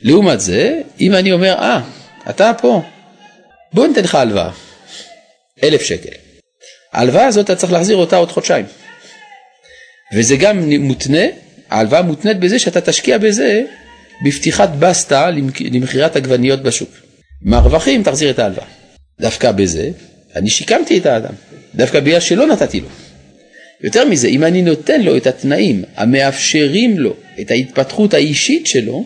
לעומת 0.00 0.40
זה, 0.40 0.80
אם 1.00 1.14
אני 1.14 1.32
אומר, 1.32 1.54
אה, 1.58 1.80
אתה 2.30 2.52
פה, 2.60 2.82
בוא 3.72 3.86
ניתן 3.86 4.04
לך 4.04 4.14
הלוואה, 4.14 4.50
אלף 5.62 5.82
שקל. 5.82 6.14
ההלוואה 6.92 7.26
הזאת 7.26 7.44
אתה 7.44 7.56
צריך 7.56 7.72
להחזיר 7.72 7.96
אותה 7.96 8.16
עוד 8.16 8.32
חודשיים. 8.32 8.64
וזה 10.14 10.36
גם 10.36 10.70
מותנה, 10.70 11.24
ההלוואה 11.70 12.02
מותנית 12.02 12.38
בזה 12.40 12.58
שאתה 12.58 12.80
תשקיע 12.80 13.18
בזה 13.18 13.62
בפתיחת 14.24 14.68
בסטה 14.78 15.30
למכירת 15.60 16.16
עגבניות 16.16 16.62
בשוק. 16.62 16.90
מהרווחים 17.42 18.02
תחזיר 18.02 18.30
את 18.30 18.38
ההלוואה. 18.38 18.66
דווקא 19.20 19.52
בזה 19.52 19.90
אני 20.36 20.50
שיקמתי 20.50 20.98
את 20.98 21.06
האדם, 21.06 21.34
דווקא 21.74 22.00
בגלל 22.00 22.20
שלא 22.20 22.46
נתתי 22.46 22.80
לו. 22.80 22.88
יותר 23.80 24.04
מזה, 24.04 24.28
אם 24.28 24.44
אני 24.44 24.62
נותן 24.62 25.00
לו 25.00 25.16
את 25.16 25.26
התנאים 25.26 25.84
המאפשרים 25.96 26.98
לו 26.98 27.14
את 27.40 27.50
ההתפתחות 27.50 28.14
האישית 28.14 28.66
שלו, 28.66 29.04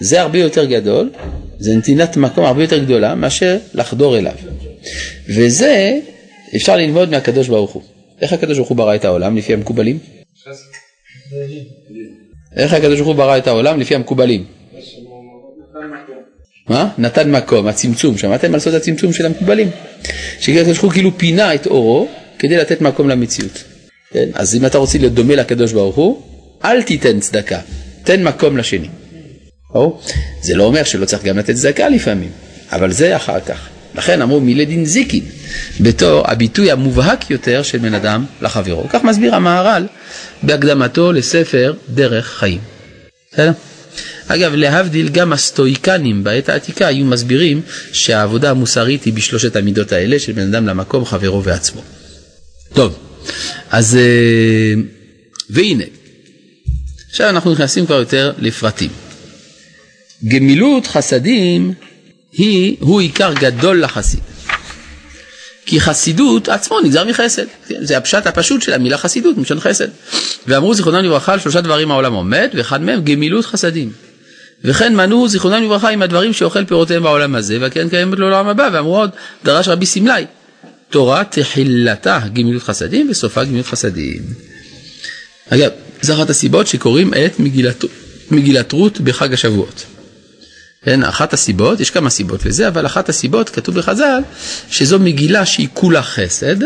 זה 0.00 0.20
הרבה 0.20 0.38
יותר 0.38 0.64
גדול, 0.64 1.10
זה 1.58 1.76
נתינת 1.76 2.16
מקום 2.16 2.44
הרבה 2.44 2.62
יותר 2.62 2.84
גדולה 2.84 3.14
מאשר 3.14 3.58
לחדור 3.74 4.18
אליו. 4.18 4.34
וזה 5.28 5.98
אפשר 6.56 6.76
ללמוד 6.76 7.10
מהקדוש 7.10 7.48
ברוך 7.48 7.70
הוא. 7.70 7.82
איך 8.20 8.32
הקדוש 8.32 8.56
ברוך 8.56 8.68
הוא 8.68 8.76
ברא 8.76 8.94
את 8.94 9.04
העולם 9.04 9.36
לפי 9.36 9.54
המקובלים? 9.54 9.98
איך 12.56 12.72
הקדוש 12.72 12.94
ברוך 13.00 13.08
הוא 13.08 13.16
ברא 13.16 13.38
את 13.38 13.46
העולם 13.46 13.80
לפי 13.80 13.94
המקובלים? 13.94 14.44
מה? 16.68 16.88
נתן 16.98 17.30
מקום, 17.30 17.66
הצמצום, 17.66 18.18
שמעתם 18.18 18.54
על 18.54 18.60
סוד 18.60 18.74
הצמצום 18.74 19.12
של 19.12 19.26
המקובלים? 19.26 19.70
שהקדוש 20.40 20.66
ברוך 20.66 20.80
הוא 20.80 20.92
כאילו 20.92 21.18
פינה 21.18 21.54
את 21.54 21.66
אורו 21.66 22.08
כדי 22.38 22.56
לתת 22.56 22.80
מקום 22.80 23.08
למציאות. 23.08 23.64
כן? 24.10 24.28
אז 24.34 24.54
אם 24.54 24.66
אתה 24.66 24.78
רוצה 24.78 24.98
להיות 24.98 25.12
דומה 25.12 25.34
לקדוש 25.34 25.72
ברוך 25.72 25.96
הוא, 25.96 26.22
אל 26.64 26.82
תיתן 26.82 27.20
צדקה, 27.20 27.60
תן 28.04 28.24
מקום 28.24 28.56
לשני. 28.56 28.88
או? 29.74 30.00
זה 30.42 30.54
לא 30.54 30.64
אומר 30.64 30.84
שלא 30.84 31.04
צריך 31.04 31.22
גם 31.24 31.38
לתת 31.38 31.54
צדקה 31.54 31.88
לפעמים, 31.88 32.30
אבל 32.72 32.92
זה 32.92 33.16
אחר 33.16 33.40
כך. 33.40 33.68
לכן 33.94 34.22
אמרו 34.22 34.40
מילדין 34.40 34.84
זיקין, 34.84 35.24
בתור 35.80 36.30
הביטוי 36.30 36.70
המובהק 36.70 37.30
יותר 37.30 37.62
של 37.62 37.78
בן 37.78 37.94
אדם 37.94 38.24
לחברו. 38.40 38.88
כך 38.88 39.04
מסביר 39.04 39.34
המהר"ל 39.34 39.86
בהקדמתו 40.42 41.12
לספר 41.12 41.74
דרך 41.88 42.26
חיים. 42.26 42.60
בסדר? 43.32 43.52
אגב, 44.28 44.54
להבדיל, 44.54 45.08
גם 45.08 45.32
הסטואיקנים 45.32 46.24
בעת 46.24 46.48
העתיקה 46.48 46.86
היו 46.86 47.04
מסבירים 47.06 47.62
שהעבודה 47.92 48.50
המוסרית 48.50 49.04
היא 49.04 49.12
בשלושת 49.12 49.56
המידות 49.56 49.92
האלה 49.92 50.18
של 50.18 50.32
בן 50.32 50.54
אדם 50.54 50.66
למקום, 50.66 51.04
חברו 51.04 51.44
ועצמו. 51.44 51.82
טוב, 52.74 52.98
אז 53.70 53.96
אה, 53.96 54.82
והנה, 55.50 55.84
עכשיו 57.10 57.28
אנחנו 57.28 57.52
נכנסים 57.52 57.86
כבר 57.86 57.98
יותר 57.98 58.32
לפרטים. 58.38 58.90
גמילות 60.24 60.86
חסדים 60.86 61.72
היא, 62.32 62.76
הוא 62.80 63.00
עיקר 63.00 63.32
גדול 63.32 63.82
לחסיד. 63.82 64.20
כי 65.66 65.80
חסידות 65.80 66.48
עצמו 66.48 66.80
נגזר 66.80 67.04
מחסד, 67.04 67.44
כן? 67.68 67.74
זה 67.80 67.96
הפשט 67.96 68.26
הפשוט 68.26 68.62
של 68.62 68.72
המילה 68.72 68.98
חסידות, 68.98 69.38
מלשון 69.38 69.60
חסד. 69.60 69.88
ואמרו 70.46 70.74
זיכרונם 70.74 71.04
לברכה 71.04 71.32
על 71.32 71.40
שלושה 71.40 71.60
דברים 71.60 71.90
העולם 71.90 72.12
עומד, 72.12 72.48
ואחד 72.54 72.82
מהם 72.82 73.00
גמילות 73.04 73.44
חסדים. 73.44 73.92
וכן 74.64 74.94
מנעו 74.96 75.28
זיכרונם 75.28 75.62
לברכה 75.64 75.88
עם 75.88 76.02
הדברים 76.02 76.32
שאוכל 76.32 76.64
פירותיהם 76.64 77.02
בעולם 77.02 77.34
הזה, 77.34 77.58
והקרן 77.60 77.88
קיימת 77.88 78.18
לעולם 78.18 78.48
הבא, 78.48 78.68
ואמרו 78.72 78.98
עוד, 78.98 79.10
דרש 79.44 79.68
רבי 79.68 79.86
סמלי, 79.86 80.24
תורה 80.90 81.24
תחילתה 81.24 82.20
גמילות 82.32 82.62
חסדים 82.62 83.10
וסופה 83.10 83.44
גמילות 83.44 83.66
חסדים. 83.66 84.22
אגב, 85.50 85.70
זו 86.02 86.14
אחת 86.14 86.30
הסיבות 86.30 86.66
שקוראים 86.66 87.14
את 87.14 87.40
מגילת, 87.40 87.84
מגילת 88.30 88.72
רות 88.72 89.00
בחג 89.00 89.32
השבועות. 89.32 89.97
כן, 90.84 91.04
אחת 91.04 91.32
הסיבות, 91.32 91.80
יש 91.80 91.90
כמה 91.90 92.10
סיבות 92.10 92.44
לזה, 92.46 92.68
אבל 92.68 92.86
אחת 92.86 93.08
הסיבות, 93.08 93.50
כתוב 93.50 93.74
בחז"ל, 93.74 94.20
שזו 94.70 94.98
מגילה 94.98 95.46
שהיא 95.46 95.68
כולה 95.74 96.02
חסד, 96.02 96.56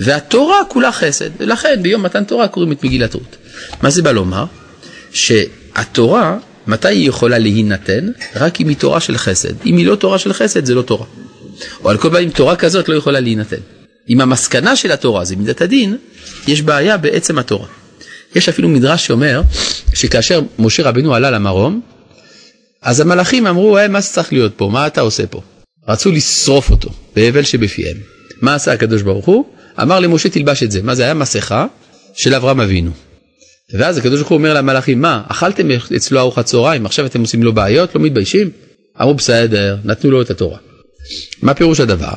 והתורה 0.00 0.56
כולה 0.68 0.92
חסד, 0.92 1.30
ולכן 1.38 1.82
ביום 1.82 2.02
מתן 2.02 2.24
תורה 2.24 2.48
קוראים 2.48 2.72
את 2.72 2.84
מגילת 2.84 3.14
רות. 3.14 3.36
מה 3.82 3.90
זה 3.90 4.02
בא 4.02 4.12
לומר? 4.12 4.44
שהתורה, 5.12 6.36
מתי 6.66 6.88
היא 6.88 7.08
יכולה 7.08 7.38
להינתן? 7.38 8.08
רק 8.36 8.60
אם 8.60 8.68
היא 8.68 8.76
תורה 8.76 9.00
של 9.00 9.18
חסד. 9.18 9.66
אם 9.66 9.76
היא 9.76 9.86
לא 9.86 9.94
תורה 9.94 10.18
של 10.18 10.32
חסד, 10.32 10.64
זה 10.64 10.74
לא 10.74 10.82
תורה. 10.82 11.06
או 11.84 11.90
על 11.90 11.98
כל 11.98 12.10
פנים, 12.10 12.30
תורה 12.30 12.56
כזאת 12.56 12.88
לא 12.88 12.94
יכולה 12.94 13.20
להינתן. 13.20 13.56
אם 14.08 14.20
המסקנה 14.20 14.76
של 14.76 14.92
התורה 14.92 15.24
זה 15.24 15.36
מידת 15.36 15.60
הדין, 15.60 15.96
יש 16.48 16.62
בעיה 16.62 16.96
בעצם 16.96 17.38
התורה. 17.38 17.66
יש 18.34 18.48
אפילו 18.48 18.68
מדרש 18.68 19.06
שאומר 19.06 19.42
שכאשר 19.94 20.40
משה 20.58 20.82
רבנו 20.82 21.14
עלה 21.14 21.30
למרום, 21.30 21.80
אז 22.82 23.00
המלאכים 23.00 23.46
אמרו, 23.46 23.78
אה, 23.78 23.88
מה 23.88 24.00
זה 24.00 24.08
צריך 24.08 24.32
להיות 24.32 24.52
פה? 24.56 24.68
מה 24.72 24.86
אתה 24.86 25.00
עושה 25.00 25.26
פה? 25.26 25.42
רצו 25.88 26.12
לשרוף 26.12 26.70
אותו 26.70 26.90
בהבל 27.16 27.42
שבפיהם. 27.42 27.96
מה 28.42 28.54
עשה 28.54 28.72
הקדוש 28.72 29.02
ברוך 29.02 29.26
הוא? 29.26 29.44
אמר 29.82 30.00
למשה 30.00 30.28
תלבש 30.28 30.62
את 30.62 30.70
זה. 30.70 30.82
מה 30.82 30.94
זה 30.94 31.02
היה? 31.02 31.14
מסכה 31.14 31.66
של 32.14 32.34
אברהם 32.34 32.60
אבינו. 32.60 32.90
ואז 33.72 33.98
הקדוש 33.98 34.20
ברוך 34.20 34.30
הוא 34.30 34.38
אומר 34.38 34.54
למלאכים, 34.54 35.00
מה, 35.00 35.22
אכלתם 35.28 35.68
אצלו 35.96 36.20
ארוחת 36.20 36.44
צהריים, 36.44 36.86
עכשיו 36.86 37.06
אתם 37.06 37.20
עושים 37.20 37.42
לו 37.42 37.52
בעיות, 37.52 37.94
לא 37.94 38.00
מתביישים? 38.00 38.50
אמרו 39.00 39.14
בסדר, 39.14 39.76
נתנו 39.84 40.10
לו 40.10 40.22
את 40.22 40.30
התורה. 40.30 40.58
מה 41.42 41.54
פירוש 41.54 41.80
הדבר? 41.80 42.12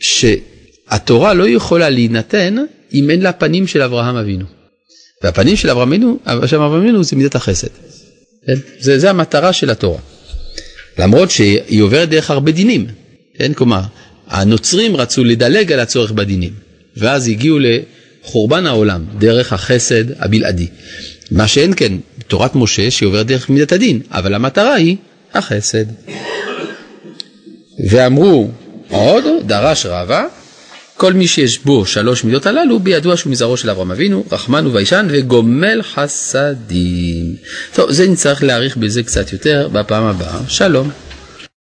שהתורה 0.00 1.34
לא 1.34 1.48
יכולה 1.48 1.90
להינתן 1.90 2.56
אם 2.94 3.10
אין 3.10 3.22
לה 3.22 3.32
פנים 3.32 3.66
של 3.66 3.82
אברהם 3.82 4.16
אבינו. 4.16 4.44
והפנים 5.22 5.56
של 5.56 5.70
אברהם 5.70 5.88
אבינו, 5.88 6.18
אברהם 6.26 6.72
אבינו 6.72 7.04
זה 7.04 7.16
מידת 7.16 7.34
החסד. 7.34 7.68
כן? 8.50 8.60
זה, 8.78 8.98
זה 8.98 9.10
המטרה 9.10 9.52
של 9.52 9.70
התורה. 9.70 9.98
למרות 10.98 11.30
שהיא 11.30 11.82
עוברת 11.82 12.08
דרך 12.08 12.30
הרבה 12.30 12.52
דינים, 12.52 12.86
כן? 13.34 13.52
כלומר, 13.52 13.80
הנוצרים 14.28 14.96
רצו 14.96 15.24
לדלג 15.24 15.72
על 15.72 15.80
הצורך 15.80 16.12
בדינים, 16.12 16.52
ואז 16.96 17.28
הגיעו 17.28 17.58
לחורבן 17.58 18.66
העולם 18.66 19.04
דרך 19.18 19.52
החסד 19.52 20.04
הבלעדי. 20.22 20.66
מה 21.30 21.48
שאין 21.48 21.72
כן, 21.76 21.92
תורת 22.28 22.54
משה 22.54 22.90
שהיא 22.90 23.06
עוברת 23.06 23.26
דרך 23.26 23.50
מידת 23.50 23.72
הדין, 23.72 24.00
אבל 24.10 24.34
המטרה 24.34 24.74
היא 24.74 24.96
החסד. 25.34 25.84
ואמרו 27.88 28.48
עוד, 28.88 29.24
דרש 29.46 29.86
רבה, 29.86 30.24
כל 31.00 31.12
מי 31.12 31.26
שיש 31.26 31.58
בו 31.58 31.86
שלוש 31.86 32.24
מידות 32.24 32.46
הללו, 32.46 32.78
בידוע 32.78 33.16
שהוא 33.16 33.30
מזרעו 33.30 33.56
של 33.56 33.70
אברהם 33.70 33.90
אבינו, 33.90 34.24
רחמן 34.32 34.66
וביישן 34.66 35.06
וגומל 35.10 35.80
חסדים. 35.82 37.36
טוב, 37.74 37.92
זה 37.92 38.08
נצטרך 38.08 38.42
להעריך 38.42 38.76
בזה 38.76 39.02
קצת 39.02 39.32
יותר 39.32 39.68
בפעם 39.72 40.04
הבאה. 40.04 40.38
שלום. 40.48 40.90